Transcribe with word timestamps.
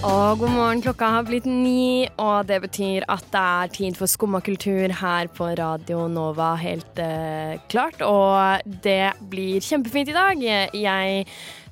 Og 0.00 0.38
god 0.40 0.48
morgen, 0.54 0.78
klokka 0.80 1.08
har 1.12 1.26
blitt 1.28 1.44
ni, 1.44 2.06
og 2.16 2.46
det 2.48 2.56
betyr 2.62 3.04
at 3.12 3.26
det 3.34 3.40
er 3.40 3.72
tid 3.74 3.98
for 3.98 4.08
skumma 4.08 4.38
kultur 4.40 4.88
her 4.96 5.28
på 5.36 5.50
Radio 5.60 6.06
Nova, 6.08 6.54
helt 6.56 6.96
eh, 7.04 7.60
klart. 7.68 8.00
Og 8.00 8.64
det 8.80 9.12
blir 9.28 9.60
kjempefint 9.60 10.08
i 10.08 10.16
dag. 10.16 10.40
Jeg 10.72 11.26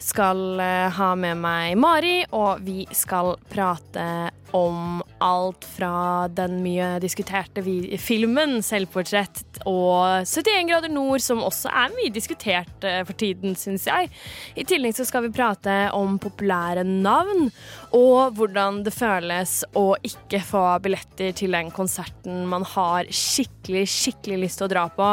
skal 0.05 0.61
eh, 0.61 0.91
ha 0.93 1.09
med 1.17 1.41
meg 1.41 1.79
Mari, 1.81 2.19
og 2.37 2.61
vi 2.69 2.85
skal 2.93 3.39
prate 3.49 4.05
om 4.53 5.01
alt 5.25 5.65
fra 5.65 6.29
den 6.29 6.61
mye 6.61 6.99
diskuterte 7.01 7.65
vi 7.65 7.97
filmen 7.97 8.61
'Selvportrett' 8.61 9.48
og 9.67 10.27
71 10.29 10.69
grader 10.71 10.93
nord, 10.93 11.23
som 11.25 11.43
også 11.43 11.71
er 11.73 11.95
mye 11.97 12.13
diskutert 12.15 12.85
eh, 12.87 13.01
for 13.09 13.17
tiden, 13.19 13.57
syns 13.59 13.87
jeg. 13.89 14.11
I 14.59 14.65
tillegg 14.69 14.95
så 14.99 15.07
skal 15.09 15.27
vi 15.27 15.33
prate 15.35 15.77
om 15.97 16.19
populære 16.23 16.85
navn, 16.87 17.49
og 17.97 18.35
hvordan 18.39 18.83
det 18.87 18.95
føles 18.95 19.63
å 19.79 19.93
ikke 20.07 20.43
få 20.45 20.65
billetter 20.85 21.33
til 21.39 21.55
den 21.57 21.71
konserten 21.75 22.45
man 22.51 22.67
har 22.77 23.09
skikkelig, 23.11 23.87
skikkelig 23.89 24.43
lyst 24.45 24.61
til 24.63 24.69
å 24.69 24.73
dra 24.75 24.87
på. 24.93 25.13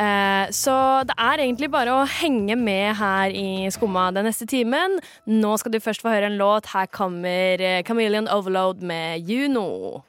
Eh, 0.00 0.46
Så 0.54 0.74
det 1.04 1.16
er 1.18 1.42
egentlig 1.44 1.70
bare 1.72 1.92
å 1.92 2.06
henge 2.08 2.56
med 2.56 2.96
her 2.96 3.30
i 3.36 3.68
Skumma 3.72 4.08
den 4.14 4.24
neste 4.28 4.46
timen. 4.48 4.98
Nå 5.26 5.56
skal 5.60 5.72
du 5.74 5.80
først 5.82 6.02
få 6.04 6.12
høre 6.14 6.30
en 6.30 6.38
låt. 6.40 6.72
Her 6.72 6.86
kommer 6.86 7.60
eh, 7.60 7.82
Chameleon 7.86 8.28
Overload 8.30 8.82
med 8.82 9.28
Juno. 9.28 10.02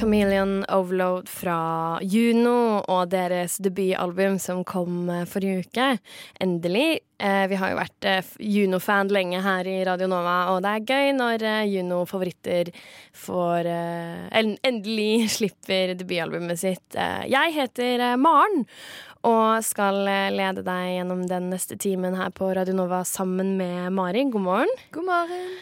Chameleon 0.00 0.64
Overload 0.72 1.28
fra 1.28 1.98
Juno 2.00 2.80
og 2.88 3.10
deres 3.12 3.58
debutalbum 3.60 4.38
som 4.40 4.62
kom 4.64 5.10
eh, 5.12 5.26
forrige 5.28 5.66
uke. 5.66 5.88
Endelig. 6.40 7.02
Eh, 7.20 7.42
Vi 7.50 7.58
har 7.60 7.72
jo 7.74 7.76
vært 7.76 8.06
eh, 8.08 8.30
Juno-fan 8.40 9.10
lenge 9.12 9.42
her 9.44 9.68
i 9.68 9.82
Radio 9.84 10.08
Nova, 10.08 10.54
og 10.54 10.62
det 10.64 10.72
er 10.72 10.86
gøy 10.88 11.12
når 11.18 11.44
Juno-favoritter 11.68 12.70
får 13.26 13.68
Endelig 13.68 15.28
slipper 15.36 15.92
debutalbumet 16.00 16.62
sitt. 16.62 16.96
Jeg 17.28 17.56
heter 17.58 18.06
Maren. 18.16 18.64
Og 19.28 19.60
skal 19.68 20.00
lede 20.32 20.64
deg 20.64 20.94
gjennom 20.94 21.26
den 21.28 21.50
neste 21.52 21.76
timen 21.76 22.16
her 22.16 22.32
på 22.32 22.48
Radio 22.56 22.78
Nova 22.78 23.02
sammen 23.04 23.58
med 23.60 23.92
Mari. 23.92 24.24
God 24.32 24.48
morgen. 24.48 24.74
God 24.96 25.10
morgen. 25.12 25.52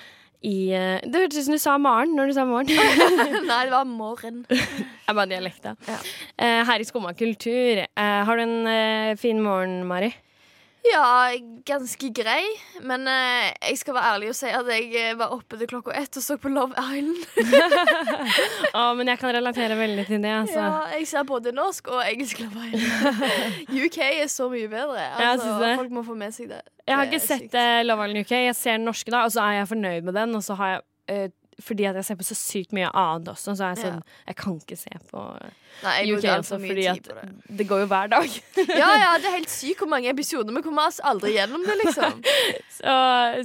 I, 0.47 0.71
eh, 0.71 1.01
det 1.03 1.25
hørtes 1.25 1.41
ut 1.41 1.47
som 1.49 1.57
du 1.57 1.63
sa 1.63 1.75
Maren 1.83 2.15
når 2.15 2.31
du 2.31 2.37
sa 2.37 2.45
morgen. 2.47 2.71
Nei, 3.49 3.63
det 3.67 3.75
var 3.75 3.89
morgen. 3.91 4.45
Er 5.09 5.17
bare 5.17 5.31
dialekta. 5.33 5.75
Ja. 5.89 5.99
Eh, 6.39 6.61
her 6.69 6.83
i 6.83 6.87
Skumma 6.87 7.15
kultur, 7.19 7.83
eh, 7.83 8.21
har 8.29 8.39
du 8.39 8.45
en 8.45 9.17
fin 9.19 9.41
morgen, 9.43 9.81
Mari? 9.89 10.13
Ja, 10.87 11.33
ganske 11.67 12.09
grei. 12.15 12.45
Men 12.87 13.03
eh, 13.11 13.49
jeg 13.71 13.79
skal 13.81 13.97
være 13.97 14.13
ærlig 14.15 14.29
og 14.31 14.37
si 14.39 14.47
at 14.55 14.69
jeg 14.71 14.87
eh, 14.97 15.17
var 15.19 15.33
oppe 15.35 15.59
til 15.61 15.69
klokka 15.69 15.93
ett 15.99 16.17
og 16.17 16.23
så 16.25 16.37
på 16.41 16.49
Love 16.53 16.73
Island. 16.79 17.19
Å, 18.79 18.85
men 18.97 19.11
jeg 19.11 19.21
kan 19.21 19.35
relatere 19.37 19.77
veldig 19.79 20.05
til 20.09 20.23
det, 20.23 20.33
altså. 20.33 20.59
Ja, 20.63 20.79
jeg 20.97 21.09
ser 21.11 21.27
både 21.29 21.53
norsk 21.57 21.91
og 21.93 22.03
engelsk 22.07 22.41
Love 22.45 22.69
Island. 22.71 23.75
UK 23.75 23.99
er 24.07 24.31
så 24.33 24.49
mye 24.53 24.71
bedre. 24.73 25.09
Altså, 25.29 25.51
folk 25.83 25.93
må 25.93 26.03
få 26.07 26.15
med 26.19 26.33
seg 26.35 26.49
det. 26.55 26.63
Jeg 26.89 26.97
har 26.97 27.09
ikke 27.11 27.21
sett 27.21 27.45
sykt. 27.49 27.59
eh, 27.59 27.83
Love 27.85 28.07
Island 28.09 28.25
UK. 28.25 28.33
Jeg 28.49 28.57
ser 28.57 28.79
den 28.79 28.87
norske, 28.89 29.13
da, 29.13 29.27
og 29.29 29.35
så 29.35 29.45
er 29.45 29.59
jeg 29.61 29.69
fornøyd 29.75 30.09
med 30.09 30.17
den. 30.17 30.35
Og 30.39 30.45
så 30.47 30.57
har 30.59 30.73
jeg 30.77 30.83
eh, 31.13 31.29
fordi 31.63 31.87
at 31.89 31.97
jeg 31.99 32.07
ser 32.07 32.19
på 32.21 32.27
så 32.27 32.37
sykt 32.39 32.75
mye 32.77 32.89
annet 32.95 33.29
også, 33.33 33.55
så 33.59 33.67
er 33.67 33.75
jeg 33.75 33.81
sånn 33.83 34.03
Jeg 34.29 34.37
kan 34.39 34.59
ikke 34.61 34.77
se 34.79 35.01
på 35.11 35.23
Nei, 35.83 35.95
UK, 36.15 36.25
altfor 36.33 36.63
fordi 36.63 36.87
at 36.91 37.09
det. 37.09 37.25
det 37.61 37.67
går 37.69 37.83
jo 37.85 37.89
hver 37.91 38.11
dag. 38.13 38.37
Ja, 38.79 38.89
ja, 38.99 39.11
det 39.19 39.31
er 39.31 39.37
helt 39.37 39.53
sykt 39.53 39.83
hvor 39.83 39.91
mange 39.91 40.11
episoder. 40.11 40.55
Vi 40.55 40.63
kommer 40.65 40.89
oss 40.91 40.99
aldri 41.07 41.35
gjennom 41.37 41.67
det, 41.67 41.77
liksom. 41.85 42.23
Så, 42.79 42.93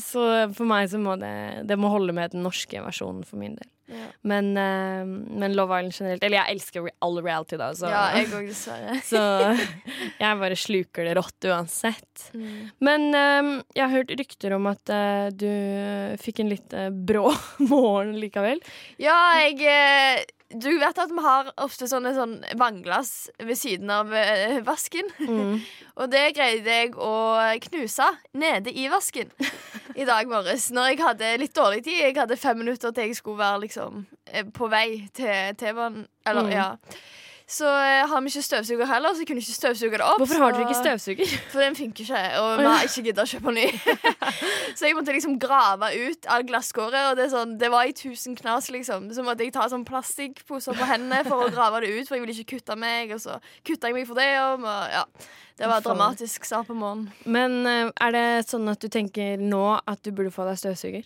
så 0.03 0.23
for 0.53 0.69
meg 0.69 0.91
så 0.91 0.99
må 1.01 1.15
det 1.17 1.65
Det 1.65 1.73
må 1.81 1.89
holde 1.89 2.13
med 2.13 2.35
den 2.35 2.43
norske 2.45 2.83
versjonen 2.85 3.23
for 3.25 3.41
min 3.41 3.55
del. 3.57 3.69
Ja, 3.93 4.09
Men, 4.29 4.51
uh, 4.57 5.05
men 5.39 5.55
Love 5.57 5.79
Island 5.79 5.95
generelt 5.97 6.25
Eller 6.25 6.39
jeg 6.39 6.57
elsker 6.57 6.89
all 7.05 7.19
reality, 7.21 7.59
da. 7.59 7.71
Så, 7.77 7.89
ja 7.91 8.03
jeg 8.17 8.29
òg, 8.33 8.49
dessverre. 8.51 8.99
så 9.11 9.23
jeg 10.19 10.41
bare 10.43 10.59
sluker 10.59 11.07
det 11.07 11.15
rått 11.19 11.49
uansett. 11.49 12.27
Mm. 12.33 12.69
Men 12.83 13.07
eh, 13.17 13.49
jeg 13.77 13.83
har 13.85 13.93
hørt 13.97 14.13
rykter 14.19 14.55
om 14.57 14.69
at 14.71 14.93
uh, 14.93 15.27
du 15.33 15.49
fikk 16.21 16.43
en 16.43 16.51
litt 16.51 16.77
uh, 16.77 16.89
brå 16.93 17.27
morgen 17.71 18.15
likevel. 18.21 18.61
Ja, 19.01 19.17
jeg 19.43 20.27
Du 20.53 20.69
vet 20.79 20.99
at 21.01 21.11
vi 21.11 21.21
har 21.25 21.49
ofte 21.63 21.87
sånne 21.89 22.11
sånn 22.15 22.35
vannglass 22.59 23.29
ved 23.41 23.57
siden 23.57 23.89
av 23.93 24.13
eh, 24.13 24.59
vasken. 24.65 25.09
Mm. 25.23 25.57
Og 26.01 26.09
det 26.13 26.23
greide 26.37 26.77
jeg 26.79 26.93
å 26.97 27.11
knuse 27.67 28.07
nede 28.37 28.73
i 28.73 28.87
vasken 28.91 29.29
i 30.01 30.05
dag 30.09 30.29
morges. 30.29 30.69
Når 30.73 30.91
jeg 30.93 31.01
hadde 31.03 31.33
litt 31.41 31.55
dårlig 31.57 31.83
tid. 31.85 31.99
Jeg 32.03 32.17
hadde 32.17 32.37
fem 32.39 32.57
minutter 32.63 32.93
til 32.93 33.09
jeg 33.11 33.17
skulle 33.19 33.41
være 33.43 33.63
liksom 33.65 34.05
eh, 34.31 34.45
på 34.53 34.69
vei 34.73 34.87
til 35.13 35.53
T-banen. 35.59 36.07
Eller, 36.25 36.43
Mm. 36.43 36.51
ja. 36.55 36.69
Så 37.47 37.67
eh, 37.67 38.07
har 38.07 38.21
vi 38.23 38.31
ikke 38.31 38.41
støvsuger 38.45 38.87
heller, 38.87 39.13
så 39.13 39.23
jeg 39.23 39.27
kunne 39.29 39.43
ikke 39.43 39.55
støvsuge 39.57 39.97
det 39.99 40.05
opp. 40.05 40.21
Hvorfor 40.21 40.39
har 40.41 40.55
dere 40.55 40.67
ikke 40.67 40.79
støvsuger? 40.79 41.33
For 41.51 41.63
den 41.63 41.75
funker 41.75 42.05
ikke, 42.05 42.21
og 42.39 42.49
vi 42.61 42.65
har 42.69 42.87
ikke 42.87 43.03
gidda 43.09 43.25
å 43.25 43.29
kjøpe 43.29 43.53
ny. 43.53 43.65
så 44.77 44.87
jeg 44.87 44.97
måtte 44.97 45.15
liksom 45.15 45.35
grave 45.41 45.91
ut 45.91 46.29
all 46.31 46.47
glasskåret, 46.47 47.11
og 47.11 47.19
det, 47.19 47.27
sånn, 47.33 47.57
det 47.61 47.69
var 47.73 47.89
i 47.89 47.95
tusen 47.97 48.37
knas, 48.39 48.71
liksom. 48.73 49.11
Så 49.13 49.25
måtte 49.27 49.45
jeg 49.45 49.53
ta 49.55 49.67
sånn 49.71 49.85
plastikkposer 49.87 50.79
på 50.79 50.89
hendene 50.89 51.23
for 51.27 51.45
å 51.45 51.51
grave 51.53 51.83
det 51.83 51.93
ut, 51.93 52.07
for 52.07 52.17
jeg 52.17 52.25
ville 52.25 52.37
ikke 52.39 52.57
kutte 52.57 52.79
meg, 52.79 53.13
og 53.13 53.23
så 53.23 53.37
kutta 53.67 53.91
jeg 53.91 53.99
meg 53.99 54.09
for 54.09 54.19
det 54.19 54.31
og 54.41 54.67
ja. 54.93 55.05
Det 55.53 55.67
var 55.69 55.83
dramatisk 55.85 56.47
start 56.47 56.65
på 56.65 56.73
morgenen. 56.73 57.11
Men 57.29 57.59
eh, 57.69 57.91
er 58.01 58.15
det 58.15 58.25
sånn 58.49 58.65
at 58.71 58.81
du 58.81 58.89
tenker 58.89 59.37
nå 59.37 59.75
at 59.77 60.01
du 60.01 60.09
burde 60.09 60.33
få 60.33 60.47
deg 60.47 60.57
støvsuger? 60.57 61.05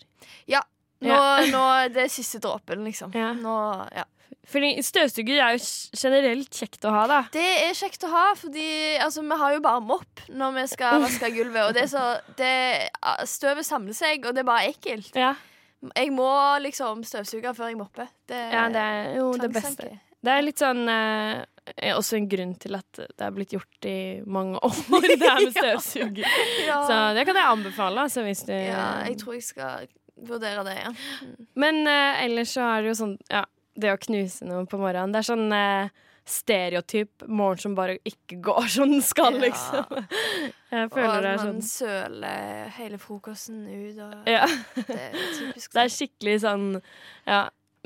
Nå, 1.04 1.18
nå 1.52 1.64
det 1.94 2.06
er 2.06 2.10
siste 2.10 2.40
dråpen, 2.42 2.80
liksom. 2.88 3.12
Ja. 3.14 3.34
Nå, 3.36 3.58
ja. 3.94 4.06
Fordi 4.48 4.70
støvsuger 4.80 5.42
er 5.44 5.56
jo 5.58 5.64
generelt 5.92 6.56
kjekt 6.56 6.86
å 6.88 6.92
ha, 6.94 7.02
da. 7.10 7.18
Det 7.34 7.44
er 7.66 7.76
kjekt 7.76 8.06
å 8.08 8.12
ha, 8.12 8.24
fordi 8.38 8.68
altså, 9.04 9.24
vi 9.28 9.36
har 9.42 9.56
jo 9.58 9.60
bare 9.64 9.82
mopp 9.84 10.22
når 10.32 10.54
vi 10.56 10.64
skal 10.72 11.02
vaske 11.04 11.28
gulvet. 11.34 11.66
Og 11.66 11.76
det 11.76 11.84
er 11.84 11.90
så, 11.92 12.04
det, 12.38 12.54
støvet 13.28 13.68
samler 13.68 13.96
seg, 13.96 14.24
og 14.24 14.36
det 14.36 14.44
er 14.44 14.48
bare 14.48 14.70
ekkelt. 14.72 15.12
Ja, 15.18 15.34
Jeg 15.94 16.10
må 16.16 16.30
liksom 16.64 17.04
støvsuge 17.06 17.52
før 17.54 17.70
jeg 17.70 17.78
mopper. 17.78 18.08
Det, 18.28 18.40
ja 18.54 18.64
det 18.72 18.86
er 18.94 19.12
jo 19.18 19.28
det 19.36 19.52
beste. 19.52 19.92
Det 20.18 20.32
er 20.32 20.42
litt 20.42 20.58
sånn 20.58 20.80
eh, 20.90 21.44
også 21.94 22.16
en 22.18 22.26
grunn 22.30 22.56
til 22.58 22.74
at 22.74 22.98
det 22.98 23.22
er 23.22 23.36
blitt 23.36 23.52
gjort 23.54 23.86
i 23.86 23.98
mange 24.26 24.58
år, 24.66 25.04
det 25.04 25.20
her 25.22 25.44
med 25.44 25.54
støvsuger. 25.60 26.24
Ja. 26.64 26.80
Så 26.88 26.98
det 27.20 27.28
kan 27.28 27.38
jeg 27.38 27.52
anbefale, 27.52 28.08
altså, 28.08 28.24
hvis 28.26 28.42
du 28.48 28.56
ja, 28.56 29.04
jeg 29.06 29.20
tror 29.20 29.36
jeg 29.36 29.46
skal 29.46 29.86
vurdere 30.26 30.64
det, 30.66 30.74
ja. 30.80 30.90
Men 31.60 31.84
eh, 31.86 32.24
ellers 32.24 32.56
så 32.56 32.64
er 32.72 32.82
det 32.82 32.94
jo 32.94 32.98
sånn 33.04 33.14
Ja, 33.30 33.44
det 33.78 33.92
å 33.94 33.98
knuse 34.02 34.44
noe 34.48 34.66
på 34.68 34.78
morgenen, 34.80 35.12
det 35.14 35.20
er 35.22 35.28
sånn 35.28 35.52
eh, 35.54 35.90
stereotyp 36.28 37.24
morgen 37.28 37.62
som 37.62 37.74
bare 37.78 37.94
ikke 38.08 38.36
går 38.44 38.66
som 38.76 38.90
den 38.92 39.04
skal, 39.04 39.38
Ja. 39.38 39.44
liksom. 39.46 40.08
Jeg 40.70 40.88
Og 40.90 40.96
føler 40.98 41.14
at 41.14 41.22
det 41.24 41.30
er 41.30 41.38
man 41.38 41.46
sånn 41.46 41.62
søler 41.64 42.72
hele 42.76 42.98
frokosten 43.00 43.62
ut, 43.70 44.00
og 44.04 44.28
ja. 44.28 44.42
det 44.76 44.98
er 44.98 45.14
typisk. 45.38 45.70
Det 45.78 45.84
er 45.86 45.94
skikkelig 45.94 46.34
sånn 46.44 46.66
Ja, 47.26 47.38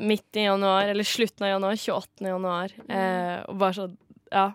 midt 0.02 0.34
i 0.40 0.48
januar, 0.48 0.88
eller 0.90 1.06
slutten 1.06 1.46
av 1.46 1.52
januar, 1.54 1.76
28. 1.78 2.26
januar, 2.32 2.74
Mm. 2.88 2.90
eh, 2.96 3.38
og 3.48 3.58
bare 3.62 3.78
sånn 3.78 3.96
Ja. 4.32 4.48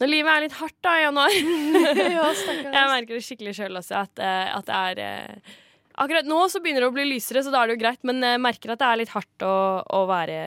Når 0.00 0.08
livet 0.10 0.32
er 0.32 0.40
litt 0.46 0.56
hardt 0.58 0.78
da 0.82 0.92
i 0.98 1.02
januar. 1.04 1.34
ja. 2.16 2.30
Jeg 2.32 2.88
merker 2.90 3.12
det 3.18 3.22
skikkelig 3.26 3.52
sjøl 3.54 3.76
også, 3.78 4.00
at, 4.06 4.18
eh, 4.18 4.48
at 4.56 4.66
det 4.66 4.78
er 4.80 5.02
eh, 5.04 5.52
Akkurat 6.02 6.26
nå 6.26 6.38
så 6.50 6.58
begynner 6.62 6.82
det 6.82 6.88
å 6.90 6.94
bli 6.96 7.04
lysere, 7.06 7.42
så 7.46 7.52
da 7.54 7.60
er 7.62 7.70
det 7.70 7.76
jo 7.76 7.82
greit, 7.84 8.00
men 8.08 8.18
jeg 8.26 8.40
merker 8.42 8.72
at 8.74 8.80
det 8.82 8.86
er 8.88 8.98
litt 8.98 9.12
hardt 9.14 9.44
å, 9.46 9.52
å 9.86 10.00
være 10.10 10.38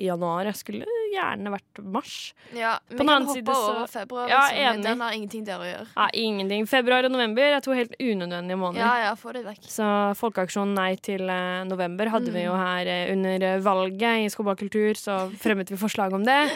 i 0.00 0.08
januar. 0.08 0.48
Jeg 0.50 0.58
skulle 0.58 0.88
gjerne 1.14 1.52
vært 1.54 1.82
mars. 1.94 2.14
Ja, 2.56 2.72
vi 2.88 2.96
På 2.98 3.04
den 3.04 3.12
annen 3.14 3.28
side 3.30 3.46
så- 3.54 3.68
over 3.76 3.86
februar, 3.92 4.26
Ja, 4.32 4.40
liksom, 4.48 4.64
enig. 4.74 4.82
den 4.88 5.00
har 5.04 5.12
ingenting 5.14 5.44
der 5.46 5.62
å 5.62 5.68
gjøre. 5.68 5.86
Ja, 5.94 6.08
ingenting. 6.18 6.66
Februar 6.66 7.04
og 7.06 7.12
november 7.14 7.42
er 7.46 7.60
to 7.62 7.70
helt 7.78 7.94
unødvendige 8.02 8.58
måneder. 8.58 8.82
Ja, 8.82 8.94
ja, 9.04 9.14
få 9.14 9.32
det 9.36 9.44
vekk. 9.46 9.62
Så 9.70 9.86
Folkeaksjonen 10.18 10.74
Nei 10.74 10.96
til 10.96 11.22
uh, 11.30 11.62
november 11.64 12.10
hadde 12.10 12.32
vi 12.34 12.42
Mm. 12.42 12.48
jo 12.50 12.56
her 12.58 12.90
uh, 12.90 13.12
under 13.14 13.60
valget 13.62 14.26
i 14.26 14.28
Skobakultur, 14.34 14.98
så 14.98 15.30
fremmet 15.38 15.70
vi 15.70 15.76
forslag 15.78 16.12
om 16.12 16.24
det. 16.26 16.50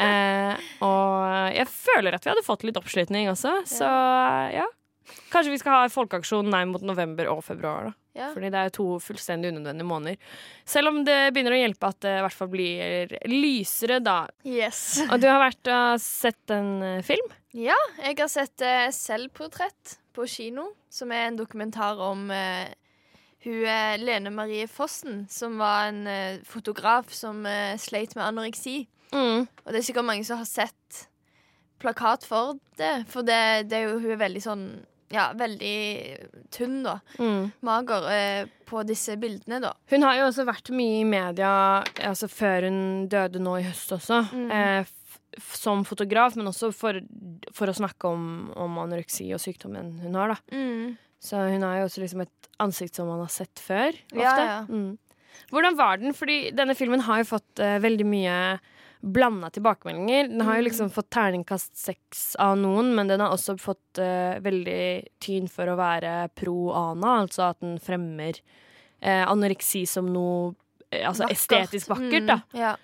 uh, 0.00 0.56
og 0.88 1.54
jeg 1.54 1.68
føler 1.68 2.14
at 2.14 2.24
vi 2.24 2.30
hadde 2.32 2.46
fått 2.46 2.64
litt 2.64 2.80
oppslutning 2.80 3.28
også, 3.28 3.58
så 3.68 3.92
ja. 4.54 4.64
Kanskje 5.32 5.50
vi 5.54 5.58
skal 5.60 5.72
ha 5.72 5.88
folkeaksjon 5.88 6.50
Nei 6.52 6.64
mot 6.68 6.82
november 6.84 7.28
og 7.32 7.42
februar, 7.44 7.84
da. 7.88 7.92
Ja. 8.18 8.32
Fordi 8.34 8.50
det 8.50 8.60
er 8.60 8.72
to 8.74 8.86
fullstendig 9.02 9.52
unødvendige 9.52 9.86
måneder. 9.86 10.32
Selv 10.66 10.90
om 10.90 11.04
det 11.06 11.18
begynner 11.34 11.54
å 11.54 11.60
hjelpe 11.60 11.90
at 11.92 12.00
det 12.02 12.14
i 12.16 12.24
hvert 12.24 12.38
fall 12.40 12.50
blir 12.50 13.14
lysere, 13.30 14.00
da. 14.02 14.18
Yes. 14.46 14.82
Og 15.12 15.20
du 15.22 15.28
har 15.30 15.38
vært 15.42 15.70
og 15.70 16.02
sett 16.02 16.54
en 16.54 16.72
eh, 16.82 17.04
film? 17.06 17.30
Ja, 17.56 17.78
jeg 18.02 18.18
har 18.18 18.30
sett 18.32 18.64
uh, 18.64 18.88
Selvportrett 18.94 19.98
på 20.16 20.26
kino, 20.28 20.72
som 20.90 21.14
er 21.14 21.28
en 21.28 21.38
dokumentar 21.38 22.00
om 22.02 22.26
uh, 22.34 22.66
hun 23.46 24.02
Lene 24.02 24.32
Marie 24.34 24.66
Fossen, 24.68 25.22
som 25.30 25.60
var 25.62 25.92
en 25.92 26.02
uh, 26.10 26.40
fotograf 26.46 27.14
som 27.14 27.46
sleit 27.78 28.18
med 28.18 28.26
anoreksi. 28.26 28.80
Mm. 29.14 29.46
Og 29.46 29.70
det 29.70 29.78
er 29.78 29.86
sikkert 29.86 30.10
mange 30.10 30.26
som 30.26 30.42
har 30.42 30.50
sett 30.50 31.06
plakat 31.78 32.26
for 32.26 32.58
det, 32.78 33.04
for 33.08 33.22
det, 33.26 33.70
det 33.70 33.78
er 33.78 33.86
jo 33.86 34.00
hun 34.02 34.10
er 34.12 34.24
veldig 34.26 34.42
sånn 34.42 34.64
ja, 35.14 35.30
veldig 35.38 35.76
tynn, 36.54 36.82
da. 36.84 36.98
Mm. 37.18 37.48
Mager 37.64 38.06
eh, 38.12 38.50
på 38.68 38.82
disse 38.88 39.16
bildene, 39.20 39.60
da. 39.64 39.72
Hun 39.90 40.04
har 40.04 40.18
jo 40.20 40.28
også 40.28 40.46
vært 40.48 40.70
mye 40.76 41.00
i 41.00 41.08
media 41.08 41.50
altså 42.04 42.28
før 42.30 42.68
hun 42.68 42.80
døde 43.10 43.42
nå 43.42 43.58
i 43.60 43.66
høst 43.66 43.94
også. 43.96 44.22
Mm. 44.32 44.48
Eh, 44.52 44.94
som 45.54 45.84
fotograf, 45.86 46.36
men 46.38 46.50
også 46.50 46.70
for, 46.74 46.98
for 47.54 47.70
å 47.70 47.76
snakke 47.76 48.10
om, 48.10 48.48
om 48.58 48.80
anoreksi 48.82 49.28
og 49.36 49.42
sykdommen 49.42 49.94
hun 50.02 50.16
har. 50.18 50.34
da. 50.34 50.58
Så 51.22 51.40
hun 51.50 51.64
har 51.66 51.80
jo 51.80 51.88
også 51.88 52.02
liksom 52.02 52.24
et 52.24 52.48
ansikt 52.62 52.98
som 52.98 53.10
man 53.10 53.22
har 53.22 53.30
sett 53.32 53.62
før. 53.62 53.94
Ofte. 54.12 54.22
Ja, 54.22 54.34
ja. 54.38 54.58
Mm. 54.68 54.96
Hvordan 55.52 55.78
var 55.78 56.00
den? 56.00 56.14
Fordi 56.16 56.50
denne 56.56 56.76
filmen 56.78 57.02
har 57.06 57.22
jo 57.22 57.30
fått 57.32 57.62
eh, 57.62 57.78
veldig 57.82 58.06
mye 58.08 58.36
blanda 59.00 59.50
tilbakemeldinger. 59.54 60.28
Den 60.28 60.40
har 60.40 60.56
jo 60.56 60.62
Mm. 60.62 60.68
liksom 60.68 60.90
fått 60.90 61.10
terningkast 61.10 61.76
seks 61.76 62.36
av 62.38 62.56
noen, 62.58 62.94
men 62.94 63.06
den 63.08 63.20
har 63.20 63.30
også 63.30 63.54
fått 63.60 63.98
uh, 63.98 64.38
veldig 64.42 65.06
tyn 65.20 65.48
for 65.48 65.66
å 65.70 65.76
være 65.78 66.30
pro 66.34 66.72
ana, 66.74 67.20
altså 67.22 67.50
at 67.50 67.60
den 67.60 67.78
fremmer 67.78 68.40
uh, 69.02 69.24
anoreksi 69.30 69.84
som 69.86 70.06
noe 70.12 70.54
eh, 70.90 71.06
altså 71.06 71.24
Vakkert. 71.28 71.36
estetisk 71.38 71.88
vakkert, 71.92 72.26
da. 72.26 72.40
Mm, 72.52 72.58
ja. 72.60 72.76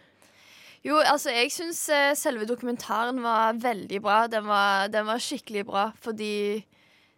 Jo, 0.84 0.98
altså, 1.00 1.30
jeg 1.32 1.50
syns 1.50 1.78
selve 2.20 2.44
dokumentaren 2.46 3.22
var 3.24 3.54
veldig 3.56 4.02
bra. 4.04 4.26
Den 4.28 4.44
var, 4.46 4.88
den 4.92 5.06
var 5.06 5.16
skikkelig 5.18 5.64
bra, 5.64 5.86
fordi 5.98 6.62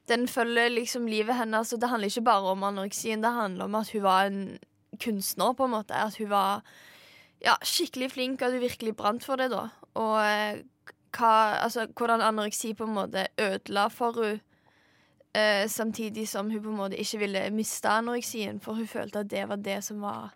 den 0.06 0.28
følger 0.31 0.70
liksom 0.70 1.08
livet 1.10 1.34
hennes. 1.34 1.72
Og 1.75 1.81
det 1.82 1.88
handler 1.90 2.06
ikke 2.08 2.22
bare 2.28 2.52
om 2.52 2.62
anoreksien, 2.62 3.20
det 3.20 3.32
handler 3.34 3.64
om 3.66 3.75
at 3.75 3.90
hun 3.90 4.02
var 4.02 4.26
en 4.31 4.58
kunstner, 5.02 5.52
på 5.58 5.64
en 5.66 5.75
måte. 5.75 5.90
At 5.99 6.14
hun 6.16 6.31
var 6.31 6.62
ja, 7.46 7.54
skikkelig 7.62 8.10
flink, 8.12 8.43
at 8.43 8.54
du 8.54 8.58
virkelig 8.62 8.96
brant 8.98 9.25
for 9.25 9.40
det, 9.40 9.50
da. 9.54 9.69
Og 9.96 10.16
eh, 10.20 10.64
hva, 11.16 11.32
altså, 11.62 11.87
hvordan 11.96 12.25
anoreksi 12.25 12.75
på 12.76 12.88
en 12.88 12.96
måte 12.98 13.28
ødela 13.40 13.87
for 13.93 14.19
hun 14.19 14.40
eh, 15.37 15.69
samtidig 15.69 16.28
som 16.28 16.50
hun 16.50 16.62
på 16.62 16.72
en 16.72 16.81
måte 16.81 16.98
ikke 17.00 17.19
ville 17.19 17.50
miste 17.54 17.88
anoreksien, 17.88 18.60
for 18.60 18.78
hun 18.78 18.90
følte 18.90 19.22
at 19.22 19.31
det 19.31 19.48
var 19.48 19.56
det 19.56 19.84
som 19.84 20.02
var 20.02 20.34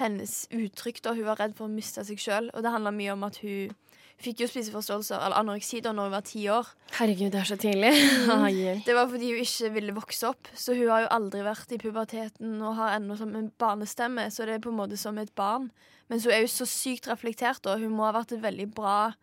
hennes 0.00 0.44
uttrykk. 0.50 1.02
da 1.04 1.14
Hun 1.14 1.26
var 1.28 1.40
redd 1.40 1.56
for 1.58 1.68
å 1.68 1.72
miste 1.72 2.04
seg 2.06 2.20
sjøl, 2.20 2.50
og 2.54 2.64
det 2.64 2.72
handla 2.74 2.94
mye 2.94 3.14
om 3.14 3.26
at 3.26 3.40
hun 3.44 3.74
fikk 4.22 4.44
jo 4.44 4.48
spiseforståelser 4.48 5.18
eller 5.18 5.40
anoreksi, 5.40 5.80
da 5.82 5.92
hun 5.92 6.12
var 6.12 6.24
ti 6.26 6.44
år. 6.52 6.68
Herregud, 6.94 7.32
det 7.34 7.40
er 7.40 7.48
så 7.48 7.58
tidlig. 7.60 7.92
Det 8.86 8.94
var 8.94 9.08
fordi 9.10 9.32
hun 9.32 9.42
ikke 9.42 9.72
ville 9.74 9.96
vokse 9.96 10.28
opp, 10.30 10.48
så 10.54 10.76
hun 10.76 10.88
har 10.90 11.04
jo 11.04 11.12
aldri 11.16 11.42
vært 11.44 11.74
i 11.74 11.80
puberteten 11.82 12.62
og 12.62 12.76
har 12.78 12.96
ennå 12.96 13.16
som 13.18 13.34
en 13.36 13.50
barnestemme, 13.58 14.28
så 14.30 14.46
det 14.46 14.56
er 14.56 14.64
på 14.64 14.70
en 14.72 14.78
måte 14.78 14.98
som 15.00 15.18
et 15.18 15.32
barn. 15.34 15.70
Men 16.08 16.20
så 16.20 16.30
er 16.30 16.44
hun 16.44 16.52
så 16.52 16.66
sykt 16.68 17.08
reflektert, 17.10 17.66
og 17.66 17.82
hun 17.82 17.96
må 17.96 18.06
ha 18.06 18.14
vært 18.14 18.36
et 18.36 18.44
veldig 18.44 18.68
bra 18.76 19.14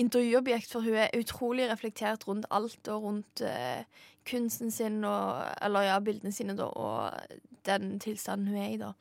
intervjuobjekt, 0.00 0.70
for 0.70 0.86
hun 0.86 0.96
er 1.02 1.18
utrolig 1.18 1.68
reflektert 1.70 2.24
rundt 2.28 2.48
alt 2.54 2.88
og 2.88 3.04
rundt 3.04 3.42
uh, 3.44 3.82
kunsten 4.28 4.70
sin, 4.70 5.02
og, 5.04 5.42
eller 5.60 5.90
ja, 5.90 6.00
bildene 6.04 6.32
sine, 6.32 6.56
da, 6.56 6.70
og 6.70 7.38
den 7.66 7.98
tilstanden 8.00 8.54
hun 8.54 8.62
er 8.62 8.70
i, 8.70 8.80
da. 8.80 8.94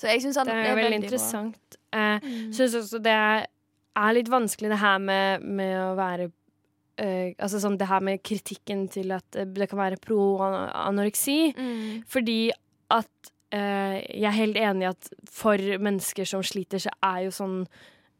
Så 0.00 0.10
jeg 0.10 0.22
syns 0.24 0.38
han 0.40 0.48
Det 0.48 0.54
er 0.54 0.62
er, 0.62 0.70
veldig 0.70 0.84
veldig 0.84 1.00
interessant. 1.02 1.76
Jeg 1.94 2.20
bra. 2.20 2.30
Mm. 2.30 2.48
Syns 2.56 2.78
også 2.80 3.02
det 3.02 3.14
er 3.14 4.16
litt 4.16 4.30
vanskelig 4.32 4.72
det 4.72 4.80
her 4.82 4.98
med, 5.02 5.44
med 5.44 5.74
å 5.78 5.92
være 5.98 6.28
uh, 6.30 7.28
Altså 7.38 7.62
sånn 7.62 7.78
det 7.78 7.88
her 7.90 8.02
med 8.04 8.22
kritikken 8.26 8.88
til 8.92 9.14
at 9.14 9.38
eh, 9.38 9.46
det 9.46 9.68
kan 9.70 9.80
være 9.80 10.00
pro-anoreksi. 10.02 11.38
Mm. 11.54 12.04
Fordi 12.10 12.38
at 12.94 13.32
uh, 13.54 13.96
jeg 13.98 14.28
er 14.30 14.38
helt 14.40 14.60
enig 14.60 14.86
i 14.86 14.92
at 14.92 15.10
for 15.30 15.58
mennesker 15.58 16.28
som 16.28 16.44
sliter, 16.46 16.82
så 16.82 16.94
er 17.06 17.26
jo 17.28 17.34
sånn 17.34 17.58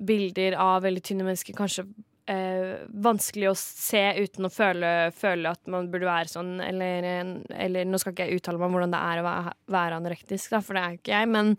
bilder 0.04 0.56
av 0.58 0.82
veldig 0.84 1.02
tynne 1.06 1.26
mennesker 1.26 1.56
kanskje 1.56 1.86
eh, 2.30 2.84
vanskelig 3.04 3.50
å 3.50 3.56
se 3.58 4.02
uten 4.20 4.48
å 4.48 4.52
føle, 4.52 4.92
føle 5.16 5.52
at 5.52 5.66
man 5.70 5.90
burde 5.92 6.08
være 6.08 6.30
sånn, 6.32 6.54
eller, 6.64 7.08
eller 7.54 7.88
Nå 7.88 8.00
skal 8.00 8.14
ikke 8.14 8.28
jeg 8.30 8.40
uttale 8.40 8.60
meg 8.60 8.70
om 8.70 8.78
hvordan 8.78 8.94
det 8.94 9.02
er 9.10 9.20
å 9.20 9.26
være, 9.26 9.56
være 9.76 9.98
anorektisk, 10.02 10.54
da, 10.54 10.62
for 10.64 10.78
det 10.78 10.84
er 10.84 10.96
ikke 10.98 11.16
jeg, 11.18 11.32
men 11.34 11.52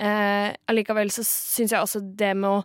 eh, 0.00 0.48
allikevel 0.70 1.12
så 1.14 1.26
syns 1.28 1.74
jeg 1.76 1.82
også 1.82 2.04
det 2.20 2.32
med 2.38 2.60
å 2.60 2.64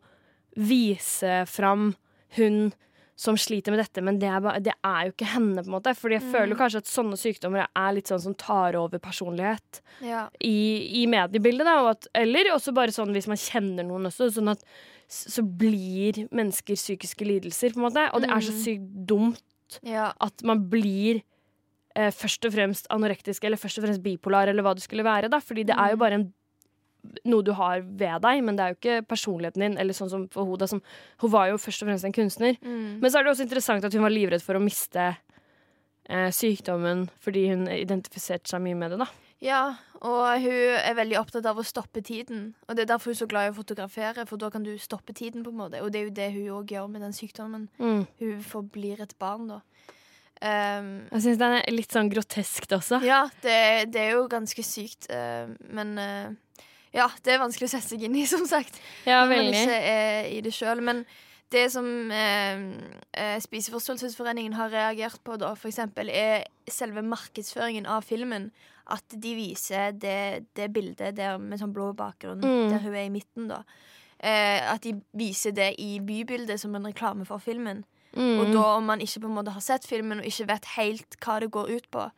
vise 0.63 1.43
fram 1.49 1.91
hun 2.37 2.71
som 3.15 3.37
sliter 3.37 3.71
med 3.71 3.79
dette, 3.79 4.01
men 4.01 4.17
det 4.19 4.25
er, 4.27 4.39
bare, 4.41 4.59
det 4.65 4.73
er 4.73 5.05
jo 5.05 5.11
ikke 5.13 5.27
henne, 5.35 5.61
på 5.61 5.69
en 5.69 5.75
måte. 5.75 5.91
Fordi 5.95 6.15
jeg 6.17 6.31
føler 6.33 6.57
kanskje 6.57 6.79
at 6.81 6.89
sånne 6.89 7.17
sykdommer 7.21 7.67
er 7.69 7.91
litt 7.93 8.09
sånn 8.09 8.23
som 8.23 8.33
tar 8.41 8.73
over 8.79 8.99
personlighet 8.99 9.83
Ja. 10.03 10.23
i, 10.41 11.03
i 11.03 11.03
mediebildet. 11.07 11.67
Da, 11.69 11.75
og 11.85 11.91
at, 11.91 12.07
eller 12.17 12.49
også 12.55 12.73
bare 12.75 12.91
sånn 12.95 13.13
hvis 13.13 13.29
man 13.29 13.39
kjenner 13.39 13.85
noen 13.85 14.09
også, 14.09 14.31
sånn 14.33 14.49
at 14.55 14.65
så 15.13 15.43
blir 15.45 16.23
mennesker 16.33 16.75
psykiske 16.79 17.25
lidelser, 17.27 17.73
på 17.73 17.81
en 17.81 17.87
måte. 17.87 18.07
Og 18.13 18.21
det 18.23 18.29
er 18.31 18.41
så 18.41 18.51
Mm. 18.53 18.61
sykt 18.63 19.05
dumt 19.07 19.79
ja. 19.83 20.11
at 20.21 20.43
man 20.43 20.65
blir 20.69 21.21
eh, 21.95 22.09
først 22.11 22.45
og 22.45 22.53
fremst 22.53 22.87
anorektisk 22.89 23.43
eller 23.45 23.57
først 23.57 23.77
og 23.77 23.83
fremst 23.85 24.01
bipolar, 24.03 24.47
eller 24.49 24.63
hva 24.65 24.73
det 24.73 24.81
skulle 24.83 25.03
være. 25.05 25.29
da 25.29 25.37
Fordi 25.39 25.63
det 25.63 25.75
er 25.77 25.89
jo 25.91 25.95
Mm. 25.95 25.99
bare 25.99 26.13
en, 26.13 26.33
noe 27.25 27.43
du 27.43 27.51
har 27.53 27.81
ved 27.81 28.21
deg, 28.21 28.43
men 28.43 28.55
det 28.55 28.63
er 28.63 28.69
jo 28.73 28.77
ikke 28.79 29.07
personligheten 29.07 29.59
din. 29.61 29.77
Eller 29.77 29.93
sånn 29.93 30.09
som 30.09 30.27
for 30.29 30.45
Hoda, 30.45 30.67
som 30.67 30.81
Hun 31.19 31.29
var 31.31 31.49
jo 31.49 31.57
først 31.57 31.83
og 31.83 31.87
fremst 31.89 32.05
en 32.05 32.13
kunstner. 32.13 32.57
Mm. 32.63 32.99
Men 33.01 33.11
så 33.11 33.19
er 33.19 33.23
det 33.23 33.31
også 33.35 33.43
interessant 33.45 33.83
at 33.85 33.93
hun 33.93 34.01
var 34.01 34.09
livredd 34.09 34.41
for 34.41 34.55
å 34.55 34.63
miste 34.63 35.15
eh, 36.09 36.29
sykdommen 36.31 37.09
fordi 37.21 37.49
hun 37.49 37.67
identifiserte 37.67 38.47
seg 38.49 38.61
mye 38.61 38.75
med 38.75 38.91
det, 38.91 38.99
da. 38.99 39.07
Ja, 39.43 39.63
og 40.03 40.21
hun 40.39 40.77
er 40.79 40.95
veldig 40.95 41.17
opptatt 41.19 41.47
av 41.49 41.59
å 41.59 41.65
stoppe 41.67 41.99
tiden. 42.05 42.53
Og 42.67 42.77
det 42.77 42.85
er 42.85 42.93
derfor 42.93 43.11
hun 43.11 43.17
er 43.17 43.19
så 43.21 43.27
glad 43.31 43.49
i 43.49 43.51
å 43.51 43.57
fotografere, 43.57 44.23
for 44.29 44.39
da 44.39 44.49
kan 44.53 44.63
du 44.63 44.71
stoppe 44.79 45.15
tiden, 45.15 45.43
på 45.43 45.51
en 45.51 45.59
måte. 45.59 45.81
Og 45.83 45.91
det 45.91 45.99
er 45.99 46.07
jo 46.07 46.15
det 46.15 46.29
hun 46.35 46.53
òg 46.61 46.71
gjør 46.75 46.87
med 46.91 47.03
den 47.03 47.15
sykdommen. 47.15 47.67
Mm. 47.79 48.05
Hun 48.21 48.45
forblir 48.47 49.03
et 49.03 49.15
barn, 49.19 49.49
da. 49.51 49.59
Um, 50.43 50.87
Jeg 51.11 51.23
syns 51.23 51.39
den 51.39 51.53
er 51.55 51.69
litt 51.71 51.93
sånn 51.95 52.09
groteskt 52.11 52.73
også. 52.75 52.99
ja, 53.07 53.21
det, 53.45 53.59
det 53.93 54.01
er 54.01 54.17
jo 54.17 54.25
ganske 54.31 54.63
sykt, 54.65 55.07
Uh, 55.11 55.51
men 55.71 55.93
uh, 55.99 56.65
Ja, 56.93 57.07
det 57.23 57.35
er 57.35 57.39
vanskelig 57.41 57.69
å 57.69 57.73
sette 57.75 57.93
seg 57.93 58.03
inn 58.07 58.15
i, 58.19 58.25
som 58.33 58.43
sagt. 58.47 58.79
Ja, 59.07 59.23
veldig. 59.27 59.51
når 59.51 59.51
man 59.51 59.61
ikke 59.61 59.93
er 59.93 60.27
i 60.33 60.41
det 60.43 60.51
sjøl. 60.55 60.83
Men 60.83 61.05
det 61.53 61.67
som 61.71 61.85
eh, 62.11 63.39
Spiseforståelsesforeningen 63.45 64.53
har 64.57 64.69
reagert 64.73 65.21
på, 65.23 65.37
da, 65.39 65.53
for 65.55 65.69
eksempel, 65.69 66.09
er 66.09 66.45
selve 66.69 67.03
markedsføringen 67.05 67.85
av 67.89 68.05
filmen. 68.07 68.49
At 68.91 69.15
de 69.15 69.31
viser 69.37 69.93
det, 69.95 70.45
det 70.57 70.67
bildet 70.75 71.15
der 71.15 71.37
med 71.39 71.61
sånn 71.61 71.71
blå 71.75 71.91
bakgrunn, 71.95 72.41
Mm. 72.43 72.69
der 72.73 72.79
hun 72.83 72.95
er 72.95 73.05
i 73.05 73.13
midten, 73.13 73.47
da. 73.47 73.61
Eh, 74.19 74.59
at 74.73 74.81
de 74.83 74.93
viser 75.15 75.51
det 75.55 75.73
i 75.79 75.99
bybildet 76.03 76.59
som 76.59 76.75
en 76.75 76.85
reklame 76.87 77.25
for 77.25 77.39
filmen. 77.43 77.83
Mm. 78.15 78.39
Og 78.39 78.51
da, 78.53 78.63
om 78.77 78.85
man 78.85 79.01
ikke 79.01 79.21
på 79.23 79.29
en 79.31 79.35
måte 79.37 79.51
har 79.55 79.61
sett 79.63 79.87
filmen 79.87 80.19
og 80.19 80.25
ikke 80.27 80.47
vet 80.51 80.65
helt 80.77 81.17
hva 81.23 81.39
det 81.39 81.51
går 81.51 81.71
ut 81.77 81.87
på, 81.91 82.09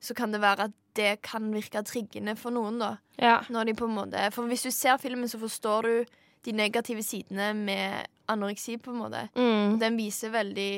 så 0.00 0.14
kan 0.16 0.32
det 0.32 0.40
være 0.40 0.68
at 0.68 0.76
det 0.96 1.20
kan 1.22 1.50
virke 1.52 1.82
triggende 1.84 2.36
for 2.36 2.50
noen, 2.54 2.78
da. 2.80 2.96
ja. 3.20 3.40
Når 3.48 3.64
de 3.70 3.74
på 3.74 3.84
en 3.86 3.94
måte 3.94 4.30
For 4.32 4.46
hvis 4.48 4.62
du 4.66 4.70
ser 4.70 4.96
filmen, 4.98 5.28
så 5.28 5.38
forstår 5.38 5.82
du 5.82 6.04
de 6.44 6.52
negative 6.52 7.02
sidene 7.04 7.52
med 7.54 8.06
anoreksi, 8.32 8.76
på 8.82 8.92
en 8.94 9.00
måte. 9.02 9.24
Mm. 9.36 9.78
Den 9.82 9.96
viser 10.00 10.30
veldig 10.34 10.68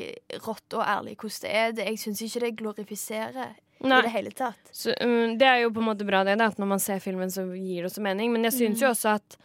rått 0.47 0.79
og 0.79 0.85
ærlig 0.87 1.17
hvordan 1.21 1.47
det 1.47 1.53
er. 1.63 1.77
Jeg 1.93 2.01
syns 2.03 2.23
ikke 2.27 2.41
det 2.47 2.53
glorifiserer 2.63 3.55
Nei. 3.83 3.99
i 3.99 4.03
det 4.09 4.13
hele 4.17 4.31
tatt. 4.37 4.61
Så, 4.73 4.95
um, 5.03 5.37
det 5.39 5.47
er 5.49 5.63
jo 5.65 5.71
på 5.75 5.83
en 5.83 5.91
måte 5.93 6.07
bra, 6.09 6.25
det, 6.25 6.39
da, 6.39 6.51
at 6.53 6.59
når 6.63 6.67
man 6.77 6.83
ser 6.83 7.01
filmen, 7.03 7.31
så 7.31 7.47
gir 7.55 7.83
det 7.83 7.91
også 7.93 8.03
mening. 8.05 8.33
Men 8.33 8.45
jeg 8.51 8.53
syns 8.61 8.79
Mm. 8.79 8.87
jo 8.87 8.93
også 8.95 9.15
at 9.17 9.37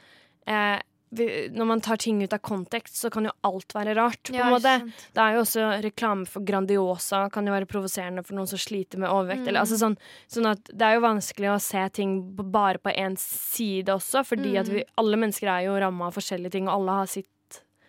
eh, 0.48 0.80
når 1.10 1.66
man 1.66 1.80
tar 1.80 1.96
ting 2.04 2.20
ut 2.22 2.34
av 2.36 2.40
kontekst, 2.44 2.98
så 3.00 3.10
kan 3.10 3.24
jo 3.24 3.32
alt 3.48 3.72
være 3.74 3.94
rart. 3.96 4.28
på 4.28 4.36
en 4.36 4.52
måte. 4.52 4.74
Det 5.16 5.22
er 5.24 5.36
jo 5.38 5.40
også 5.46 5.68
reklame 5.82 6.28
for 6.28 6.44
Grandiosa, 6.44 7.30
kan 7.32 7.48
jo 7.48 7.54
være 7.54 7.66
provoserende 7.66 8.26
for 8.28 8.36
noen 8.36 8.48
som 8.52 8.60
sliter 8.60 9.00
med 9.00 9.08
overvekt. 9.10 9.46
Mm. 9.46 9.48
Eller, 9.48 9.62
altså 9.64 9.78
sånn, 9.80 9.96
sånn 10.28 10.50
at 10.52 10.66
Det 10.68 10.82
er 10.84 10.96
jo 10.98 11.06
vanskelig 11.08 11.48
å 11.56 11.62
se 11.64 11.86
ting 11.96 12.36
bare 12.36 12.78
på 12.78 12.92
én 12.94 13.16
side 13.18 13.88
også, 13.88 14.26
fordi 14.28 14.52
Mm. 14.52 14.60
at 14.60 14.68
vi, 14.68 14.84
alle 14.98 15.16
mennesker 15.16 15.48
er 15.48 15.64
jo 15.70 15.80
ramma 15.80 16.08
av 16.08 16.14
forskjellige 16.20 16.52
ting, 16.52 16.68
og 16.68 16.74
alle 16.82 16.92
har 17.00 17.06
sitt, 17.08 17.28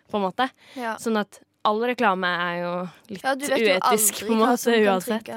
på 0.09 0.19
en 0.19 0.25
måte. 0.27 0.49
Ja. 0.79 0.95
Sånn 1.01 1.17
at 1.21 1.39
all 1.67 1.81
reklame 1.83 2.27
er 2.27 2.55
jo 2.61 2.73
litt 3.11 3.23
ja, 3.25 3.35
du 3.35 3.45
vet 3.45 3.59
jo 3.59 3.73
uetisk, 3.75 4.21
på 4.25 4.33
en 4.33 4.39
måte, 4.41 4.75
uansett. 4.87 5.31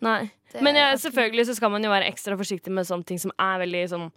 Nei. 0.00 0.20
Det 0.50 0.62
Men 0.66 0.74
ja, 0.80 0.88
selvfølgelig 0.98 1.46
så 1.46 1.54
skal 1.58 1.70
man 1.70 1.84
jo 1.84 1.90
være 1.92 2.08
ekstra 2.10 2.34
forsiktig 2.40 2.72
med 2.74 2.88
sånne 2.88 3.06
ting 3.06 3.20
som 3.22 3.30
er 3.38 3.60
veldig 3.62 3.82
sånn 3.92 4.08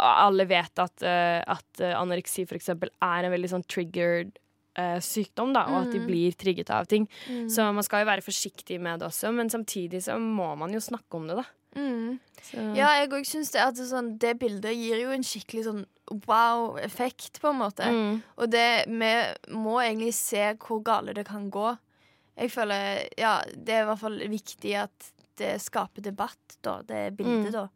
Alle 0.00 0.46
vet 0.48 0.78
at, 0.80 1.02
uh, 1.04 1.40
at 1.52 1.80
eh, 1.84 1.92
anoreksi 1.92 2.46
for 2.48 2.56
eksempel 2.56 2.88
er 3.04 3.26
en 3.26 3.34
veldig 3.34 3.50
sånn 3.52 3.64
triggered 3.68 4.30
uh, 4.78 4.96
sykdom, 5.04 5.50
da, 5.52 5.66
og 5.68 5.82
at 5.82 5.90
de 5.92 5.98
Mm. 6.00 6.06
blir 6.06 6.32
trigget 6.40 6.70
av 6.72 6.86
ting. 6.88 7.04
Mm. 7.28 7.50
Så 7.52 7.66
man 7.74 7.84
skal 7.84 8.04
jo 8.04 8.08
være 8.08 8.24
forsiktig 8.24 8.78
med 8.80 9.00
det 9.00 9.08
også, 9.10 9.32
men 9.34 9.50
samtidig 9.52 10.00
så 10.06 10.16
må 10.16 10.54
man 10.56 10.72
jo 10.72 10.80
snakke 10.80 11.18
om 11.18 11.26
det, 11.28 11.36
da. 11.42 11.44
Mm. 11.76 12.18
Så, 12.40 12.64
Ja, 12.78 12.94
jeg 12.96 13.10
òg 13.10 13.26
syns 13.28 13.52
det 13.52 13.60
at 13.60 13.74
det, 13.76 13.90
sånn, 13.90 14.16
det 14.18 14.38
bildet 14.40 14.72
gir 14.72 15.02
jo 15.02 15.10
en 15.12 15.22
skikkelig 15.26 15.64
sånn 15.68 15.84
wow-effekt, 16.26 17.40
på 17.40 17.48
en 17.52 17.58
måte. 17.60 17.86
mm, 17.90 18.22
Og 18.36 18.50
det, 18.50 18.84
vi 18.88 19.12
må 19.54 19.78
egentlig 19.82 20.14
se 20.14 20.52
hvor 20.58 20.82
gale 20.84 21.14
det 21.16 21.26
kan 21.28 21.50
gå. 21.50 21.76
Jeg 22.40 22.50
føler, 22.50 23.08
ja, 23.18 23.40
Det 23.54 23.74
er 23.74 23.82
i 23.82 23.88
hvert 23.90 24.00
fall 24.00 24.18
viktig 24.30 24.74
at 24.80 25.10
det 25.40 25.54
skaper 25.62 26.02
debatt, 26.04 26.58
da, 26.62 26.80
det 26.82 27.16
bildet, 27.16 27.46
Mm. 27.46 27.52
da. 27.52 27.68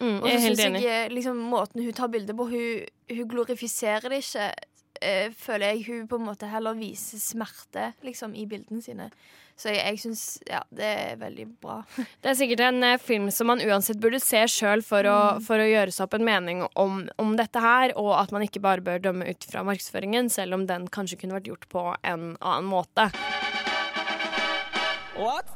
Mm, 0.00 0.22
Og 0.22 0.28
så 0.30 0.38
syns 0.38 0.58
jeg 0.82 1.10
liksom, 1.10 1.36
måten 1.50 1.82
hun 1.82 1.92
tar 1.92 2.08
bildet 2.08 2.36
på 2.36 2.44
Hun, 2.48 2.84
hun 3.10 3.28
glorifiserer 3.28 4.08
det 4.08 4.22
ikke. 4.22 4.52
eh, 5.00 5.30
føler 5.32 5.66
jeg 5.72 5.84
hun 5.86 6.08
på 6.08 6.16
en 6.18 6.24
måte 6.26 6.46
heller 6.50 6.74
viser 6.74 7.18
smerte 7.18 7.94
liksom, 8.02 8.34
i 8.34 8.46
bildene 8.46 8.82
sine. 8.82 9.10
Så 9.58 9.72
jeg, 9.72 9.80
jeg 9.82 9.98
syns 10.04 10.20
ja, 10.46 10.60
det 10.70 10.86
er 10.86 11.16
veldig 11.18 11.46
bra. 11.62 11.80
Det 12.22 12.30
er 12.30 12.36
sikkert 12.38 12.60
en 12.68 12.78
eh, 12.86 12.98
film 13.02 13.26
som 13.34 13.48
man 13.50 13.58
uansett 13.64 13.98
burde 13.98 14.20
se 14.22 14.44
sjøl 14.52 14.84
for, 14.86 15.02
å- 15.10 15.40
for 15.42 15.58
å 15.58 15.66
gjøre 15.66 15.90
seg 15.94 16.04
opp 16.06 16.14
en 16.14 16.26
mening 16.28 16.62
om, 16.78 17.00
om 17.18 17.32
dette 17.38 17.58
her, 17.64 17.90
og 17.98 18.12
at 18.20 18.30
man 18.34 18.44
ikke 18.46 18.62
bare 18.62 18.84
bør 18.86 19.02
dømme 19.08 19.26
ut 19.26 19.48
fra 19.50 19.64
markedsføringen, 19.66 20.30
selv 20.30 20.54
om 20.60 20.68
den 20.70 20.86
kanskje 20.94 21.18
kunne 21.24 21.34
vært 21.40 21.50
gjort 21.50 21.66
på 21.74 21.88
en 22.06 22.36
annen 22.38 22.70
måte. 22.70 23.08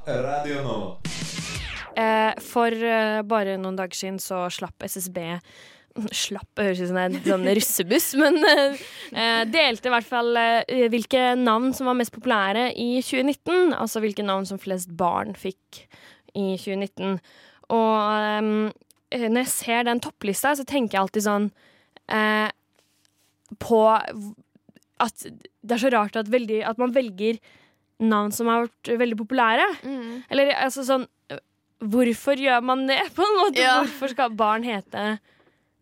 Radio 0.07 0.63
Nova. 0.67 0.97
Eh, 1.95 2.33
for 2.43 2.73
eh, 2.73 3.21
bare 3.29 3.55
noen 3.61 3.77
dager 3.79 3.95
siden 3.99 4.19
så 4.23 4.47
slapp 4.51 4.83
SSB 4.89 5.19
Slapp 5.93 6.61
høres 6.61 6.81
ut 6.81 6.89
som 6.89 6.99
en 7.03 7.17
sånn 7.21 7.45
russebuss, 7.59 8.13
men 8.21 8.39
eh, 8.49 8.85
eh, 9.13 9.41
delte 9.51 9.91
i 9.91 9.93
hvert 9.93 10.09
fall 10.09 10.31
eh, 10.41 10.87
hvilke 10.93 11.35
navn 11.37 11.75
som 11.77 11.91
var 11.91 11.99
mest 11.99 12.15
populære 12.15 12.71
i 12.81 13.03
2019. 13.05 13.75
Altså 13.77 14.01
hvilke 14.01 14.25
navn 14.25 14.49
som 14.49 14.61
flest 14.63 14.93
barn 14.97 15.37
fikk 15.37 15.83
i 16.33 16.55
2019. 16.57 17.19
Og 17.77 17.99
eh, 18.09 19.27
når 19.29 19.43
jeg 19.43 19.53
ser 19.53 19.85
den 19.89 20.01
topplista, 20.01 20.55
så 20.57 20.65
tenker 20.69 20.97
jeg 20.97 21.03
alltid 21.05 21.27
sånn 21.27 21.51
eh, 22.09 22.49
på 23.61 23.83
at 23.93 25.27
det 25.27 25.77
er 25.77 25.83
så 25.83 25.93
rart 25.93 26.17
at, 26.17 26.31
veldig, 26.33 26.63
at 26.65 26.81
man 26.81 26.95
velger 26.95 27.37
navn 28.03 28.33
som 28.35 28.49
har 28.51 28.65
vært 28.65 28.95
veldig 29.03 29.19
populære. 29.21 29.69
Mm. 29.85 30.23
Eller 30.33 30.55
altså 30.57 30.87
sånn 30.89 31.09
Hvorfor 31.83 32.39
gjør 32.39 32.61
man 32.63 32.85
det, 32.87 33.01
på 33.11 33.25
en 33.27 33.39
måte? 33.41 33.59
Ja. 33.59 33.81
Hvorfor 33.81 34.13
skal 34.13 34.35
barn 34.39 34.63
hete 34.63 35.17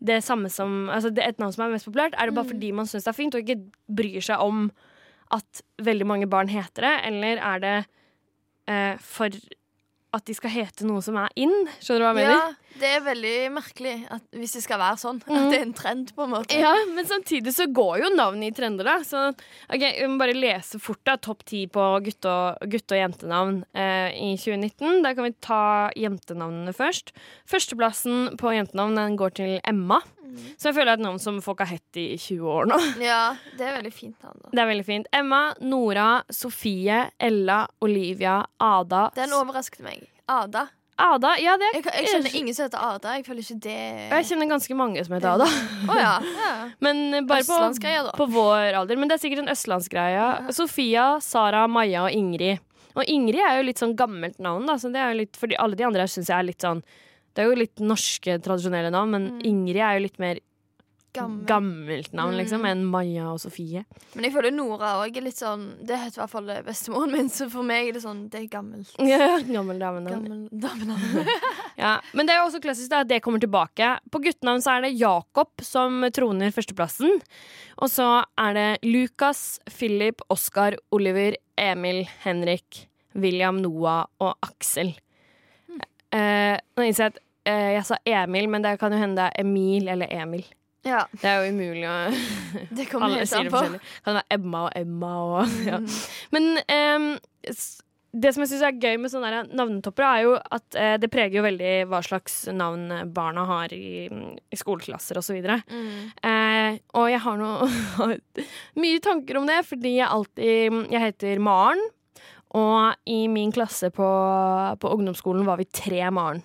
det 0.00 0.22
samme 0.24 0.48
som 0.52 0.88
Altså 0.88 1.10
det, 1.12 1.24
et 1.26 1.40
navn 1.42 1.52
som 1.52 1.66
er 1.66 1.74
mest 1.74 1.88
populært? 1.88 2.16
Er 2.16 2.30
det 2.30 2.36
bare 2.38 2.48
fordi 2.48 2.72
man 2.76 2.88
syns 2.88 3.04
det 3.06 3.12
er 3.12 3.18
fint, 3.18 3.36
og 3.36 3.44
ikke 3.44 3.60
bryr 4.00 4.24
seg 4.24 4.42
om 4.42 4.68
at 5.34 5.62
veldig 5.84 6.06
mange 6.08 6.28
barn 6.30 6.50
heter 6.50 6.86
det? 6.86 6.94
Eller 7.10 7.42
er 7.52 7.64
det 7.64 7.74
eh, 8.70 8.96
for 9.04 9.36
at 10.10 10.26
de 10.26 10.34
skal 10.34 10.54
hete 10.54 10.88
noe 10.88 11.02
som 11.04 11.18
er 11.20 11.30
in? 11.38 11.52
Skjønner 11.78 12.02
du 12.02 12.06
hva 12.08 12.14
jeg 12.14 12.20
mener? 12.22 12.38
Ja, 12.38 12.59
det 12.78 12.90
er 12.96 13.02
veldig 13.04 13.34
merkelig 13.56 13.94
at, 14.14 14.22
hvis 14.36 14.54
det 14.56 14.62
skal 14.64 14.78
være 14.80 15.00
sånn. 15.02 15.18
Mm. 15.26 15.34
At 15.36 15.46
det 15.50 15.58
er 15.58 15.64
en 15.66 15.74
trend, 15.76 16.12
på 16.16 16.24
en 16.26 16.32
måte. 16.34 16.58
Ja, 16.60 16.72
men 16.94 17.08
samtidig 17.08 17.52
så 17.56 17.66
går 17.66 18.04
jo 18.04 18.12
navnet 18.14 18.52
i 18.52 18.56
trender, 18.56 18.86
da. 18.86 18.98
Så 19.06 19.24
ok, 19.32 19.82
vi 19.82 20.06
må 20.10 20.20
bare 20.20 20.36
lese 20.36 20.80
fort 20.82 21.02
da, 21.08 21.16
topp 21.20 21.42
ti 21.50 21.64
på 21.72 21.88
gutte- 22.06 22.30
og, 22.30 22.62
gutt 22.70 22.94
og 22.94 23.00
jentenavn 23.02 23.60
eh, 23.74 24.14
i 24.14 24.30
2019. 24.38 25.02
Da 25.04 25.14
kan 25.16 25.26
vi 25.26 25.34
ta 25.42 25.62
jentenavnene 25.98 26.74
først. 26.76 27.12
Førsteplassen 27.50 28.36
på 28.40 28.54
jentenavn 28.54 28.96
den 29.00 29.18
går 29.20 29.36
til 29.40 29.58
Emma. 29.66 30.00
Så 30.56 30.68
jeg 30.68 30.76
føler 30.76 30.92
det 30.92 30.92
er 30.92 31.00
et 31.00 31.06
navn 31.08 31.18
som 31.22 31.40
folk 31.42 31.58
har 31.64 31.72
hett 31.72 31.98
i 31.98 32.14
20 32.14 32.50
år 32.54 32.68
nå. 32.70 32.76
Ja, 33.02 33.34
det 33.58 33.66
er 33.66 33.78
veldig 33.80 33.92
fint 33.94 34.22
navn. 34.22 34.38
da. 34.44 34.52
Det 34.54 34.62
er 34.62 34.68
veldig 34.70 34.86
fint. 34.86 35.08
Emma, 35.16 35.40
Nora, 35.60 36.10
Sofie, 36.30 37.00
Ella, 37.18 37.64
Olivia, 37.82 38.36
Ada 38.62 39.08
Den 39.16 39.34
overrasket 39.34 39.82
meg. 39.82 40.06
Ada. 40.30 40.68
Ada, 41.00 41.34
ja 41.40 41.56
det 41.60 41.68
Jeg, 41.74 41.84
jeg 41.86 42.08
kjenner 42.12 42.34
ingen 42.40 42.56
som 42.56 42.66
heter 42.66 42.82
Ada. 42.84 43.14
Jeg 43.18 43.26
føler 43.26 43.44
ikke 43.44 43.58
det 43.66 43.76
Jeg 44.10 44.26
kjenner 44.30 44.50
ganske 44.50 44.76
mange 44.78 45.04
som 45.06 45.16
heter 45.16 45.30
Ada. 45.34 45.48
Oh, 45.88 45.98
ja. 45.98 46.14
ja. 46.44 46.54
Men 46.84 47.26
bare 47.28 47.46
på, 47.46 48.16
på 48.18 48.26
vår 48.34 48.80
alder. 48.82 49.00
Men 49.00 49.10
det 49.10 49.18
er 49.18 49.22
sikkert 49.24 49.44
en 49.44 49.52
østlandsgreie. 49.52 50.26
Sofia, 50.56 51.06
Sara, 51.24 51.64
Maja 51.70 52.04
og 52.08 52.16
Ingrid. 52.16 52.60
Og 52.98 53.06
Ingrid 53.06 53.40
er 53.44 53.60
jo 53.60 53.66
litt 53.68 53.80
sånn 53.80 53.96
gammelt 53.98 54.40
navn, 54.42 54.66
da. 54.68 54.76
Så 54.80 54.90
det 54.92 55.00
er 55.00 55.14
jo 55.14 55.20
litt, 55.22 55.38
fordi 55.38 55.58
alle 55.62 55.78
de 55.78 55.86
andre 55.86 56.08
syns 56.10 56.30
jeg 56.30 56.36
er 56.36 56.48
litt 56.48 56.66
sånn 56.66 56.82
Det 57.30 57.44
er 57.44 57.50
jo 57.52 57.58
litt 57.60 57.82
norske, 57.82 58.38
tradisjonelle 58.42 58.90
navn, 58.92 59.14
men 59.14 59.28
Ingrid 59.46 59.80
er 59.80 59.98
jo 59.98 60.06
litt 60.08 60.18
mer 60.22 60.40
Gammel. 61.12 61.44
gammelt 61.48 62.12
navn, 62.14 62.36
liksom, 62.38 62.64
enn 62.68 62.84
Maja 62.86 63.28
og 63.32 63.40
Sofie. 63.42 63.84
Men 64.14 64.26
jeg 64.28 64.34
føler 64.34 64.52
Nora 64.54 64.92
òg 65.02 65.16
er 65.18 65.24
litt 65.26 65.38
sånn 65.40 65.64
Det 65.82 65.96
heter 65.98 66.20
i 66.20 66.22
hvert 66.22 66.30
fall 66.30 66.50
bestemoren 66.66 67.10
min, 67.14 67.30
så 67.32 67.48
for 67.50 67.66
meg 67.66 67.88
er 67.88 67.96
det 67.96 68.02
sånn 68.04 68.28
Det 68.30 68.44
er 68.44 68.46
gammelt. 68.52 68.92
Ja, 69.10 69.40
gammel 69.48 69.80
damenavn. 69.82 70.48
Gammel. 70.52 71.32
Ja. 71.80 71.96
Men 72.12 72.28
det 72.28 72.34
er 72.34 72.42
jo 72.42 72.48
også 72.50 72.60
klassisk 72.62 72.90
da, 72.92 73.00
at 73.02 73.08
det 73.08 73.22
kommer 73.24 73.40
tilbake. 73.42 73.94
På 74.12 74.20
guttenavn 74.22 74.60
så 74.62 74.74
er 74.76 74.84
det 74.84 74.92
Jakob 75.00 75.62
som 75.64 76.02
troner 76.12 76.52
førsteplassen. 76.52 77.20
Og 77.80 77.88
så 77.88 78.08
er 78.38 78.54
det 78.58 78.68
Lukas, 78.84 79.58
Philip, 79.72 80.20
Oskar, 80.28 80.76
Oliver, 80.92 81.38
Emil, 81.56 82.04
Henrik, 82.24 82.84
William, 83.16 83.62
Noah 83.64 84.04
og 84.20 84.36
Aksel. 84.44 84.92
Eh, 86.12 86.56
nå 86.76 86.84
innser 86.84 87.06
jeg 87.06 87.12
at 87.14 87.20
eh, 87.48 87.68
jeg 87.78 87.84
sa 87.86 87.98
Emil, 88.04 88.48
men 88.50 88.64
det 88.66 88.76
kan 88.80 88.92
jo 88.92 88.98
hende 89.00 89.22
det 89.22 89.28
er 89.30 89.44
Emil 89.46 89.88
eller 89.88 90.10
Emil. 90.12 90.44
Ja, 90.86 91.04
Det 91.12 91.28
er 91.28 91.44
jo 91.44 91.52
umulig 91.52 91.84
å 91.88 91.96
det 92.76 92.88
kommer 92.88 93.18
helt 93.18 93.32
an 93.36 93.46
det 93.46 93.52
på. 93.52 93.58
forskjellig. 93.58 93.80
Kan 94.06 94.18
være 94.20 94.38
Emma 94.38 94.64
og 94.66 94.72
Emma 94.80 95.12
og 95.26 95.62
ja. 95.66 95.80
Men 96.32 96.50
um, 96.56 97.08
det 98.10 98.32
som 98.34 98.42
jeg 98.42 98.50
syns 98.50 98.64
er 98.66 98.78
gøy 98.82 98.96
med 98.98 99.12
sånne 99.12 99.44
navnetopper, 99.54 100.02
er 100.06 100.24
jo 100.24 100.32
at 100.40 100.78
eh, 100.78 100.96
det 100.98 101.10
preger 101.12 101.38
jo 101.38 101.44
veldig 101.46 101.74
hva 101.90 102.00
slags 102.02 102.40
navn 102.50 102.88
barna 103.14 103.44
har 103.46 103.74
i, 103.76 104.08
i 104.10 104.58
skoleklasser 104.58 105.20
osv. 105.20 105.38
Mm. 105.38 106.10
Eh, 106.26 106.80
og 106.98 107.06
jeg 107.12 107.22
har 107.22 107.38
noe 107.38 108.10
mye 108.82 109.04
tanker 109.04 109.38
om 109.38 109.46
det, 109.46 109.60
fordi 109.68 109.98
jeg 110.00 110.10
alltid 110.10 110.80
Jeg 110.90 111.04
heter 111.04 111.42
Maren. 111.44 111.82
Og 112.58 112.96
i 113.06 113.28
min 113.30 113.52
klasse 113.54 113.92
på, 113.94 114.06
på 114.82 114.90
ungdomsskolen 114.96 115.46
var 115.46 115.60
vi 115.60 115.68
tre 115.70 116.02
Maren. 116.10 116.42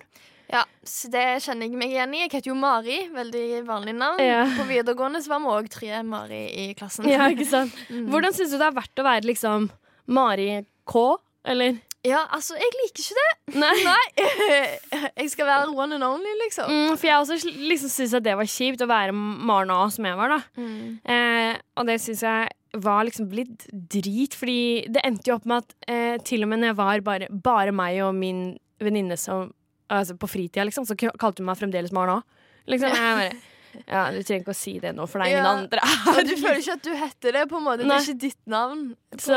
Ja, 0.52 0.62
så 0.86 1.10
det 1.10 1.24
kjenner 1.44 1.66
jeg 1.66 1.78
meg 1.78 1.94
igjen 1.94 2.14
i. 2.14 2.22
Jeg 2.24 2.32
heter 2.36 2.52
jo 2.52 2.58
Mari, 2.58 3.00
veldig 3.14 3.46
vanlig 3.66 3.96
navn. 3.98 4.22
Ja. 4.22 4.44
På 4.56 4.66
videregående 4.68 5.22
så 5.24 5.34
var 5.34 5.42
vi 5.42 5.54
òg 5.56 5.70
tre 5.72 6.02
Mari 6.06 6.42
i 6.66 6.68
klassen. 6.78 7.08
Ja, 7.10 7.26
ikke 7.32 7.48
sant? 7.48 7.74
Hvordan 8.12 8.36
syns 8.36 8.54
du 8.54 8.60
det 8.60 8.68
er 8.68 8.78
verdt 8.78 9.02
å 9.02 9.06
være 9.06 9.26
liksom 9.32 9.70
Mari 10.14 10.50
K, 10.86 11.04
eller? 11.50 11.80
Ja, 12.06 12.20
altså, 12.30 12.54
jeg 12.58 12.70
liker 12.78 13.02
ikke 13.02 13.16
det. 13.18 13.56
Nei. 13.58 14.04
jeg 15.22 15.32
skal 15.32 15.48
være 15.48 15.72
one 15.74 15.98
and 15.98 16.06
only, 16.06 16.34
liksom. 16.44 16.70
Mm, 16.70 16.92
for 16.94 17.08
jeg 17.08 17.22
også 17.22 17.56
liksom 17.56 17.92
syns 17.92 18.14
at 18.18 18.26
det 18.26 18.36
var 18.38 18.50
kjipt 18.50 18.84
å 18.84 18.90
være 18.90 19.16
Maren 19.16 19.74
A 19.74 19.80
som 19.90 20.06
jeg 20.06 20.18
var, 20.20 20.36
da. 20.36 20.38
Mm. 20.60 21.00
Eh, 21.02 21.58
og 21.76 21.90
det 21.90 21.98
syns 22.04 22.22
jeg 22.26 22.54
var 22.86 23.06
liksom 23.08 23.32
litt 23.34 23.66
drit, 23.72 24.36
fordi 24.36 24.86
det 24.92 25.02
endte 25.06 25.30
jo 25.30 25.38
opp 25.38 25.48
med 25.48 25.64
at 25.64 25.90
eh, 25.90 26.16
til 26.26 26.44
og 26.44 26.52
med 26.52 26.62
når 26.62 26.72
jeg 26.72 26.78
var 26.82 27.04
bare, 27.06 27.30
bare 27.32 27.74
meg 27.74 28.02
og 28.04 28.14
min 28.14 28.46
venninne 28.82 29.16
som 29.18 29.50
Altså 29.92 30.16
på 30.18 30.28
fritida, 30.30 30.64
liksom, 30.66 30.86
så 30.88 30.96
kalte 30.98 31.42
hun 31.42 31.46
meg 31.46 31.58
fremdeles 31.60 31.92
Maren 31.94 32.18
A. 32.18 32.46
Liksom, 32.66 32.90
jeg 32.90 33.20
bare 33.20 33.36
Ja, 33.84 34.06
du 34.08 34.22
trenger 34.24 34.40
ikke 34.40 34.54
å 34.54 34.56
si 34.56 34.78
det 34.80 34.94
nå, 34.96 35.04
for 35.04 35.20
det 35.20 35.26
er 35.26 35.34
ingen 35.34 35.44
Ja. 35.44 35.50
andre 35.52 35.82
Og 36.14 36.20
du 36.24 36.32
føler 36.40 36.60
ikke 36.62 36.76
at 36.78 36.86
du 36.86 36.92
heter 36.96 37.34
det, 37.36 37.42
på 37.50 37.58
en 37.58 37.66
måte. 37.66 37.84
Det 37.84 37.92
er 37.92 38.06
ikke 38.06 38.22
ditt 38.22 38.38
navn. 38.48 38.86
Så, 39.20 39.36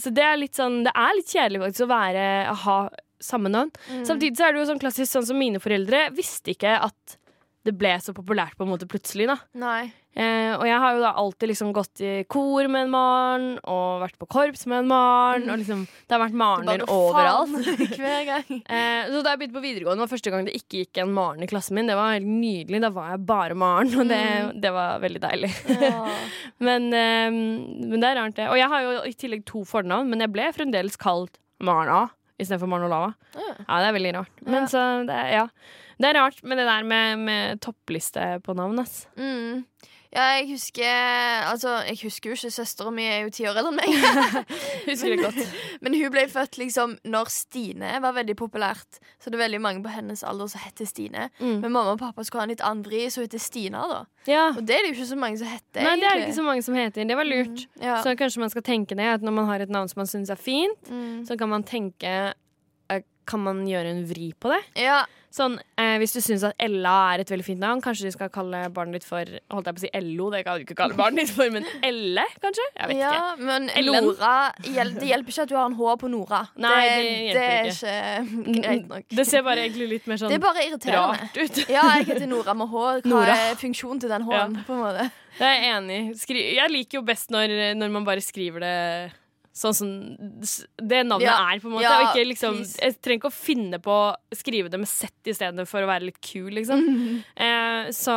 så 0.00 0.12
det 0.14 0.24
er 0.24 0.38
litt 0.40 0.56
sånn 0.56 0.78
Det 0.86 0.94
er 0.96 1.12
litt 1.18 1.34
kjedelig 1.34 1.60
faktisk 1.66 1.84
å 1.84 1.90
være 1.92 2.22
ha 2.64 2.78
samme 3.24 3.52
navn. 3.52 3.70
Mm. 3.92 4.06
Samtidig 4.08 4.36
så 4.40 4.46
er 4.48 4.54
det 4.54 4.62
jo 4.62 4.70
sånn 4.72 4.80
klassisk 4.80 5.10
sånn 5.12 5.28
som 5.28 5.38
mine 5.40 5.60
foreldre 5.62 6.06
visste 6.16 6.52
ikke 6.54 6.74
at 6.88 7.18
det 7.64 7.72
ble 7.80 7.92
så 8.04 8.12
populært 8.16 8.56
på 8.58 8.66
en 8.66 8.72
måte 8.72 8.88
plutselig, 8.88 9.28
da. 9.30 9.38
Nei. 9.56 9.92
Eh, 10.14 10.52
og 10.54 10.62
jeg 10.68 10.78
har 10.78 10.94
jo 10.94 11.00
da 11.02 11.08
alltid 11.18 11.50
liksom 11.50 11.72
gått 11.74 12.00
i 12.06 12.12
kor 12.30 12.68
med 12.70 12.84
en 12.86 12.90
Maren, 12.92 13.46
og 13.66 14.02
vært 14.04 14.14
på 14.20 14.28
korps 14.30 14.62
med 14.70 14.84
en 14.84 14.90
Maren, 14.92 15.48
og 15.50 15.58
liksom 15.58 15.80
Det 15.90 16.14
har 16.14 16.22
vært 16.22 16.36
Marener 16.38 16.84
overalt. 16.86 17.56
Hver 17.98 18.24
gang. 18.28 18.62
Eh, 18.74 19.10
så 19.10 19.20
da 19.26 19.32
jeg 19.34 19.40
begynte 19.42 19.58
på 19.58 19.64
videregående, 19.64 20.04
var 20.04 20.12
første 20.14 20.30
gang 20.30 20.46
det 20.46 20.54
ikke 20.56 20.84
gikk 20.84 21.02
en 21.02 21.12
Maren 21.16 21.42
i 21.42 21.50
klassen 21.50 21.74
min. 21.78 21.90
Det 21.90 21.96
var 21.98 22.14
helt 22.14 22.30
nydelig. 22.30 22.80
Da 22.86 22.90
var 22.94 23.10
jeg 23.16 23.24
bare 23.26 23.58
Maren, 23.58 23.90
og 24.00 24.08
det, 24.10 24.22
det 24.62 24.72
var 24.74 25.02
veldig 25.02 25.22
deilig. 25.26 25.50
Ja. 25.82 26.06
men, 26.70 26.88
eh, 26.94 27.30
men 27.34 27.98
det 27.98 28.10
er 28.12 28.20
rart, 28.22 28.36
det. 28.38 28.48
Og 28.50 28.58
jeg 28.60 28.70
har 28.70 28.86
jo 28.86 28.96
i 29.10 29.14
tillegg 29.18 29.44
to 29.50 29.64
fornavn, 29.68 30.08
men 30.14 30.22
jeg 30.24 30.32
ble 30.34 30.50
fremdeles 30.56 30.96
kalt 31.00 31.40
Maren 31.64 31.90
A 31.92 32.02
istedenfor 32.42 32.66
Maren 32.70 32.88
Olava. 32.88 33.12
Ja. 33.34 33.50
Ja, 33.60 33.76
det 33.82 33.88
er 33.90 33.94
veldig 33.98 34.14
rart. 34.16 34.40
Men 34.46 34.62
Ja. 34.62 34.66
så 34.70 34.80
det, 35.06 35.14
er- 35.14 35.32
ja. 35.36 35.44
Det 36.02 36.08
er 36.10 36.16
rart 36.18 36.40
med 36.42 36.58
det 36.58 36.64
der 36.66 36.82
med, 36.82 37.18
med 37.22 37.60
toppliste 37.62 38.24
på 38.42 38.54
navn, 38.58 38.80
ass. 38.82 39.04
Mm. 39.14 39.62
Ja, 40.14 40.24
jeg 40.38 40.46
husker 40.52 40.86
Altså, 41.50 41.72
jeg 41.88 41.98
husker 42.04 42.30
jo 42.30 42.36
ikke. 42.38 42.50
Søstera 42.54 42.90
mi 42.94 43.02
er 43.02 43.24
jo 43.24 43.30
ti 43.34 43.46
år 43.50 43.56
eldre 43.58 43.72
enn 43.72 43.80
meg. 43.80 44.44
Husker 44.88 45.10
det 45.10 45.18
godt. 45.24 45.40
Men 45.82 45.96
hun 45.98 46.12
ble 46.14 46.22
født 46.30 46.58
liksom 46.60 46.94
når 47.10 47.30
Stine 47.34 47.96
var 48.04 48.14
veldig 48.16 48.36
populært. 48.38 49.00
Så 49.18 49.30
det 49.32 49.38
er 49.40 49.44
veldig 49.44 49.60
mange 49.64 49.82
på 49.84 49.90
hennes 49.90 50.22
alder 50.26 50.46
som 50.52 50.62
heter 50.62 50.86
Stine. 50.86 51.28
Mm. 51.40 51.56
Men 51.64 51.72
mamma 51.74 51.96
og 51.96 52.00
pappa 52.02 52.22
skulle 52.24 52.44
ha 52.44 52.48
en 52.48 52.54
litt 52.54 52.62
annen 52.64 52.84
vri, 52.86 53.02
så 53.10 53.20
hun 53.22 53.26
heter 53.28 53.42
Stina. 53.42 53.82
da 53.90 54.00
Ja. 54.30 54.44
Og 54.54 54.62
det 54.62 54.76
er 54.78 54.86
det 54.86 54.92
jo 54.92 54.96
ikke 55.00 55.10
så 55.10 55.18
mange 55.20 55.38
som 55.42 55.50
heter. 55.50 55.82
Nei, 55.82 55.96
det 56.00 56.08
er 56.08 56.14
det 56.20 56.28
ikke 56.28 56.38
så 56.38 56.46
mange 56.46 56.62
som 56.68 56.78
heter. 56.78 57.08
Det 57.10 57.16
var 57.18 57.28
lurt. 57.28 57.66
Ja. 57.82 57.98
Så 58.06 58.14
kanskje 58.16 58.44
man 58.46 58.54
skal 58.54 58.62
tenke 58.70 58.94
det, 58.96 59.10
at 59.18 59.26
når 59.26 59.34
man 59.40 59.50
har 59.50 59.60
et 59.66 59.72
navn 59.74 59.90
som 59.90 60.00
man 60.04 60.10
syns 60.10 60.30
er 60.30 60.38
fint, 60.40 60.78
Mm. 60.90 61.24
så 61.26 61.36
kan 61.38 61.48
man 61.48 61.64
tenke 61.64 62.32
kan 63.26 63.40
man 63.44 63.64
gjøre 63.68 63.90
en 63.96 64.04
vri 64.08 64.32
på 64.38 64.52
det. 64.54 64.62
Ja, 64.86 65.02
Sånn, 65.34 65.56
eh, 65.76 65.96
Hvis 65.98 66.12
du 66.14 66.20
syns 66.22 66.44
at 66.46 66.54
Ella 66.62 66.92
er 67.10 67.24
et 67.24 67.30
veldig 67.32 67.42
fint 67.42 67.58
navn, 67.58 67.80
kanskje 67.82 68.06
du 68.06 68.12
skal 68.14 68.28
kalle 68.30 68.68
barnet 68.70 69.00
ditt 69.00 69.06
for 69.08 69.26
Holdt 69.50 69.66
jeg 69.66 69.74
på 69.74 69.80
å 69.80 69.82
si 69.82 69.88
Ello, 69.98 70.28
det 70.30 70.44
kan 70.46 70.60
du 70.60 70.62
ikke 70.62 70.76
kalle 70.78 70.94
barnet 70.94 71.24
ditt 71.26 71.32
for, 71.34 71.50
men 71.50 71.66
Elle, 71.82 72.22
kanskje? 72.38 72.62
Jeg 72.76 72.92
vet 72.92 73.00
ikke. 73.00 73.08
ja 73.16 73.32
men 73.40 73.66
Ellen. 73.74 74.06
Nora 74.06 74.52
Det 74.62 74.76
hjelper 74.76 75.34
ikke 75.34 75.42
at 75.42 75.50
du 75.50 75.56
har 75.58 75.66
en 75.66 75.74
H 75.80 75.96
på 76.04 76.10
Nora. 76.12 76.44
Nei, 76.54 76.76
det 76.86 77.00
det, 77.02 77.34
det 77.34 77.42
er 77.48 77.66
ikke. 77.72 77.96
ikke 78.44 78.62
greit 78.68 78.86
nok. 78.92 79.08
Det 79.10 79.26
ser 79.26 79.42
bare 79.48 79.64
egentlig 79.66 79.88
litt 79.96 80.06
mer 80.12 80.22
sånn 80.22 80.30
Det 80.30 80.38
er 80.38 80.44
bare 80.46 80.68
irriterende. 80.68 81.18
rart 81.26 81.42
ut. 81.42 81.60
Ja, 81.80 81.88
jeg 81.98 82.06
heter 82.12 82.30
Nora 82.30 82.54
med 82.54 82.70
H. 82.70 82.84
Hva 83.02 83.10
Nora. 83.16 83.34
er 83.50 83.58
funksjonen 83.58 84.04
til 84.06 84.14
den 84.14 84.28
H-en? 84.30 84.56
på 84.70 84.78
en 84.78 84.84
måte? 84.86 85.10
Det 85.34 85.50
er 85.50 85.58
jeg 85.58 85.74
enig 85.74 85.98
i. 85.98 86.46
Jeg 86.60 86.70
liker 86.70 87.00
jo 87.00 87.02
best 87.10 87.34
når, 87.34 87.74
når 87.74 87.90
man 87.90 88.06
bare 88.06 88.22
skriver 88.22 88.62
det 88.62 89.12
sånn 89.54 89.74
som 89.76 89.90
det 90.82 91.04
navnet 91.06 91.28
Ja. 91.28 91.36
er, 91.52 91.60
på 91.62 91.68
en 91.70 91.76
måte. 91.76 91.86
Ja, 91.86 92.08
ikke 92.10 92.24
liksom, 92.26 92.56
jeg 92.64 92.96
trenger 92.98 93.20
ikke 93.20 93.30
å 93.30 93.34
finne 93.36 93.78
på 93.82 93.92
å 93.94 94.16
skrive 94.34 94.68
det 94.72 94.80
med 94.82 94.90
Z 94.90 95.30
i 95.30 95.34
stedet 95.36 95.66
for 95.70 95.84
å 95.84 95.86
være 95.86 96.08
litt 96.08 96.18
kul, 96.20 96.50
liksom. 96.58 96.82
Mm. 96.82 97.22
Eh, 97.44 97.90
så, 97.92 98.14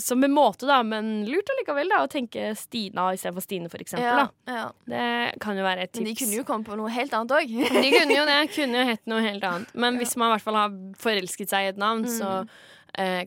så 0.00 0.16
med 0.16 0.30
måte, 0.30 0.66
da, 0.68 0.78
men 0.86 1.24
lurt 1.26 1.48
allikevel 1.52 1.88
da, 1.90 2.02
å 2.04 2.10
tenke 2.10 2.52
Stina 2.56 3.08
istedenfor 3.16 3.44
Stine, 3.44 3.68
for 3.72 3.82
eksempel. 3.82 4.28
Ja. 4.46 4.66
Det 4.88 5.40
kan 5.42 5.58
jo 5.58 5.64
være 5.66 5.84
et 5.84 5.92
tips. 5.92 6.04
Men 6.04 6.10
de 6.12 6.18
kunne 6.20 6.38
jo 6.38 6.44
kommet 6.48 6.70
på 6.70 6.78
noe 6.78 6.92
helt 6.94 7.14
annet 7.16 7.34
òg. 7.34 7.50
De 7.50 7.92
kunne 7.92 8.16
jo 8.16 8.26
det. 8.28 8.38
Kunne 8.56 8.82
jo 8.82 8.88
hett 8.92 9.06
noe 9.10 9.24
helt 9.24 9.44
annet. 9.46 9.72
Men 9.74 9.98
hvis 10.00 10.16
man 10.20 10.30
i 10.30 10.34
hvert 10.36 10.44
fall 10.44 10.58
har 10.60 10.74
forelsket 11.00 11.50
seg 11.52 11.66
i 11.66 11.72
et 11.72 11.80
navn, 11.80 12.06
så 12.08 12.30
eh, 12.44 12.60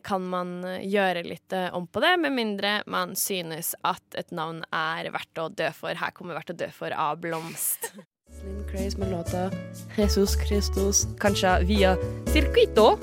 kan 0.04 0.24
man 0.28 0.56
eh, 0.68 0.82
gjøre 0.88 1.24
litt 1.26 1.54
eh, 1.56 1.70
om 1.74 1.86
på 1.86 2.02
det, 2.04 2.16
med 2.22 2.34
mindre 2.36 2.76
man 2.90 3.14
synes 3.18 3.74
at 3.86 4.18
et 4.18 4.32
navn 4.34 4.62
er 4.74 5.10
verdt 5.14 5.40
å 5.40 5.48
dø 5.48 5.70
for. 5.76 5.94
Her 5.96 6.14
kommer 6.16 6.38
verdt 6.38 6.54
å 6.54 6.58
dø 6.64 6.70
for 6.74 6.94
av 6.94 7.20
Blomst. 7.22 7.92
Slim 8.40 8.64
Craze 8.68 8.98
med 8.98 9.12
låta 9.14 9.46
Jesus 9.96 10.34
Christus, 10.40 11.04
kanskje 11.22 11.60
via 11.68 11.94
Circuito 12.34 12.96